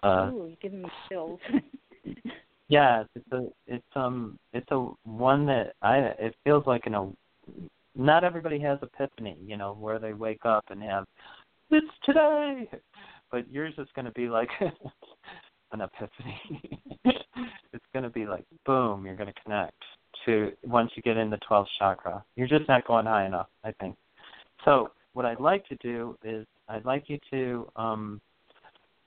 uh, 0.02 0.30
Ooh, 0.32 0.46
you're 0.46 0.56
giving 0.60 0.82
me 0.82 0.88
chills. 1.08 1.40
yeah, 2.68 3.04
it's 3.14 3.32
a 3.32 3.46
it's 3.66 3.84
um 3.94 4.38
it's 4.52 4.70
a 4.70 4.88
one 5.04 5.46
that 5.46 5.74
I 5.82 5.98
it 6.18 6.34
feels 6.44 6.66
like 6.66 6.86
in 6.86 6.94
a 6.94 7.10
not 7.94 8.24
everybody 8.24 8.58
has 8.60 8.78
epiphany, 8.82 9.36
you 9.44 9.56
know, 9.56 9.74
where 9.74 9.98
they 9.98 10.12
wake 10.12 10.44
up 10.44 10.64
and 10.70 10.82
have 10.82 11.04
it's 11.70 11.86
today, 12.04 12.68
but 13.30 13.50
yours 13.50 13.74
is 13.78 13.88
going 13.94 14.04
to 14.04 14.12
be 14.12 14.28
like 14.28 14.50
an 15.72 15.80
epiphany. 15.80 16.80
it's 17.72 17.84
going 17.92 18.04
to 18.04 18.10
be 18.10 18.26
like 18.26 18.44
boom, 18.64 19.06
you're 19.06 19.16
going 19.16 19.32
to 19.32 19.42
connect 19.42 19.82
to 20.26 20.52
once 20.64 20.90
you 20.94 21.02
get 21.02 21.16
in 21.16 21.30
the 21.30 21.38
12th 21.48 21.66
chakra. 21.78 22.22
You're 22.36 22.48
just 22.48 22.68
not 22.68 22.86
going 22.86 23.06
high 23.06 23.26
enough, 23.26 23.48
I 23.64 23.72
think. 23.72 23.96
So 24.64 24.90
what 25.12 25.24
I'd 25.24 25.40
like 25.40 25.66
to 25.68 25.76
do 25.76 26.16
is 26.22 26.46
I'd 26.68 26.84
like 26.84 27.04
you 27.08 27.18
to 27.30 27.68
um 27.76 28.20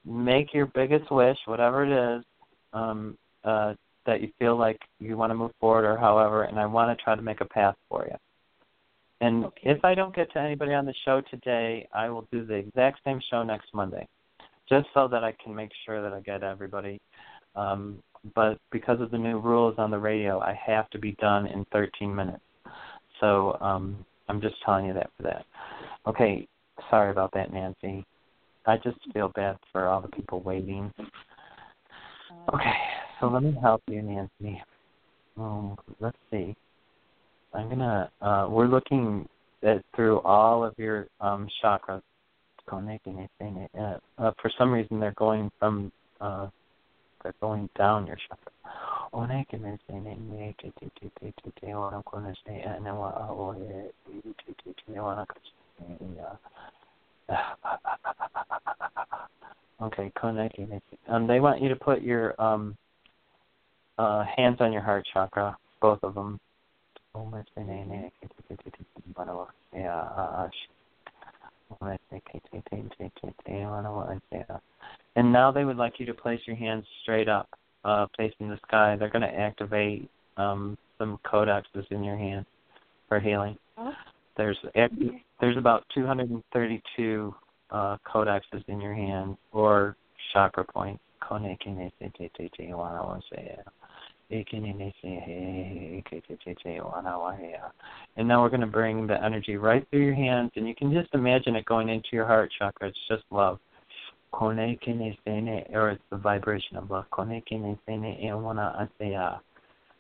make 0.06 0.54
your 0.54 0.66
biggest 0.68 1.12
wish, 1.12 1.38
whatever 1.46 1.84
it 1.86 2.18
is, 2.18 2.24
um, 2.74 3.18
uh, 3.44 3.74
that 4.06 4.22
you 4.22 4.30
feel 4.40 4.58
like 4.58 4.80
you 5.00 5.18
want 5.18 5.30
to 5.30 5.36
move 5.36 5.52
forward 5.60 5.86
or 5.86 5.98
however, 5.98 6.44
and 6.44 6.60
I 6.60 6.66
want 6.66 6.98
to 6.98 7.04
try 7.04 7.16
to 7.16 7.22
make 7.22 7.42
a 7.42 7.46
path 7.46 7.76
for 7.90 8.08
you. 8.10 8.16
And 9.22 9.46
okay. 9.46 9.72
if 9.72 9.84
I 9.84 9.94
don't 9.94 10.16
get 10.16 10.32
to 10.34 10.40
anybody 10.40 10.74
on 10.74 10.86
the 10.86 10.94
show 11.06 11.22
today, 11.30 11.88
I 11.94 12.10
will 12.10 12.28
do 12.32 12.46
the 12.46 12.56
exact 12.56 13.00
same 13.04 13.20
show 13.30 13.44
next 13.44 13.74
Monday, 13.74 14.08
just 14.68 14.88
so 14.94 15.08
that 15.10 15.24
I 15.24 15.34
can 15.44 15.54
make 15.54 15.72
sure 15.86 16.02
that 16.02 16.14
I 16.14 16.22
get 16.22 16.44
everybody. 16.44 17.00
Um, 17.56 18.02
but 18.36 18.58
because 18.72 19.02
of 19.02 19.12
the 19.12 19.18
new 19.18 19.40
rules 19.40 19.76
on 19.78 19.92
the 19.92 19.98
radio, 19.98 20.40
I 20.40 20.58
have 20.66 20.90
to 20.92 21.00
be 21.00 21.14
done 21.14 21.48
in 21.48 21.66
13 21.72 22.14
minutes. 22.14 22.42
So 23.20 23.58
um, 23.62 24.06
I'm 24.28 24.42
just 24.42 24.56
telling 24.66 24.86
you 24.86 24.94
that 24.94 25.10
for 25.18 25.24
that. 25.24 25.46
Okay, 26.08 26.48
sorry 26.90 27.12
about 27.12 27.32
that, 27.34 27.54
Nancy. 27.54 28.06
I 28.66 28.78
just 28.78 28.98
feel 29.14 29.30
bad 29.36 29.58
for 29.72 29.88
all 29.88 30.02
the 30.02 30.08
people 30.10 30.42
waiting. 30.42 30.92
Okay, 32.54 32.74
so 33.20 33.28
let 33.28 33.44
me 33.44 33.56
help 33.62 33.82
you, 33.88 34.02
Nancy. 34.02 34.62
Um, 35.38 35.78
let's 36.00 36.18
see. 36.32 36.56
I'm 37.54 37.70
gonna. 37.70 38.12
Uh, 38.22 38.48
we're 38.50 38.68
looking 38.68 39.28
at 39.64 39.84
through 39.96 40.20
all 40.20 40.64
of 40.64 40.74
your 40.78 41.08
um, 41.22 41.48
chakras. 41.64 42.02
Uh, 42.72 43.98
uh, 44.20 44.32
for 44.40 44.52
some 44.58 44.72
reason, 44.72 45.00
they're 45.00 45.14
going 45.14 45.50
from. 45.60 45.92
Uh, 46.22 46.48
they're 47.24 47.34
going 47.42 47.70
down 47.78 48.08
your 48.08 48.18
chakra. 48.28 48.52
Okay, 59.82 60.12
connecting. 60.20 60.82
Um, 61.08 61.26
they 61.26 61.40
want 61.40 61.62
you 61.62 61.70
to 61.70 61.76
put 61.76 62.02
your 62.02 62.40
um, 62.42 62.78
uh, 63.98 64.26
hands 64.36 64.58
on 64.60 64.74
your 64.74 64.82
heart 64.82 65.08
chakra, 65.14 65.58
both 65.82 66.00
of 66.04 66.16
them. 66.16 66.40
And 75.16 75.32
now 75.32 75.52
they 75.52 75.66
would 75.66 75.78
like 75.78 76.00
you 76.00 76.06
to 76.08 76.14
place 76.14 76.40
your 76.46 76.56
hands 76.56 76.86
straight 77.04 77.30
up, 77.30 77.50
uh, 77.84 78.08
facing 78.18 78.50
the 78.50 78.58
sky. 78.68 78.96
They're 78.98 79.10
going 79.10 79.22
to 79.22 79.28
activate 79.34 80.10
um, 80.38 80.78
some 80.98 81.20
codexes 81.26 81.90
in 81.92 82.04
your 82.04 82.18
hand 82.18 82.46
for 83.08 83.20
healing. 83.20 83.58
There's 84.38 84.58
there's 85.42 85.58
about 85.58 85.86
232 85.94 87.36
uh, 87.72 87.98
codexes 88.08 88.64
in 88.68 88.80
your 88.80 88.94
hand 88.94 89.38
or 89.52 89.98
chakra 90.34 90.64
points. 90.64 91.02
And 94.32 94.44
now 98.28 98.42
we're 98.42 98.50
going 98.50 98.62
to 98.62 98.68
bring 98.68 99.08
the 99.08 99.24
energy 99.24 99.58
right 99.58 99.88
through 99.90 100.06
your 100.06 100.14
hands, 100.14 100.52
and 100.56 100.68
you 100.68 100.76
can 100.76 100.94
just 100.94 101.10
imagine 101.14 101.56
it 101.56 101.66
going 101.66 101.90
into 101.90 102.10
your 102.12 102.26
heart 102.26 102.52
chakra. 102.58 102.90
It's 102.90 102.98
just 103.08 103.24
love. 103.32 103.60
Or 104.32 104.54
it's 104.54 106.04
the 106.12 106.18
vibration 106.18 106.78
of 106.78 106.92
love. 106.92 107.06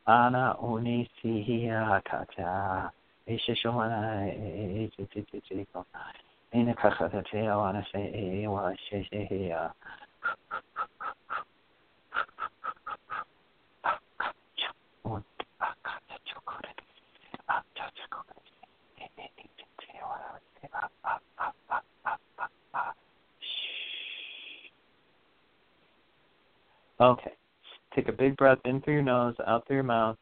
Ana 0.08 0.56
uni 0.64 1.10
siya 1.22 2.02
kata. 2.04 2.92
Isha 3.28 3.56
shomana 3.64 4.34
ina 6.52 6.74
kakata 6.74 7.24
te 7.30 7.38
wana 7.38 7.86
se 7.92 8.00
e 8.00 8.48
wa 8.48 8.74
she 8.90 9.08
she 9.12 9.26
he 9.30 9.50
ya. 9.50 9.70
Okay. 27.02 27.32
Take 27.96 28.10
a 28.10 28.12
big 28.12 28.36
breath 28.38 28.60
in 28.66 28.82
through 28.82 28.96
your 28.96 29.04
nose, 29.04 29.36
out 29.48 29.66
through 29.68 29.78
your 29.78 29.84
mouth. 29.84 30.18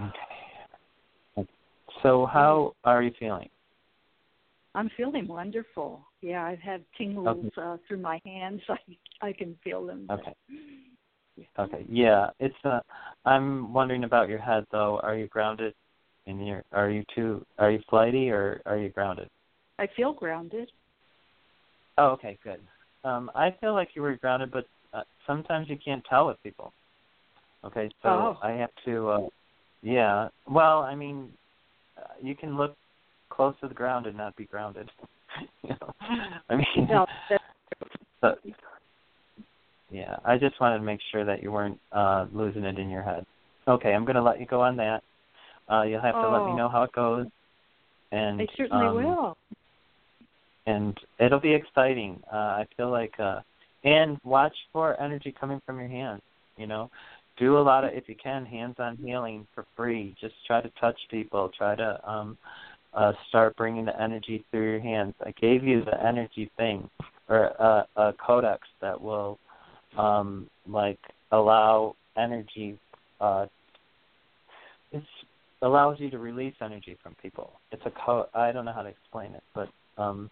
Okay. 0.00 1.48
So, 2.02 2.26
how 2.26 2.74
are 2.84 3.02
you 3.02 3.12
feeling? 3.18 3.48
I'm 4.74 4.90
feeling 4.96 5.26
wonderful. 5.26 6.06
Yeah, 6.20 6.44
I've 6.44 6.60
had 6.60 6.84
tingles 6.96 7.46
Okay. 7.46 7.60
uh, 7.60 7.76
through 7.86 7.98
my 7.98 8.20
hands. 8.24 8.60
I 8.68 9.28
I 9.28 9.32
can 9.32 9.56
feel 9.64 9.84
them. 9.84 10.06
Okay. 10.10 10.34
Okay. 11.58 11.84
Yeah, 11.88 12.30
it's 12.38 12.54
uh 12.64 12.80
I'm 13.24 13.72
wondering 13.72 14.04
about 14.04 14.28
your 14.28 14.38
head 14.38 14.64
though. 14.70 15.00
Are 15.02 15.16
you 15.16 15.26
grounded 15.28 15.74
in 16.28 16.38
your 16.40 16.62
are 16.72 16.90
you 16.90 17.02
too 17.14 17.44
are 17.58 17.70
you 17.70 17.80
flighty 17.88 18.30
or 18.30 18.60
are 18.66 18.76
you 18.76 18.90
grounded? 18.90 19.28
I 19.78 19.88
feel 19.96 20.12
grounded. 20.12 20.70
Oh, 21.96 22.08
okay, 22.10 22.38
good. 22.44 22.60
Um 23.02 23.30
I 23.34 23.54
feel 23.60 23.74
like 23.74 23.88
you 23.94 24.02
were 24.02 24.16
grounded 24.16 24.52
but 24.52 24.66
uh, 24.92 25.02
sometimes 25.26 25.68
you 25.68 25.76
can't 25.82 26.04
tell 26.08 26.26
with 26.26 26.40
people. 26.42 26.72
Okay, 27.64 27.88
so 28.02 28.08
Oh. 28.08 28.38
I 28.42 28.52
have 28.52 28.70
to 28.84 29.08
uh 29.08 29.26
yeah. 29.82 30.28
Well, 30.46 30.82
I 30.82 30.94
mean 30.94 31.32
uh, 31.96 32.02
you 32.22 32.36
can 32.36 32.56
look 32.56 32.76
close 33.30 33.54
to 33.60 33.68
the 33.68 33.74
ground 33.74 34.06
and 34.06 34.16
not 34.16 34.36
be 34.36 34.44
grounded. 34.44 34.90
you 35.62 35.70
know. 35.70 35.94
I 36.50 36.56
mean 36.56 36.88
No, 36.90 37.06
yeah, 39.90 40.16
I 40.24 40.36
just 40.36 40.60
wanted 40.60 40.78
to 40.78 40.84
make 40.84 41.00
sure 41.10 41.24
that 41.24 41.42
you 41.42 41.52
weren't 41.52 41.80
uh 41.92 42.26
losing 42.32 42.64
it 42.64 42.78
in 42.78 42.90
your 42.90 43.02
head. 43.02 43.24
Okay, 43.66 43.92
I'm 43.92 44.06
going 44.06 44.16
to 44.16 44.22
let 44.22 44.40
you 44.40 44.46
go 44.46 44.62
on 44.62 44.76
that. 44.78 45.02
Uh 45.70 45.82
you'll 45.82 46.00
have 46.00 46.20
to 46.20 46.28
let 46.30 46.44
me 46.44 46.52
Oh. 46.52 46.56
know 46.56 46.68
how 46.68 46.82
it 46.82 46.92
goes. 46.92 47.26
And 48.12 48.40
I 48.40 48.46
certainly 48.56 48.86
um, 48.86 48.94
will. 48.96 49.36
And 50.66 50.98
it'll 51.18 51.40
be 51.40 51.54
exciting. 51.54 52.22
Uh 52.32 52.36
I 52.36 52.66
feel 52.76 52.90
like 52.90 53.18
uh 53.18 53.40
and 53.84 54.18
watch 54.24 54.54
for 54.72 55.00
energy 55.00 55.34
coming 55.38 55.60
from 55.64 55.78
your 55.78 55.88
hands, 55.88 56.22
you 56.56 56.66
know. 56.66 56.90
Do 57.38 57.58
a 57.58 57.60
lot 57.60 57.84
of 57.84 57.92
if 57.92 58.08
you 58.08 58.16
can 58.16 58.44
hands-on 58.44 58.96
healing 58.96 59.46
for 59.54 59.64
free. 59.76 60.14
Just 60.20 60.34
try 60.46 60.60
to 60.60 60.70
touch 60.80 60.98
people, 61.10 61.50
try 61.56 61.74
to 61.76 62.10
um 62.10 62.36
uh 62.94 63.12
start 63.28 63.56
bringing 63.56 63.84
the 63.84 64.02
energy 64.02 64.44
through 64.50 64.70
your 64.70 64.80
hands. 64.80 65.14
I 65.24 65.32
gave 65.40 65.62
you 65.64 65.84
the 65.84 66.02
energy 66.04 66.50
thing 66.56 66.88
or 67.28 67.44
a, 67.44 67.86
a 67.96 68.12
codex 68.14 68.66
that 68.80 69.00
will 69.00 69.38
um 69.96 70.48
like 70.66 70.98
allow 71.30 71.94
energy 72.16 72.78
uh 73.20 73.46
allows 75.62 75.98
you 75.98 76.10
to 76.10 76.18
release 76.18 76.54
energy 76.60 76.96
from 77.02 77.14
people. 77.20 77.52
It's 77.72 77.82
a 77.86 77.90
co 77.90 78.26
I 78.34 78.52
don't 78.52 78.64
know 78.64 78.72
how 78.72 78.82
to 78.82 78.88
explain 78.88 79.32
it, 79.34 79.42
but 79.54 79.68
um 79.96 80.30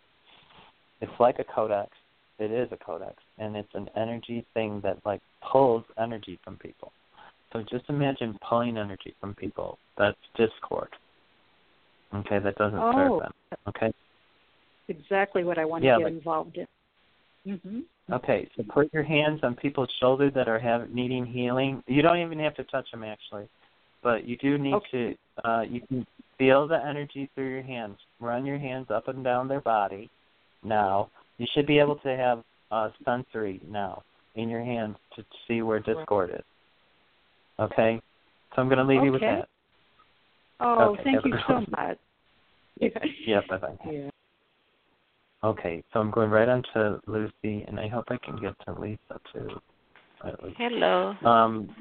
it's 1.01 1.13
like 1.21 1.39
a 1.39 1.45
codex. 1.45 1.91
It 2.39 2.51
is 2.51 2.69
a 2.73 2.77
codex 2.77 3.17
and 3.39 3.57
it's 3.57 3.75
an 3.75 3.89
energy 3.97 4.45
thing 4.55 4.81
that 4.83 4.99
like 5.05 5.21
pulls 5.51 5.85
energy 5.99 6.39
from 6.45 6.57
people. 6.57 6.93
So 7.53 7.63
just 7.71 7.85
imagine 7.89 8.39
pulling 8.49 8.77
energy 8.77 9.15
from 9.21 9.35
people. 9.35 9.79
That's 9.97 10.19
discord. 10.37 10.89
Okay, 12.15 12.39
that 12.39 12.55
doesn't 12.57 12.79
Oh. 12.79 12.93
serve 12.93 13.21
them. 13.23 13.33
Okay? 13.69 13.93
Exactly 14.89 15.43
what 15.45 15.59
I 15.59 15.65
want 15.65 15.83
Yeah, 15.83 15.95
to 15.95 15.99
get 16.01 16.05
like- 16.05 16.13
involved 16.15 16.57
in. 16.59 16.67
Mhm. 17.47 17.85
Okay, 18.11 18.49
so 18.57 18.63
put 18.65 18.93
your 18.93 19.03
hands 19.03 19.43
on 19.43 19.55
people's 19.57 19.91
shoulders 20.01 20.33
that 20.35 20.49
are 20.49 20.59
have, 20.59 20.91
needing 20.91 21.25
healing. 21.27 21.83
You 21.87 22.03
don't 22.03 22.19
even 22.19 22.39
have 22.41 22.55
to 22.57 22.65
touch 22.65 22.91
them 22.91 23.03
actually, 23.05 23.49
but 24.07 24.25
you 24.25 24.37
do 24.37 24.57
need 24.57 24.75
Okay. 24.75 25.17
to. 25.43 25.49
Uh, 25.49 25.63
you 25.63 25.81
can 25.81 26.07
feel 26.39 26.69
the 26.69 26.79
energy 26.87 27.29
through 27.35 27.51
your 27.51 27.63
hands. 27.63 27.99
Run 28.21 28.47
your 28.47 28.57
hands 28.57 28.87
up 28.89 29.09
and 29.09 29.25
down 29.25 29.49
their 29.49 29.61
body. 29.61 30.09
Now 30.63 31.11
you 31.39 31.47
should 31.53 31.67
be 31.67 31.81
able 31.81 31.97
to 31.97 32.17
have 32.17 32.45
uh, 32.71 32.91
sensory 33.05 33.61
now 33.69 34.05
in 34.37 34.49
your 34.49 34.63
hands 34.63 34.97
to 35.17 35.25
see 35.49 35.63
where 35.63 35.81
discord 35.81 36.31
is. 36.31 36.45
Okay, 37.59 38.01
so 38.55 38.63
I'm 38.63 38.69
going 38.69 38.79
to 38.79 38.85
leave 38.85 39.03
you 39.03 39.11
with 39.11 39.25
Okay. 39.25 39.41
that. 39.41 39.49
Oh, 40.61 40.91
Okay, 40.93 41.03
thank 41.03 41.25
you 41.25 41.35
so 41.49 41.65
much. 41.77 41.99
Yeah, 43.27 43.41
bye 43.49 43.57
bye. 43.57 43.75
Yeah. 43.91 44.11
Okay, 45.43 45.83
so 45.93 45.99
I'm 45.99 46.13
going 46.13 46.31
right 46.31 46.49
on 46.49 46.63
to 46.75 47.01
Lucy, 47.07 47.65
and 47.67 47.81
I 47.81 47.89
hope 47.89 48.05
I 48.11 48.19
can 48.19 48.37
get 48.37 48.55
to 48.67 48.81
Lisa 48.81 49.19
too. 49.33 49.49
All 50.23 50.31
right, 50.31 50.43
Lucy. 50.43 50.57
Hello. 50.59 51.15
Um, 51.25 51.75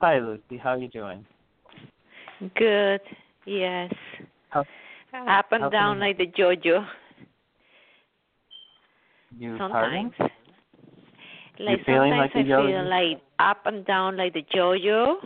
hi 0.00 0.18
Lucy, 0.18 0.56
how 0.56 0.70
are 0.70 0.78
you 0.78 0.88
doing? 0.88 1.26
Good. 2.56 3.00
Yes. 3.46 3.92
How- 4.50 4.64
Up 5.12 5.46
and 5.52 5.72
down 5.72 5.98
like 6.00 6.18
the 6.18 6.26
JoJo 6.26 6.86
You 9.38 9.56
sometimes. 9.58 10.12
pardon? 10.18 10.30
Like 11.60 11.84
feeling 11.84 12.10
sometimes 12.12 12.30
like 12.34 12.44
I 12.44 12.48
yo-yo? 12.48 12.66
feel 12.66 12.88
like 12.88 13.20
up 13.38 13.66
and 13.66 13.84
down 13.86 14.16
like 14.16 14.34
the 14.34 14.42
JoJo. 14.54 15.16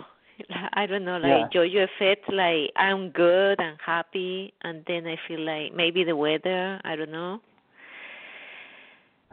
I 0.73 0.87
don't 0.87 1.05
know, 1.05 1.19
like 1.19 1.51
JoJo 1.51 1.85
effect. 1.85 2.33
Like 2.33 2.71
I'm 2.77 3.11
good 3.11 3.61
and 3.61 3.77
happy, 3.85 4.55
and 4.63 4.83
then 4.87 5.07
I 5.07 5.17
feel 5.29 5.41
like 5.41 5.75
maybe 5.75 6.05
the 6.05 6.17
weather. 6.17 6.81
I 6.85 6.97
don't 6.97 7.11
know. 7.13 7.41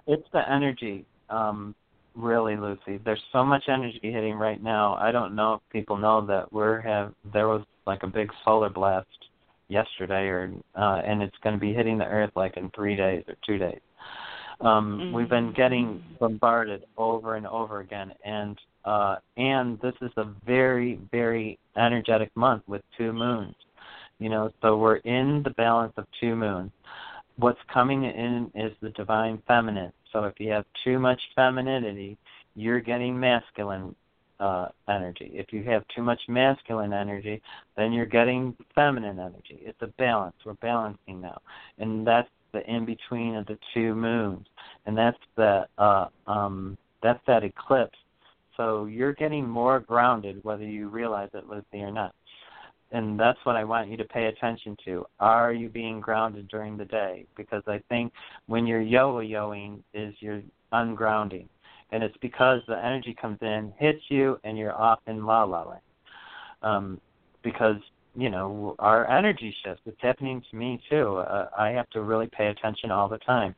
It's 0.07 0.27
the 0.33 0.41
energy, 0.51 1.05
um, 1.29 1.75
really, 2.19 2.55
Lucy. 2.55 2.99
There's 3.03 3.21
so 3.31 3.43
much 3.43 3.63
energy 3.67 3.99
hitting 4.01 4.35
right 4.35 4.61
now. 4.61 4.95
I 4.95 5.11
don't 5.11 5.35
know 5.35 5.55
if 5.55 5.61
people 5.71 5.97
know 5.97 6.25
that 6.27 6.51
we're 6.51 6.81
have 6.81 7.13
there 7.33 7.47
was 7.47 7.63
like 7.85 8.03
a 8.03 8.07
big 8.07 8.31
solar 8.43 8.69
blast 8.69 9.07
yesterday, 9.67 10.27
or 10.27 10.51
uh, 10.75 11.01
and 11.05 11.21
it's 11.21 11.35
going 11.43 11.55
to 11.55 11.59
be 11.59 11.73
hitting 11.73 11.97
the 11.97 12.05
Earth 12.05 12.31
like 12.35 12.57
in 12.57 12.69
three 12.75 12.95
days 12.95 13.23
or 13.27 13.35
two 13.45 13.57
days. 13.57 13.79
Um, 14.61 15.13
We've 15.13 15.29
been 15.29 15.53
getting 15.53 16.03
bombarded 16.19 16.83
over 16.97 17.35
and 17.35 17.47
over 17.47 17.79
again, 17.79 18.11
and 18.25 18.59
uh, 18.85 19.15
and 19.37 19.79
this 19.81 19.93
is 20.01 20.11
a 20.17 20.25
very 20.45 20.99
very 21.11 21.57
energetic 21.77 22.29
month 22.35 22.63
with 22.67 22.81
two 22.97 23.13
moons. 23.13 23.55
You 24.19 24.29
know, 24.29 24.51
so 24.61 24.77
we're 24.77 24.97
in 24.97 25.41
the 25.43 25.51
balance 25.51 25.93
of 25.95 26.05
two 26.19 26.35
moons 26.35 26.71
what's 27.39 27.59
coming 27.73 28.03
in 28.03 28.51
is 28.53 28.71
the 28.81 28.89
divine 28.91 29.41
feminine. 29.47 29.91
So 30.11 30.23
if 30.23 30.39
you 30.39 30.51
have 30.51 30.65
too 30.83 30.99
much 30.99 31.19
femininity, 31.35 32.17
you're 32.55 32.79
getting 32.79 33.19
masculine 33.19 33.95
uh, 34.39 34.67
energy. 34.87 35.31
If 35.33 35.51
you 35.51 35.63
have 35.63 35.83
too 35.95 36.01
much 36.01 36.19
masculine 36.27 36.93
energy, 36.93 37.41
then 37.75 37.91
you're 37.91 38.05
getting 38.05 38.55
feminine 38.73 39.19
energy. 39.19 39.59
It's 39.61 39.81
a 39.81 39.87
balance. 39.97 40.35
We're 40.45 40.53
balancing 40.55 41.21
now, 41.21 41.39
and 41.77 42.07
that's 42.07 42.29
the 42.53 42.67
in 42.69 42.85
between 42.85 43.35
of 43.35 43.45
the 43.45 43.57
two 43.73 43.93
moons, 43.95 44.47
and 44.85 44.97
that's 44.97 45.17
the 45.35 45.67
uh, 45.77 46.07
um, 46.25 46.77
that's 47.03 47.19
that 47.27 47.43
eclipse. 47.43 47.97
So 48.57 48.85
you're 48.85 49.13
getting 49.13 49.47
more 49.47 49.79
grounded, 49.79 50.43
whether 50.43 50.65
you 50.65 50.89
realize 50.89 51.29
it, 51.33 51.47
Lucy, 51.47 51.81
or 51.81 51.91
not 51.91 52.13
and 52.91 53.19
that's 53.19 53.39
what 53.43 53.55
I 53.55 53.63
want 53.63 53.89
you 53.89 53.97
to 53.97 54.05
pay 54.05 54.25
attention 54.27 54.75
to. 54.85 55.05
Are 55.19 55.53
you 55.53 55.69
being 55.69 55.99
grounded 55.99 56.47
during 56.47 56.77
the 56.77 56.85
day? 56.85 57.25
Because 57.37 57.63
I 57.67 57.81
think 57.89 58.13
when 58.47 58.65
you're 58.65 58.81
yo-yoing 58.81 59.79
is 59.93 60.15
you're 60.19 60.41
ungrounding, 60.73 61.47
and 61.91 62.03
it's 62.03 62.17
because 62.17 62.61
the 62.67 62.83
energy 62.83 63.15
comes 63.19 63.37
in, 63.41 63.73
hits 63.77 64.01
you, 64.09 64.39
and 64.43 64.57
you're 64.57 64.75
off 64.75 64.99
in 65.07 65.25
la 65.25 65.43
la 65.43 65.63
land. 65.63 65.81
Um, 66.61 67.01
because 67.43 67.77
you 68.15 68.29
know 68.29 68.75
our 68.79 69.09
energy 69.09 69.55
shifts. 69.63 69.81
It's 69.85 70.01
happening 70.01 70.43
to 70.49 70.57
me 70.57 70.81
too. 70.89 71.17
Uh, 71.17 71.49
I 71.57 71.69
have 71.69 71.89
to 71.91 72.01
really 72.01 72.27
pay 72.27 72.47
attention 72.47 72.91
all 72.91 73.07
the 73.07 73.19
time. 73.19 73.55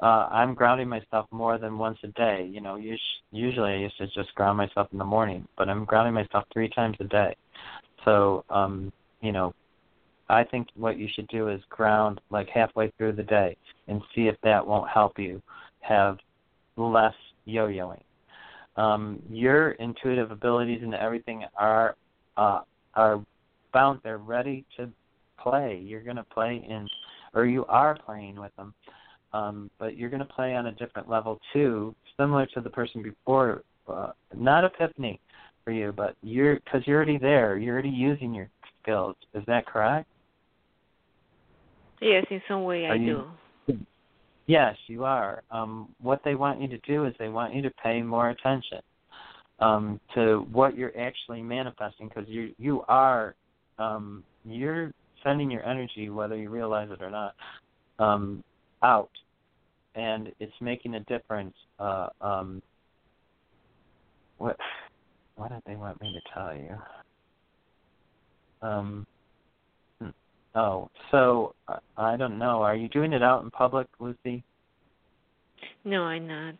Uh, 0.00 0.26
I'm 0.32 0.54
grounding 0.54 0.88
myself 0.88 1.26
more 1.30 1.58
than 1.58 1.78
once 1.78 1.98
a 2.02 2.08
day. 2.08 2.48
You 2.52 2.60
know, 2.60 2.76
us- 2.76 3.20
usually 3.30 3.72
I 3.72 3.76
used 3.76 3.96
to 3.98 4.08
just 4.08 4.34
ground 4.34 4.58
myself 4.58 4.88
in 4.92 4.98
the 4.98 5.04
morning, 5.04 5.46
but 5.56 5.68
I'm 5.68 5.84
grounding 5.84 6.14
myself 6.14 6.44
three 6.52 6.68
times 6.68 6.96
a 6.98 7.04
day. 7.04 7.36
So, 8.04 8.44
um, 8.50 8.92
you 9.20 9.32
know, 9.32 9.54
I 10.28 10.44
think 10.44 10.68
what 10.76 10.98
you 10.98 11.08
should 11.14 11.28
do 11.28 11.48
is 11.48 11.60
ground 11.68 12.20
like 12.30 12.48
halfway 12.48 12.90
through 12.96 13.12
the 13.12 13.22
day 13.22 13.56
and 13.88 14.00
see 14.14 14.28
if 14.28 14.36
that 14.42 14.66
won't 14.66 14.88
help 14.88 15.18
you 15.18 15.42
have 15.80 16.18
less 16.76 17.14
yo-yoing. 17.44 18.02
Um, 18.76 19.22
your 19.30 19.72
intuitive 19.72 20.30
abilities 20.30 20.80
and 20.82 20.94
everything 20.94 21.44
are 21.56 21.96
uh, 22.38 22.60
are 22.94 23.22
bound. 23.74 24.00
They're 24.02 24.16
ready 24.18 24.64
to 24.78 24.88
play. 25.38 25.82
You're 25.84 26.02
going 26.02 26.16
to 26.16 26.24
play 26.24 26.64
in, 26.66 26.88
or 27.34 27.44
you 27.44 27.66
are 27.66 27.98
playing 28.06 28.40
with 28.40 28.54
them. 28.56 28.72
Um, 29.34 29.70
but 29.78 29.96
you're 29.96 30.10
going 30.10 30.20
to 30.20 30.26
play 30.26 30.54
on 30.54 30.66
a 30.66 30.72
different 30.72 31.08
level 31.08 31.38
too, 31.52 31.94
similar 32.18 32.46
to 32.54 32.60
the 32.60 32.70
person 32.70 33.02
before. 33.02 33.62
Uh, 33.88 34.12
not 34.34 34.64
epiphany, 34.64 35.20
for 35.64 35.72
you, 35.72 35.92
but 35.96 36.16
you're 36.22 36.56
because 36.56 36.82
you're 36.86 36.96
already 36.96 37.18
there. 37.18 37.56
You're 37.56 37.74
already 37.74 37.88
using 37.88 38.34
your 38.34 38.48
skills. 38.82 39.16
Is 39.34 39.44
that 39.46 39.66
correct? 39.66 40.08
Yes, 42.00 42.26
in 42.30 42.42
some 42.48 42.64
way 42.64 42.86
Are 42.86 42.92
I 42.92 42.96
you- 42.96 43.24
do. 43.68 43.78
Yes, 44.46 44.76
you 44.88 45.04
are. 45.04 45.44
Um, 45.52 45.94
what 46.00 46.20
they 46.24 46.34
want 46.34 46.60
you 46.60 46.66
to 46.68 46.78
do 46.78 47.04
is 47.06 47.14
they 47.18 47.28
want 47.28 47.54
you 47.54 47.62
to 47.62 47.70
pay 47.82 48.02
more 48.02 48.30
attention 48.30 48.80
um, 49.60 50.00
to 50.14 50.46
what 50.50 50.76
you're 50.76 50.96
actually 50.98 51.42
manifesting, 51.42 52.08
because 52.08 52.28
you 52.28 52.52
you 52.58 52.82
are 52.88 53.34
um, 53.78 54.24
you're 54.44 54.92
sending 55.22 55.50
your 55.50 55.64
energy, 55.64 56.10
whether 56.10 56.36
you 56.36 56.50
realize 56.50 56.90
it 56.90 57.00
or 57.00 57.10
not, 57.10 57.34
um, 58.00 58.42
out, 58.82 59.10
and 59.94 60.32
it's 60.40 60.52
making 60.60 60.94
a 60.94 61.00
difference. 61.00 61.54
Uh, 61.78 62.08
um, 62.20 62.60
what 64.38 64.56
what 65.36 65.50
did 65.50 65.62
they 65.66 65.76
want 65.76 66.00
me 66.00 66.12
to 66.12 66.20
tell 66.34 66.54
you? 66.54 66.78
Um. 68.66 69.06
Oh, 70.54 70.90
so 71.10 71.54
I 71.96 72.16
don't 72.16 72.38
know. 72.38 72.62
Are 72.62 72.76
you 72.76 72.88
doing 72.88 73.14
it 73.14 73.22
out 73.22 73.42
in 73.42 73.50
public, 73.50 73.86
Lucy? 73.98 74.44
No, 75.84 76.02
I'm 76.02 76.26
not. 76.26 76.54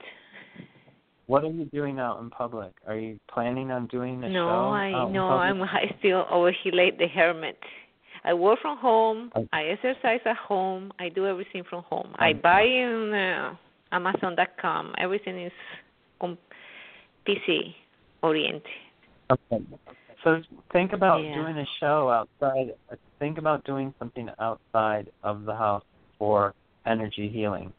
What 1.26 1.44
are 1.44 1.50
you 1.50 1.66
doing 1.66 1.98
out 1.98 2.20
in 2.20 2.30
public? 2.30 2.72
Are 2.86 2.96
you 2.96 3.20
planning 3.32 3.70
on 3.70 3.86
doing 3.88 4.24
a 4.24 4.28
no, 4.28 4.48
show? 4.48 4.70
I 4.70 4.92
out 4.92 5.08
in 5.08 5.12
no? 5.12 5.28
I'm 5.28 5.62
I 5.62 5.94
still 5.98 6.26
over 6.30 6.52
here 6.62 6.72
like 6.72 6.98
the 6.98 7.06
hermit. 7.06 7.58
I 8.24 8.34
work 8.34 8.60
from 8.62 8.78
home. 8.78 9.30
Okay. 9.36 9.48
I 9.52 9.64
exercise 9.64 10.20
at 10.24 10.36
home. 10.36 10.92
I 10.98 11.08
do 11.08 11.26
everything 11.26 11.64
from 11.68 11.82
home. 11.82 12.14
I 12.16 12.32
buy 12.32 12.62
in 12.62 13.12
uh, 13.12 13.54
Amazon.com. 13.90 14.94
Everything 14.98 15.42
is 15.44 15.52
com- 16.20 16.38
PC 17.28 17.74
oriented. 18.22 18.62
Okay. 19.30 19.62
So 20.24 20.40
think 20.72 20.92
about 20.92 21.22
Yeah. 21.22 21.34
doing 21.34 21.58
a 21.58 21.66
show 21.80 22.10
outside. 22.10 22.74
Think 23.18 23.38
about 23.38 23.64
doing 23.64 23.94
something 23.98 24.30
outside 24.38 25.10
of 25.22 25.44
the 25.44 25.54
house 25.54 25.84
for 26.18 26.54
energy 26.86 27.28
healing. 27.28 27.72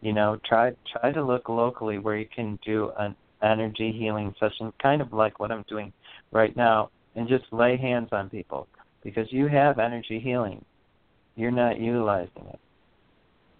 You 0.00 0.12
know, 0.12 0.38
try 0.44 0.72
try 0.86 1.12
to 1.12 1.22
look 1.22 1.48
locally 1.48 1.98
where 1.98 2.16
you 2.16 2.26
can 2.26 2.58
do 2.64 2.92
an 2.98 3.16
energy 3.42 3.92
healing 3.92 4.34
session, 4.38 4.72
kind 4.80 5.02
of 5.02 5.12
like 5.12 5.38
what 5.40 5.50
I'm 5.50 5.64
doing 5.68 5.92
right 6.32 6.54
now, 6.56 6.90
and 7.14 7.28
just 7.28 7.44
lay 7.52 7.76
hands 7.76 8.08
on 8.12 8.30
people 8.30 8.68
because 9.02 9.30
you 9.32 9.48
have 9.48 9.78
energy 9.78 10.18
healing. 10.18 10.64
You're 11.34 11.50
not 11.50 11.78
utilizing 11.78 12.46
it. 12.48 12.60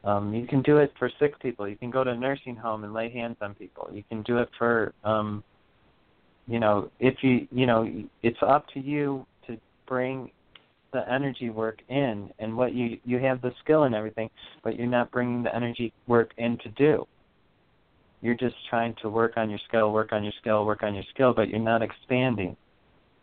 Um, 0.07 0.33
you 0.33 0.47
can 0.47 0.63
do 0.63 0.79
it 0.79 0.93
for 0.99 1.11
sick 1.19 1.39
people. 1.41 1.69
You 1.69 1.77
can 1.77 1.91
go 1.91 2.05
to 2.05 2.11
a 2.11 2.17
nursing 2.17 2.57
home 2.57 2.85
and 2.85 2.95
lay 2.95 3.11
hands 3.11 3.37
on 3.41 3.55
people. 3.55 3.91
You 3.93 4.05
can 4.09 4.23
do 4.23 4.39
it 4.39 4.49
for 4.57 4.95
um, 5.05 5.43
you 6.47 6.61
know 6.61 6.91
if 7.01 7.15
you 7.23 7.47
you 7.51 7.67
know 7.67 7.89
it's 8.23 8.39
up 8.43 8.67
to 8.75 8.81
you 8.81 9.27
to 9.47 9.57
bring 9.87 10.31
the 10.93 11.13
energy 11.13 11.51
work 11.51 11.81
in 11.89 12.31
and 12.39 12.57
what 12.57 12.73
you 12.75 12.99
you 13.05 13.19
have 13.19 13.41
the 13.43 13.53
skill 13.63 13.85
and 13.85 13.95
everything 13.95 14.31
but 14.63 14.77
you're 14.77 14.87
not 14.87 15.11
bringing 15.11 15.43
the 15.43 15.55
energy 15.55 15.93
work 16.07 16.31
in 16.39 16.57
to 16.59 16.69
do 16.71 17.07
you're 18.23 18.37
just 18.37 18.55
trying 18.71 18.95
to 19.03 19.09
work 19.09 19.33
on 19.37 19.51
your 19.51 19.59
skill 19.69 19.93
work 19.93 20.13
on 20.13 20.23
your 20.23 20.33
skill 20.41 20.65
work 20.65 20.83
on 20.83 20.95
your 20.95 21.05
skill 21.13 21.35
but 21.35 21.49
you're 21.49 21.59
not 21.59 21.83
expanding 21.83 22.57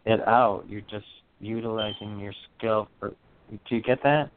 it 0.05 0.19
out 0.27 0.63
you're 0.67 0.81
just 0.81 1.05
utilizing 1.39 2.19
your 2.19 2.34
skill 2.57 2.88
for 2.99 3.09
do 3.49 3.75
you 3.75 3.81
get 3.81 4.01
that 4.03 4.29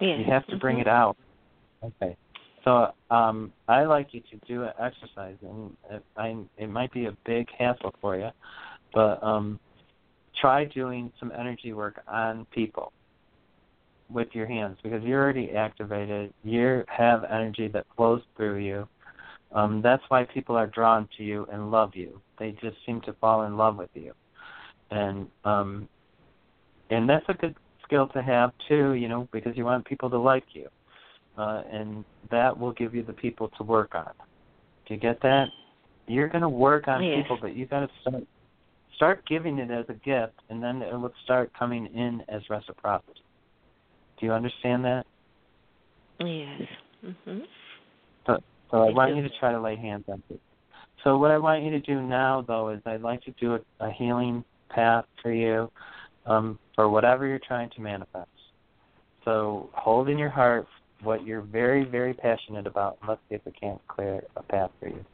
Yes. 0.00 0.18
you 0.18 0.24
have 0.24 0.46
to 0.48 0.56
bring 0.56 0.78
Mhm. 0.78 0.82
it 0.82 0.88
out. 0.88 1.16
Okay. 1.82 2.16
So 2.64 2.94
um, 3.10 3.52
I 3.68 3.84
like 3.84 4.14
you 4.14 4.20
to 4.30 4.36
do 4.46 4.62
an 4.64 4.72
exercise, 4.78 5.36
and 5.42 5.76
it, 5.90 6.02
I, 6.16 6.36
it 6.56 6.68
might 6.68 6.92
be 6.92 7.06
a 7.06 7.12
big 7.24 7.48
hassle 7.50 7.94
for 8.00 8.16
you, 8.16 8.30
but 8.92 9.22
um, 9.22 9.60
try 10.40 10.64
doing 10.64 11.12
some 11.20 11.30
energy 11.32 11.72
work 11.72 12.02
on 12.08 12.46
people. 12.46 12.92
with 14.10 14.28
your 14.34 14.46
hands 14.46 14.76
because 14.82 15.02
you're 15.02 15.22
already 15.22 15.50
activated. 15.52 16.32
You 16.44 16.84
have 16.88 17.24
energy 17.24 17.68
that 17.68 17.86
flows 17.96 18.22
through 18.36 18.58
you. 18.58 18.86
Um, 19.52 19.80
that's 19.82 20.02
why 20.08 20.24
people 20.24 20.56
are 20.56 20.66
drawn 20.66 21.08
to 21.16 21.24
you 21.24 21.46
and 21.50 21.70
love 21.70 21.92
you. 21.94 22.20
They 22.38 22.52
just 22.60 22.76
seem 22.84 23.00
to 23.02 23.12
fall 23.14 23.44
in 23.46 23.56
love 23.56 23.76
with 23.76 23.90
you, 23.94 24.12
and 24.90 25.26
um, 25.44 25.88
and 26.90 27.08
that's 27.08 27.24
a 27.28 27.34
good 27.34 27.54
skill 27.84 28.08
to 28.08 28.22
have 28.22 28.52
too. 28.68 28.94
You 28.94 29.08
know, 29.08 29.28
because 29.32 29.56
you 29.56 29.64
want 29.64 29.84
people 29.86 30.10
to 30.10 30.18
like 30.18 30.44
you, 30.52 30.68
uh, 31.38 31.62
and 31.70 32.04
that 32.30 32.58
will 32.58 32.72
give 32.72 32.94
you 32.94 33.02
the 33.02 33.12
people 33.12 33.50
to 33.58 33.62
work 33.62 33.94
on. 33.94 34.10
Do 34.86 34.94
you 34.94 35.00
get 35.00 35.20
that? 35.22 35.46
You're 36.06 36.28
going 36.28 36.42
to 36.42 36.48
work 36.48 36.88
on 36.88 37.00
people, 37.00 37.38
but 37.40 37.56
you 37.56 37.66
got 37.66 37.80
to 37.80 37.88
start 38.02 38.24
start 38.96 39.26
giving 39.26 39.58
it 39.58 39.70
as 39.70 39.86
a 39.88 39.94
gift, 39.94 40.34
and 40.50 40.62
then 40.62 40.82
it 40.82 40.92
will 40.92 41.12
start 41.24 41.50
coming 41.58 41.86
in 41.86 42.22
as 42.28 42.42
reciprocity. 42.48 43.20
Do 44.18 44.26
you 44.26 44.32
understand 44.32 44.84
that? 44.84 45.04
Yes. 46.20 46.62
Mhm. 47.04 47.42
So, 48.26 48.38
so 48.70 48.82
I, 48.82 48.88
I 48.88 48.92
want 48.92 49.10
do. 49.10 49.16
you 49.16 49.22
to 49.22 49.30
try 49.40 49.52
to 49.52 49.60
lay 49.60 49.76
hands 49.76 50.04
on 50.08 50.22
people. 50.22 50.40
So 51.02 51.18
what 51.18 51.30
I 51.30 51.38
want 51.38 51.62
you 51.62 51.70
to 51.70 51.80
do 51.80 52.00
now, 52.00 52.42
though, 52.46 52.70
is 52.70 52.80
I'd 52.86 53.02
like 53.02 53.22
to 53.22 53.32
do 53.32 53.54
a, 53.54 53.84
a 53.84 53.90
healing 53.90 54.44
path 54.70 55.04
for 55.22 55.32
you 55.32 55.70
um, 56.26 56.58
for 56.74 56.88
whatever 56.88 57.26
you're 57.26 57.40
trying 57.46 57.70
to 57.70 57.80
manifest. 57.80 58.28
So 59.24 59.70
hold 59.72 60.08
in 60.08 60.18
your 60.18 60.30
heart 60.30 60.66
what 61.02 61.24
you're 61.24 61.42
very, 61.42 61.84
very 61.84 62.14
passionate 62.14 62.66
about. 62.66 62.98
Let's 63.06 63.20
see 63.28 63.36
if 63.36 63.42
we 63.44 63.52
can't 63.52 63.80
clear 63.88 64.22
a 64.36 64.42
path 64.42 64.70
for 64.80 64.88
you. 64.88 65.04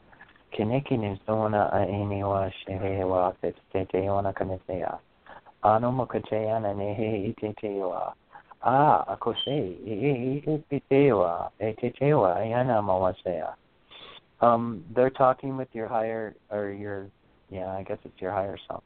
Um, 14.41 14.83
they're 14.95 15.09
talking 15.09 15.55
with 15.55 15.69
your 15.73 15.87
higher, 15.87 16.35
or 16.49 16.71
your, 16.71 17.07
yeah, 17.49 17.67
I 17.67 17.83
guess 17.83 17.97
it's 18.03 18.19
your 18.19 18.31
higher 18.31 18.57
self. 18.67 18.83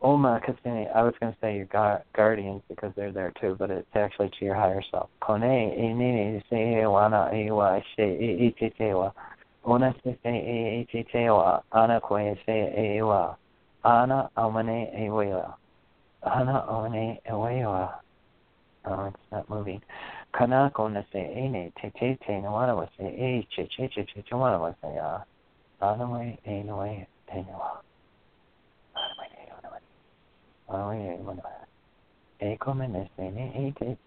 Oma 0.00 0.40
Kasene, 0.46 0.94
I 0.94 1.02
was 1.02 1.14
going 1.18 1.32
to 1.32 1.38
say 1.40 1.56
your 1.56 1.66
gu- 1.66 2.02
guardians 2.14 2.62
because 2.68 2.92
they're 2.94 3.12
there 3.12 3.32
too, 3.40 3.56
but 3.58 3.70
it's 3.70 3.88
actually 3.94 4.30
to 4.38 4.44
your 4.44 4.54
higher 4.54 4.82
self. 4.90 5.10
Kone, 5.20 5.76
inini, 5.76 6.40
se, 6.48 6.84
wana, 6.86 7.32
iwa, 7.34 7.82
she. 7.96 8.54
Una 9.68 9.94
se 10.02 10.16
e 10.24 10.80
e 10.80 10.86
te 10.90 11.02
te 11.12 11.26
ana 11.26 12.00
koe 12.00 12.40
se 12.46 12.52
e 12.52 13.02
wa, 13.02 13.34
ana 13.84 14.30
amane 14.36 14.88
e 14.94 15.10
wewa, 15.10 15.56
ana 16.22 16.64
amane 16.68 17.18
e 17.26 17.32
wewa. 17.32 18.00
Oh, 18.86 19.06
it's 19.06 19.18
not 19.30 19.50
moving. 19.50 19.82
Kana 20.32 20.70
kona 20.74 21.04
se 21.12 21.18
e 21.18 21.72
te 21.82 21.90
te 21.98 22.18
te 22.26 22.40
na 22.40 22.48
wana 22.48 22.74
wa 22.76 22.86
se 22.96 23.04
e 23.04 23.46
che 23.54 23.66
che 23.66 23.88
che 23.88 24.04
che 24.04 24.22
che 24.22 24.34
wana 24.34 24.58
wa 24.58 24.74
se 24.80 24.86
a, 24.96 25.26
ana 25.82 26.06
we 26.06 26.38
e 26.46 26.62
we 26.62 27.06
e 27.26 27.42
na 27.42 27.52
wa, 27.52 27.82
ana 28.94 29.14
we 29.18 29.26
e 29.26 29.52
wana 29.52 29.80
ana 30.68 30.88
we 30.88 30.96
e 30.96 31.18
wa. 31.22 31.34
E 32.40 32.56
te. 33.72 33.98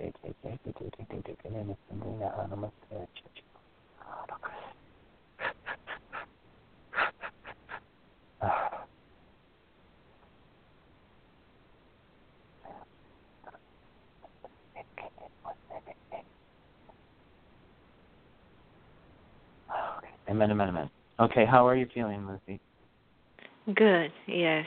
Amen, 20.30 20.49
amen, 20.51 20.70
amen. 20.70 20.89
Okay, 21.20 21.45
how 21.45 21.68
are 21.68 21.76
you 21.76 21.88
feeling, 21.93 22.26
Lucy? 22.26 22.59
Good. 23.76 24.12
Yes. 24.28 24.66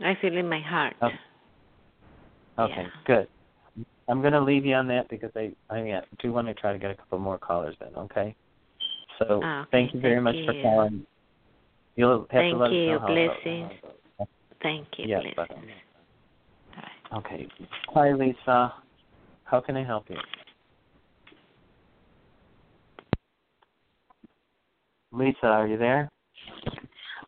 I 0.00 0.14
feel 0.20 0.36
in 0.36 0.48
my 0.48 0.60
heart. 0.60 0.94
Okay. 1.02 1.14
Okay, 2.58 2.82
Yeah. 2.82 2.88
good. 3.06 3.28
I'm 4.08 4.20
going 4.20 4.32
to 4.32 4.40
leave 4.40 4.64
you 4.66 4.74
on 4.74 4.86
that 4.88 5.08
because 5.08 5.30
I 5.34 5.52
I 5.70 6.02
do 6.20 6.32
want 6.32 6.46
to 6.46 6.54
try 6.54 6.72
to 6.72 6.78
get 6.78 6.90
a 6.90 6.94
couple 6.94 7.18
more 7.18 7.38
callers 7.38 7.74
in. 7.80 7.94
Okay. 7.96 8.34
So 9.18 9.40
Ah, 9.42 9.62
okay, 9.62 9.70
thank 9.72 9.94
you 9.94 10.00
very 10.00 10.16
thank 10.16 10.24
much 10.24 10.36
for 10.46 10.62
calling. 10.62 11.06
You'll 11.96 12.20
have 12.20 12.28
Thank 12.30 12.52
to 12.52 12.56
let 12.58 12.72
you. 12.72 12.80
us 12.82 12.88
know 12.88 12.98
how. 13.00 13.06
Blessings. 13.06 13.72
how- 14.18 14.26
Thank 14.62 14.98
you. 14.98 15.06
Yes, 15.06 15.22
blessings. 15.34 15.66
but- 15.66 17.18
Okay. 17.18 17.48
Hi, 17.94 18.12
Lisa. 18.12 18.74
How 19.44 19.60
can 19.60 19.76
I 19.76 19.84
help 19.84 20.08
you? 20.10 20.16
Lisa, 25.12 25.46
are 25.46 25.66
you 25.66 25.76
there? 25.76 26.10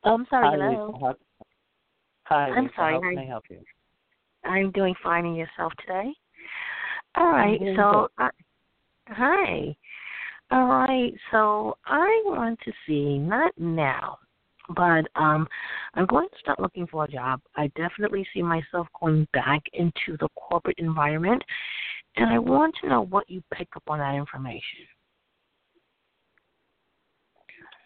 Oh, 0.02 0.14
I'm 0.14 0.26
sorry. 0.26 0.46
Hi, 0.48 0.56
hello. 0.56 0.86
Lisa. 0.92 1.16
Hi, 2.28 2.48
I'm 2.50 2.64
Lisa. 2.64 2.74
sorry, 2.74 2.94
How 2.94 3.00
can. 3.00 3.18
I 3.18 3.24
help 3.24 3.44
you? 3.48 3.60
I'm 4.44 4.72
doing 4.72 4.94
fine 5.02 5.26
and 5.26 5.36
yourself 5.36 5.72
today. 5.80 6.12
All 7.16 7.30
right. 7.30 7.60
So, 7.76 8.08
I, 8.18 8.30
hi. 9.08 9.76
All 10.50 10.66
right. 10.66 11.12
So 11.30 11.76
I 11.86 12.22
want 12.24 12.58
to 12.64 12.72
see 12.86 13.18
not 13.18 13.52
now, 13.56 14.18
but 14.74 15.06
um, 15.14 15.46
I'm 15.94 16.06
going 16.06 16.28
to 16.28 16.38
start 16.40 16.58
looking 16.58 16.88
for 16.88 17.04
a 17.04 17.08
job. 17.08 17.40
I 17.54 17.68
definitely 17.76 18.26
see 18.34 18.42
myself 18.42 18.88
going 19.00 19.26
back 19.32 19.62
into 19.72 20.16
the 20.18 20.28
corporate 20.34 20.78
environment, 20.78 21.42
and 22.16 22.28
I 22.28 22.40
want 22.40 22.74
to 22.80 22.88
know 22.88 23.02
what 23.02 23.30
you 23.30 23.40
pick 23.54 23.68
up 23.76 23.84
on 23.86 24.00
that 24.00 24.16
information. 24.16 24.80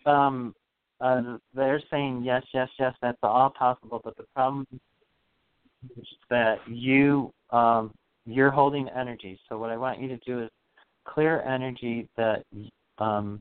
Um, 0.06 0.54
uh, 1.00 1.38
they're 1.54 1.82
saying 1.90 2.22
yes, 2.24 2.42
yes, 2.52 2.68
yes. 2.78 2.94
That's 3.00 3.18
all 3.22 3.50
possible, 3.50 4.00
but 4.04 4.16
the 4.16 4.24
problem 4.34 4.66
is 5.96 6.06
that 6.28 6.56
you 6.68 7.32
um, 7.50 7.92
you're 8.26 8.50
holding 8.50 8.88
energy. 8.90 9.38
So 9.48 9.58
what 9.58 9.70
I 9.70 9.76
want 9.76 10.00
you 10.00 10.08
to 10.08 10.18
do 10.18 10.42
is 10.42 10.50
clear 11.06 11.42
energy 11.42 12.08
that 12.16 12.44
um, 12.98 13.40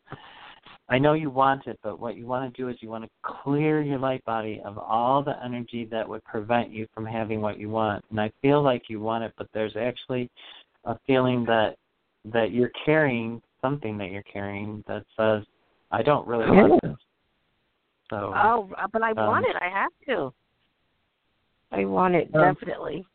I 0.88 0.98
know 0.98 1.14
you 1.14 1.30
want 1.30 1.68
it, 1.68 1.80
but 1.84 2.00
what 2.00 2.16
you 2.16 2.26
want 2.26 2.52
to 2.54 2.62
do 2.62 2.70
is 2.70 2.78
you 2.80 2.90
want 2.90 3.04
to 3.04 3.10
clear 3.22 3.82
your 3.82 4.00
light 4.00 4.24
body 4.26 4.62
of 4.66 4.78
all 4.78 5.22
the 5.22 5.36
energy 5.44 5.88
that 5.92 6.08
would 6.08 6.24
prevent 6.24 6.72
you 6.72 6.88
from 6.94 7.06
having 7.06 7.42
what 7.42 7.60
you 7.60 7.70
want. 7.70 8.04
And 8.10 8.20
I 8.20 8.32
feel 8.42 8.64
like 8.64 8.84
you 8.88 9.00
want 9.00 9.24
it, 9.24 9.34
but 9.38 9.48
there's 9.54 9.76
actually 9.76 10.30
a 10.86 10.98
feeling 11.06 11.46
that 11.46 11.76
that 12.26 12.52
you're 12.52 12.72
carrying 12.86 13.42
something 13.62 13.98
that 13.98 14.12
you're 14.12 14.24
carrying 14.24 14.84
that 14.88 15.06
says, 15.16 15.46
"I 15.92 16.02
don't 16.02 16.28
really 16.28 16.50
want 16.50 16.82
this." 16.82 16.98
So 18.10 18.34
Oh, 18.36 18.70
but 18.92 19.04
I 19.04 19.12
um, 19.12 19.16
want 19.18 19.46
it. 19.48 19.56
I 19.62 19.70
have 19.70 19.92
to. 20.08 20.34
I 21.72 21.86
want 21.86 22.16
it 22.16 22.30
Um, 22.34 22.42
definitely. 22.56 23.06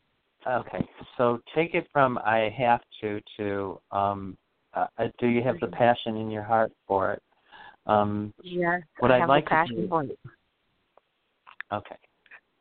Okay, 0.47 0.87
so 1.17 1.41
take 1.55 1.75
it 1.75 1.89
from 1.93 2.19
I 2.19 2.55
have 2.57 2.81
to 3.01 3.21
to 3.39 3.81
um, 3.91 4.37
uh, 4.75 4.87
uh, 4.99 5.09
do 5.19 5.27
you 5.27 5.43
have 5.43 5.59
the 5.61 5.69
passion 5.69 6.17
in 6.17 6.31
your 6.31 6.43
heart 6.43 6.71
for 6.87 7.13
it? 7.13 7.23
Um, 7.87 8.35
Yeah. 8.43 8.81
what 8.99 9.11
I 9.11 9.17
I'd 9.17 9.21
have 9.21 9.29
like 9.29 9.45
the 9.45 9.51
to 9.51 9.55
passion 9.57 9.77
do- 9.77 9.89
for 9.89 10.05
it. 10.05 10.19
okay, 11.73 11.97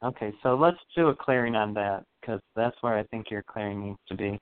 okay, 0.02 0.34
so 0.42 0.56
let's 0.56 0.78
do 0.96 1.10
a 1.10 1.16
clearing 1.16 1.56
on 1.56 1.74
that 1.74 2.06
because 2.22 2.40
that's 2.56 2.76
where 2.82 2.98
I 2.98 3.04
think 3.04 3.30
your 3.30 3.44
clearing 3.44 3.84
needs 3.84 4.00
to 4.08 4.16
be, 4.16 4.40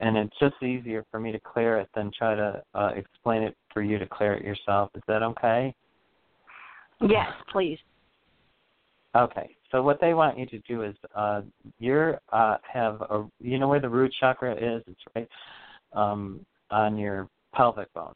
and 0.00 0.16
it's 0.16 0.38
just 0.38 0.62
easier 0.62 1.04
for 1.10 1.18
me 1.18 1.32
to 1.32 1.40
clear 1.40 1.78
it 1.78 1.88
than 1.94 2.10
try 2.16 2.34
to 2.34 2.62
uh, 2.74 2.90
explain 2.94 3.42
it 3.42 3.56
for 3.72 3.82
you 3.82 3.98
to 3.98 4.06
clear 4.06 4.34
it 4.34 4.44
yourself. 4.44 4.90
Is 4.94 5.02
that 5.08 5.22
okay? 5.22 5.74
Yes, 7.00 7.30
please. 7.50 7.78
Okay. 9.16 9.56
So 9.70 9.82
what 9.82 10.00
they 10.00 10.14
want 10.14 10.38
you 10.38 10.46
to 10.46 10.58
do 10.60 10.82
is 10.82 10.94
uh 11.14 11.42
you're 11.78 12.20
uh 12.32 12.58
have 12.70 13.00
a 13.02 13.26
you 13.40 13.58
know 13.58 13.68
where 13.68 13.80
the 13.80 13.88
root 13.88 14.12
chakra 14.18 14.54
is? 14.54 14.82
It's 14.86 15.00
right 15.14 15.28
um 15.92 16.44
on 16.70 16.98
your 16.98 17.28
pelvic 17.54 17.92
bone. 17.92 18.14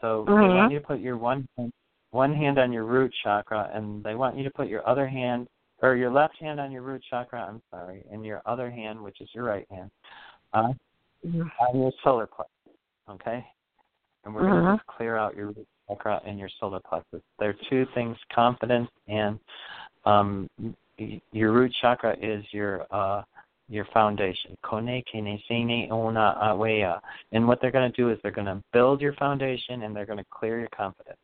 So 0.00 0.24
they 0.26 0.32
Mhm. 0.32 0.54
want 0.54 0.72
you 0.72 0.80
to 0.80 0.86
put 0.86 1.00
your 1.00 1.16
one 1.16 1.48
hand, 1.56 1.72
one 2.10 2.34
hand 2.34 2.58
on 2.58 2.72
your 2.72 2.84
root 2.84 3.12
chakra 3.22 3.70
and 3.72 4.02
they 4.02 4.14
want 4.14 4.36
you 4.36 4.44
to 4.44 4.50
put 4.50 4.68
your 4.68 4.86
other 4.88 5.06
hand 5.06 5.48
or 5.80 5.96
your 5.96 6.10
left 6.10 6.38
hand 6.38 6.60
on 6.60 6.70
your 6.70 6.82
root 6.82 7.02
chakra, 7.10 7.44
I'm 7.44 7.60
sorry, 7.70 8.04
and 8.10 8.24
your 8.24 8.40
other 8.46 8.70
hand, 8.70 9.00
which 9.00 9.20
is 9.20 9.28
your 9.34 9.44
right 9.44 9.66
hand, 9.68 9.90
uh, 10.52 10.72
Mhm. 11.24 11.50
on 11.58 11.80
your 11.80 11.92
solar 12.04 12.26
plexus. 12.26 12.76
Okay? 13.08 13.44
And 14.24 14.34
we're 14.34 14.42
going 14.42 14.62
Mhm. 14.62 14.70
to 14.72 14.76
just 14.76 14.86
clear 14.86 15.16
out 15.16 15.34
your 15.34 15.48
root 15.48 15.66
chakra 15.88 16.20
and 16.26 16.38
your 16.38 16.48
solar 16.60 16.80
plexus. 16.80 17.22
There 17.38 17.50
are 17.50 17.56
two 17.70 17.86
things: 17.94 18.16
confidence 18.34 18.90
and 19.08 19.38
um, 20.04 20.48
your 21.32 21.52
root 21.52 21.72
chakra 21.80 22.16
is 22.20 22.44
your 22.52 22.86
uh, 22.90 23.22
your 23.68 23.86
foundation. 23.92 24.56
Kone 24.64 25.02
kene 25.12 25.40
sene 25.48 25.88
ona 25.90 26.36
awea. 26.42 27.00
And 27.32 27.48
what 27.48 27.60
they're 27.60 27.70
going 27.70 27.90
to 27.90 27.96
do 27.96 28.10
is 28.10 28.18
they're 28.22 28.32
going 28.32 28.46
to 28.46 28.62
build 28.72 29.00
your 29.00 29.14
foundation 29.14 29.82
and 29.82 29.96
they're 29.96 30.06
going 30.06 30.18
to 30.18 30.26
clear 30.30 30.58
your 30.60 30.68
confidence. 30.76 31.18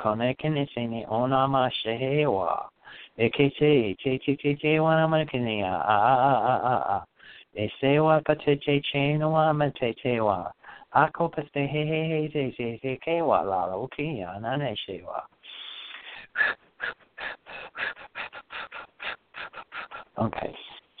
Kone 0.00 0.36
kene 0.38 0.66
sene 0.74 1.04
ona 1.08 1.46
ma 1.46 1.68
shehewa. 1.84 2.66
Eke 3.18 3.52
te 3.58 3.96
te 4.02 4.18
te 4.24 4.36
te 4.36 4.54
te 4.54 4.78
wana 4.78 5.08
ma 5.08 5.24
kene 5.24 5.62
a 5.62 5.66
a 5.66 5.96
a 6.18 6.32
a 6.48 6.56
a 6.64 6.76
a. 6.96 7.06
E 7.54 7.70
se 7.80 7.98
wa 10.94 11.00
ma 11.00 11.06
te 11.06 11.12
te 11.12 11.22
wa. 11.22 11.28
Ako 11.28 11.28
pa 11.28 11.42
te 11.42 11.66
he 11.66 11.86
he 11.86 12.22
he 12.22 12.28
te 12.28 12.50
te 12.56 12.78
te 12.78 12.96
ke 12.96 13.24
wa 13.24 13.40
la 13.40 13.64
la 13.64 13.74
o 13.74 13.88
ki 13.88 14.20
ya 14.20 14.38
na 14.38 14.56
ne 14.56 14.76
she 14.86 15.02
wa. 15.02 15.20
Okay, 20.18 20.54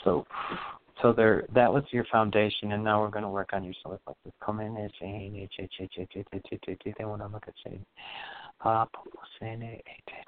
so 0.04 0.24
so 1.02 1.12
there 1.12 1.46
that 1.54 1.72
was 1.72 1.84
your 1.90 2.04
foundation, 2.10 2.72
and 2.72 2.84
now 2.84 3.00
we're 3.00 3.10
going 3.10 3.22
to 3.22 3.28
work 3.28 3.50
on 3.52 3.64
your 3.64 3.74
solar 3.82 3.98
plexus. 4.04 4.32
Come 4.40 4.60
in 4.60 4.76
and 4.76 4.92
say, 4.98 5.06
"Hey, 5.06 5.48
che 5.56 5.68
che 5.68 5.88
che 5.88 6.06
che 6.06 6.24
che 6.30 6.40
che 6.40 6.58
che 6.58 6.76
che." 6.76 6.94
They 6.96 7.04
want 7.04 7.22
to 7.22 7.28
look 7.28 7.48
at 7.48 7.54
saying, 7.64 7.84
"Ah, 8.64 8.86
te 9.40 10.22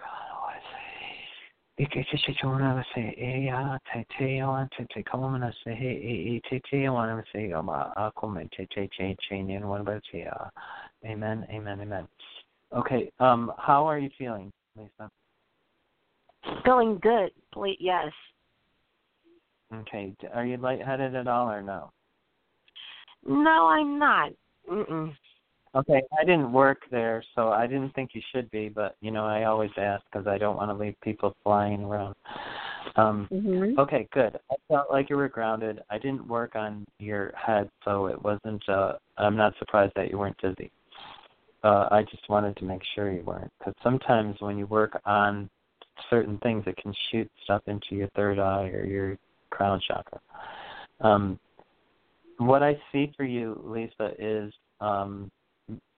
Amen, 11.04 11.46
amen, 11.50 11.80
amen. 11.80 12.08
Okay, 12.72 13.10
um, 13.18 13.52
how 13.58 13.86
are 13.86 13.98
you 13.98 14.10
feeling, 14.16 14.52
Lisa? 14.76 15.10
Feeling 16.64 16.98
good. 17.02 17.30
Please, 17.52 17.78
yes. 17.80 18.12
Okay. 19.72 20.14
Are 20.32 20.44
you 20.44 20.56
lightheaded 20.56 21.14
at 21.14 21.26
all 21.26 21.50
or 21.50 21.62
no? 21.62 21.90
No, 23.26 23.66
I'm 23.66 23.98
not. 23.98 24.32
Mm-mm. 24.70 25.14
Okay, 25.76 26.02
I 26.18 26.24
didn't 26.24 26.52
work 26.52 26.82
there, 26.90 27.22
so 27.34 27.48
I 27.48 27.66
didn't 27.66 27.94
think 27.94 28.10
you 28.14 28.22
should 28.32 28.48
be, 28.50 28.68
but 28.68 28.96
you 29.00 29.10
know, 29.10 29.24
I 29.24 29.44
always 29.44 29.72
ask 29.76 30.04
because 30.10 30.26
I 30.28 30.38
don't 30.38 30.56
want 30.56 30.70
to 30.70 30.74
leave 30.74 30.94
people 31.02 31.34
flying 31.42 31.82
around. 31.82 32.14
Um, 32.96 33.28
mm-hmm. 33.32 33.78
Okay, 33.80 34.06
good. 34.12 34.38
I 34.50 34.54
felt 34.68 34.90
like 34.90 35.10
you 35.10 35.16
were 35.16 35.28
grounded. 35.28 35.80
I 35.90 35.98
didn't 35.98 36.28
work 36.28 36.54
on 36.54 36.86
your 37.00 37.32
head, 37.34 37.68
so 37.84 38.06
it 38.06 38.22
wasn't. 38.22 38.68
uh 38.68 38.92
I'm 39.18 39.36
not 39.36 39.54
surprised 39.58 39.92
that 39.96 40.10
you 40.10 40.18
weren't 40.18 40.38
dizzy. 40.38 40.70
Uh, 41.64 41.88
I 41.90 42.02
just 42.02 42.28
wanted 42.28 42.56
to 42.58 42.64
make 42.64 42.82
sure 42.94 43.10
you 43.10 43.22
weren't, 43.22 43.50
because 43.58 43.74
sometimes 43.82 44.36
when 44.40 44.58
you 44.58 44.66
work 44.66 45.00
on 45.06 45.48
certain 46.10 46.38
things, 46.38 46.62
it 46.66 46.76
can 46.76 46.94
shoot 47.10 47.30
stuff 47.42 47.62
into 47.66 47.94
your 47.94 48.08
third 48.14 48.38
eye 48.38 48.68
or 48.68 48.84
your 48.84 49.18
crown 49.50 49.80
chakra. 49.88 50.20
Um, 51.00 51.38
what 52.36 52.62
I 52.62 52.78
see 52.92 53.12
for 53.16 53.24
you, 53.24 53.60
Lisa, 53.64 54.12
is 54.18 54.52
um, 54.80 55.30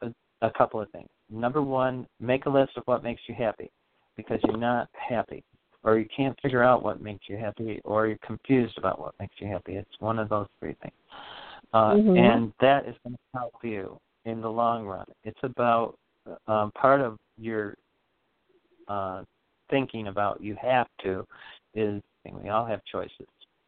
a, 0.02 0.12
a 0.42 0.50
couple 0.52 0.80
of 0.80 0.90
things. 0.90 1.08
Number 1.30 1.62
one, 1.62 2.06
make 2.20 2.46
a 2.46 2.50
list 2.50 2.72
of 2.76 2.82
what 2.86 3.02
makes 3.02 3.22
you 3.26 3.34
happy 3.34 3.70
because 4.16 4.40
you're 4.44 4.56
not 4.56 4.88
happy 4.92 5.44
or 5.82 5.98
you 5.98 6.06
can't 6.14 6.38
figure 6.40 6.62
out 6.62 6.82
what 6.82 7.00
makes 7.00 7.28
you 7.28 7.36
happy 7.36 7.80
or 7.84 8.06
you're 8.06 8.18
confused 8.24 8.76
about 8.78 9.00
what 9.00 9.14
makes 9.20 9.34
you 9.38 9.48
happy. 9.48 9.76
It's 9.76 10.00
one 10.00 10.18
of 10.18 10.28
those 10.28 10.46
three 10.60 10.76
things. 10.82 10.94
Uh, 11.72 11.94
mm-hmm. 11.94 12.16
And 12.16 12.52
that 12.60 12.86
is 12.86 12.94
going 13.04 13.14
to 13.14 13.38
help 13.38 13.54
you 13.62 13.98
in 14.24 14.40
the 14.40 14.48
long 14.48 14.86
run. 14.86 15.06
It's 15.24 15.38
about 15.42 15.98
um, 16.46 16.72
part 16.72 17.00
of 17.00 17.18
your 17.38 17.74
uh, 18.88 19.22
thinking 19.70 20.08
about 20.08 20.40
you 20.42 20.56
have 20.60 20.86
to 21.02 21.26
is 21.74 22.02
we 22.42 22.48
all 22.48 22.66
have 22.66 22.80
choices 22.90 23.26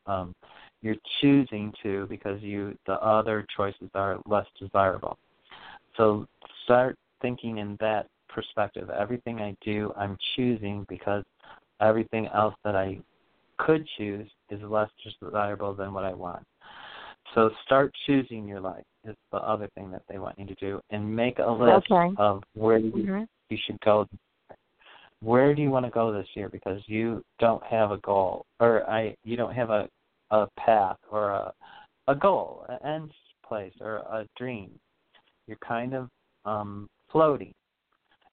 um, 0.09 0.35
you're 0.83 0.97
choosing 1.21 1.73
to 1.83 2.07
because 2.09 2.43
you 2.43 2.77
the 2.87 2.95
other 2.95 3.47
choices 3.57 3.89
are 3.95 4.19
less 4.27 4.47
desirable. 4.59 5.19
So 5.99 6.27
start 6.65 6.97
thinking 7.21 7.59
in 7.59 7.77
that 7.81 8.07
perspective. 8.29 8.89
Everything 8.89 9.41
I 9.41 9.55
do, 9.63 9.93
I'm 9.97 10.17
choosing 10.35 10.87
because 10.89 11.25
everything 11.81 12.29
else 12.35 12.55
that 12.65 12.75
I 12.75 12.99
could 13.59 13.87
choose 13.99 14.29
is 14.49 14.61
less 14.63 14.89
desirable 15.21 15.75
than 15.75 15.93
what 15.93 16.05
I 16.05 16.15
want. 16.15 16.45
So 17.35 17.51
start 17.67 17.93
choosing 18.07 18.49
your 18.49 18.61
life 18.61 18.85
is 19.05 19.15
the 19.33 19.39
other 19.39 19.69
thing 19.75 19.91
that 19.91 20.03
they 20.09 20.19
want 20.19 20.39
you 20.39 20.47
to 20.47 20.55
do, 20.55 20.81
and 20.89 21.15
make 21.15 21.39
a 21.39 21.51
list 21.51 21.91
okay. 21.91 22.15
of 22.17 22.43
where 22.55 22.79
you, 22.79 22.91
mm-hmm. 22.91 23.25
you 23.51 23.59
should 23.67 23.79
go 23.81 24.09
where 25.21 25.55
do 25.55 25.63
you 25.63 25.71
want 25.71 25.85
to 25.85 25.91
go 25.91 26.13
this 26.13 26.29
year 26.35 26.49
because 26.49 26.81
you 26.87 27.23
don't 27.39 27.63
have 27.65 27.91
a 27.91 27.99
goal 27.99 28.47
or 28.61 28.89
I 28.89 29.17
you 29.25 29.37
don't 29.37 29.55
have 29.55 29.71
a 29.71 29.89
a 30.31 30.47
path 30.59 30.99
or 31.11 31.31
a 31.31 31.53
a 32.07 32.15
goal, 32.15 32.65
an 32.69 32.79
end 32.87 33.11
place 33.47 33.73
or 33.81 33.97
a 33.97 34.27
dream. 34.37 34.71
You're 35.49 35.59
kind 35.67 35.95
of 35.95 36.09
um 36.45 36.89
floating. 37.11 37.53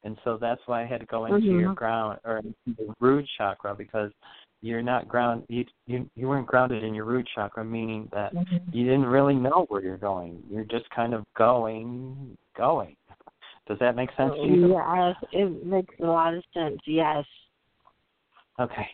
And 0.04 0.18
so 0.24 0.38
that's 0.40 0.62
why 0.68 0.84
I 0.84 0.86
had 0.86 1.00
to 1.00 1.08
go 1.08 1.26
into 1.26 1.40
mm-hmm. 1.40 1.60
your 1.60 1.74
ground 1.74 2.20
or 2.24 2.42
the 2.68 2.94
root 3.00 3.26
chakra 3.38 3.74
because 3.74 4.12
you're 4.62 4.84
not 4.84 5.08
ground 5.08 5.44
you 5.50 5.66
you 5.88 6.10
you 6.16 6.28
weren't 6.28 6.48
grounded 6.48 6.84
in 6.84 6.94
your 6.94 7.06
root 7.06 7.28
chakra 7.34 7.66
meaning 7.66 8.08
that 8.12 8.34
mm-hmm. 8.34 8.58
you 8.72 8.86
didn't 8.86 9.06
really 9.06 9.34
know 9.34 9.66
where 9.70 9.82
you're 9.82 9.98
going. 9.98 10.44
You're 10.50 10.64
just 10.66 10.90
kind 10.92 11.14
of 11.14 11.24
going 11.36 12.38
going. 12.56 12.96
Does 13.68 13.80
that 13.80 13.96
make 13.96 14.10
sense 14.16 14.34
to 14.36 14.48
you? 14.48 14.74
Yes, 14.74 15.16
it 15.32 15.66
makes 15.66 15.94
a 16.00 16.06
lot 16.06 16.36
of 16.36 16.44
sense. 16.54 16.78
Yes. 16.86 17.26
Okay. 18.60 18.88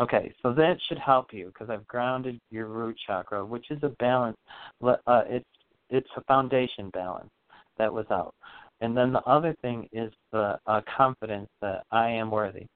Okay, 0.00 0.32
so 0.42 0.52
that 0.52 0.76
should 0.88 0.98
help 0.98 1.32
you 1.32 1.46
because 1.46 1.70
I've 1.70 1.86
grounded 1.88 2.38
your 2.50 2.66
root 2.66 2.96
chakra, 3.04 3.44
which 3.44 3.70
is 3.70 3.78
a 3.82 3.88
balance. 4.00 4.36
Uh, 4.82 4.96
it's 5.28 5.46
it's 5.90 6.08
a 6.16 6.20
foundation 6.22 6.90
balance 6.90 7.30
that 7.78 7.92
was 7.92 8.06
out, 8.10 8.34
and 8.80 8.96
then 8.96 9.12
the 9.12 9.22
other 9.22 9.54
thing 9.62 9.88
is 9.92 10.12
the 10.32 10.58
uh, 10.66 10.80
confidence 10.96 11.48
that 11.60 11.84
I 11.90 12.08
am 12.08 12.30
worthy, 12.30 12.66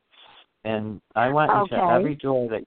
and 0.64 1.00
I 1.14 1.28
want 1.28 1.50
okay. 1.50 1.76
you 1.76 1.82
to 1.82 1.92
every 1.92 2.14
door 2.16 2.48
that 2.50 2.62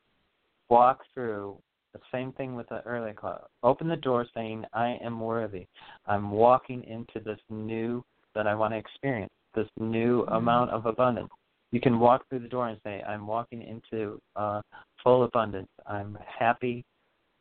walk 0.70 1.02
through. 1.14 1.58
The 1.94 2.02
same 2.12 2.34
thing 2.34 2.56
with 2.56 2.68
the 2.68 2.82
early 2.82 3.14
cloud. 3.14 3.46
Open 3.64 3.88
the 3.88 3.96
door 3.96 4.26
saying, 4.34 4.66
"I 4.74 4.98
am 5.02 5.18
worthy. 5.22 5.66
I'm 6.06 6.30
walking 6.30 6.84
into 6.84 7.24
this 7.24 7.40
new 7.50 8.04
that 8.36 8.46
I 8.46 8.54
want 8.54 8.74
to 8.74 8.78
experience, 8.78 9.32
this 9.56 9.68
new 9.80 10.24
mm-hmm. 10.24 10.36
amount 10.36 10.72
of 10.72 10.86
abundance. 10.86 11.30
You 11.72 11.82
can 11.82 12.00
walk 12.00 12.28
through 12.30 12.40
the 12.40 12.48
door 12.48 12.70
and 12.70 12.80
say, 12.84 13.02
I'm 13.02 13.26
walking 13.26 13.62
into 13.64 14.22
uh, 14.36 14.62
full 15.04 15.24
abundance. 15.24 15.70
I'm 15.88 16.18
happy, 16.40 16.86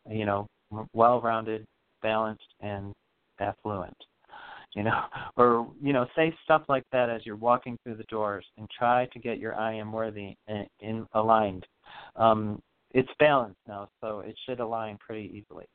you 0.09 0.24
know, 0.24 0.47
well 0.92 1.20
rounded, 1.20 1.66
balanced, 2.03 2.42
and 2.61 2.92
affluent. 3.38 3.97
You 4.75 4.85
know, 4.85 5.03
or 5.37 5.68
you 5.81 5.93
know, 5.93 6.07
say 6.16 6.35
stuff 6.45 6.62
like 6.68 6.85
that 6.93 7.11
as 7.11 7.25
you're 7.25 7.37
walking 7.37 7.79
through 7.83 7.97
the 7.97 8.05
doors, 8.05 8.45
and 8.59 8.68
try 8.70 9.07
to 9.07 9.18
get 9.18 9.39
your 9.39 9.55
I 9.55 9.75
am 9.75 9.93
worthy 9.93 10.37
in, 10.49 10.66
in 10.81 11.07
aligned. 11.12 11.66
Um, 12.16 12.62
it's 12.93 13.11
balanced 13.18 13.61
now, 13.66 13.89
so 14.01 14.20
it 14.20 14.37
should 14.47 14.61
align 14.61 14.99
pretty 14.99 15.31
easily. 15.35 15.66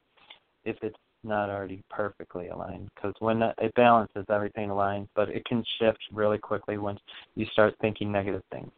If 0.64 0.78
it's 0.82 0.95
not 1.24 1.50
already 1.50 1.84
perfectly 1.89 2.47
aligned 2.47 2.89
because 2.95 3.14
when 3.20 3.41
it 3.41 3.74
balances, 3.76 4.26
everything 4.30 4.70
aligns, 4.70 5.08
but 5.16 5.30
it 5.30 5.43
can 5.45 5.64
shift 5.80 6.00
really 6.14 6.38
quickly 6.38 6.78
once 6.78 7.00
you 7.36 7.45
start 7.52 7.76
thinking 7.82 8.12
negative 8.12 8.43
things. 8.52 8.72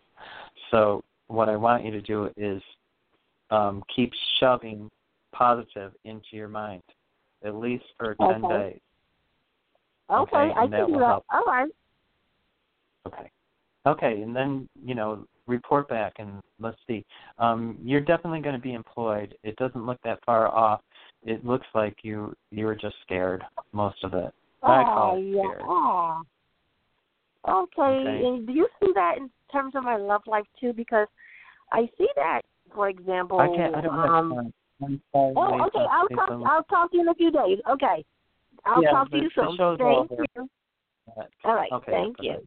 So 0.71 1.03
what 1.27 1.49
I 1.49 1.55
want 1.55 1.85
you 1.85 1.91
to 1.91 2.01
do 2.01 2.29
is 2.37 2.61
um, 3.51 3.83
keep 3.95 4.11
shoving 4.39 4.89
positive 5.33 5.91
into 6.03 6.27
your 6.31 6.47
mind, 6.47 6.83
at 7.43 7.55
least 7.55 7.85
for 7.97 8.15
ten 8.15 8.43
okay. 8.45 8.71
days. 8.71 8.79
Okay, 10.11 10.37
okay 10.37 10.53
I 10.57 10.67
can 10.67 10.87
do 10.87 10.99
that. 10.99 11.05
Help. 11.05 11.25
All 11.31 11.43
right. 11.45 11.69
Okay. 13.07 13.31
Okay, 13.85 14.21
and 14.21 14.35
then 14.35 14.67
you 14.83 14.95
know 14.95 15.25
report 15.47 15.89
back 15.89 16.13
and 16.19 16.39
let's 16.59 16.77
see. 16.87 17.03
Um, 17.39 17.77
you're 17.83 18.01
definitely 18.01 18.41
going 18.41 18.55
to 18.55 18.61
be 18.61 18.73
employed. 18.73 19.35
It 19.43 19.55
doesn't 19.55 19.85
look 19.85 19.97
that 20.03 20.19
far 20.25 20.47
off 20.47 20.81
it 21.23 21.45
looks 21.45 21.67
like 21.73 21.97
you 22.03 22.33
you 22.51 22.65
were 22.65 22.75
just 22.75 22.95
scared 23.03 23.43
most 23.73 24.03
of 24.03 24.13
it. 24.13 24.33
I 24.63 24.83
call 24.83 25.17
it 25.17 25.21
yeah. 25.21 25.41
scared. 25.41 25.61
Oh. 25.65 26.21
Okay. 27.47 27.81
okay. 27.81 28.25
And 28.25 28.45
do 28.45 28.53
you 28.53 28.67
see 28.79 28.91
that 28.93 29.17
in 29.17 29.29
terms 29.51 29.75
of 29.75 29.83
my 29.83 29.97
love 29.97 30.21
life 30.27 30.45
too? 30.59 30.73
Because 30.73 31.07
I 31.71 31.89
see 31.97 32.07
that, 32.15 32.41
for 32.73 32.89
example. 32.89 33.39
I 33.39 33.47
can't. 33.47 33.75
I 33.75 33.81
don't 33.81 33.93
um, 33.95 34.01
have 34.01 34.37
time. 34.37 34.53
I'm 34.83 35.01
sorry. 35.11 35.33
Oh, 35.35 35.65
okay. 35.67 35.85
I'll 35.91 36.07
talk. 36.07 36.29
I'll 36.45 36.63
talk 36.63 36.91
to 36.91 36.97
you 36.97 37.03
in 37.03 37.09
a 37.09 37.15
few 37.15 37.31
days. 37.31 37.59
Okay. 37.69 38.03
I'll 38.65 38.83
yeah, 38.83 38.91
talk 38.91 39.11
to 39.11 39.17
you 39.17 39.29
soon. 39.35 39.57
Thank 39.57 40.11
you. 40.11 40.49
All 41.43 41.55
right. 41.55 41.71
Okay. 41.71 41.91
Thank 41.91 42.17
you. 42.21 42.37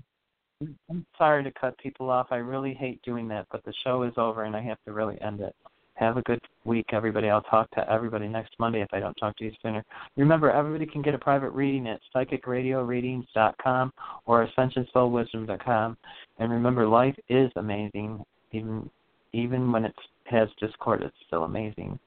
I'm 0.89 1.05
sorry 1.19 1.43
to 1.45 1.51
cut 1.53 1.77
people 1.79 2.11
off. 2.11 2.29
I 2.31 2.37
really 2.37 2.75
hate 2.75 3.03
doing 3.03 3.29
that, 3.29 3.47
but 3.51 3.65
the 3.65 3.75
show 3.83 4.05
is 4.05 4.13
over 4.17 4.45
and 4.45 4.57
I 4.57 4.63
have 4.63 4.79
to 4.87 4.93
really 4.93 5.21
end 5.21 5.41
it. 5.41 5.55
Have 5.95 6.17
a 6.17 6.23
good 6.23 6.41
week, 6.65 6.87
everybody. 6.93 7.29
I'll 7.29 7.43
talk 7.43 7.71
to 7.73 7.89
everybody 7.91 8.27
next 8.27 8.55
Monday 8.59 8.81
if 8.81 8.89
I 8.93 8.99
don't 8.99 9.15
talk 9.15 9.37
to 9.37 9.45
you 9.45 9.53
sooner. 9.63 9.85
Remember, 10.17 10.51
everybody 10.51 10.87
can 10.87 11.03
get 11.03 11.15
a 11.15 11.19
private 11.19 11.51
reading 11.51 11.87
at 11.87 12.01
psychicradioreadings.com 12.15 13.93
or 14.27 14.49
ascensionsoulwisdom.com. 14.49 15.97
And 16.39 16.53
remember, 16.53 16.89
life 16.89 17.17
is 17.29 17.51
amazing. 17.57 18.25
Even 18.53 18.91
even 19.33 19.71
when 19.71 19.85
it 19.85 19.95
has 20.27 20.49
discord, 20.61 21.03
it's 21.03 21.17
still 21.27 21.45
amazing. 21.45 21.99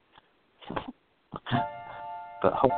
but 2.42 2.52
hope. 2.54 2.72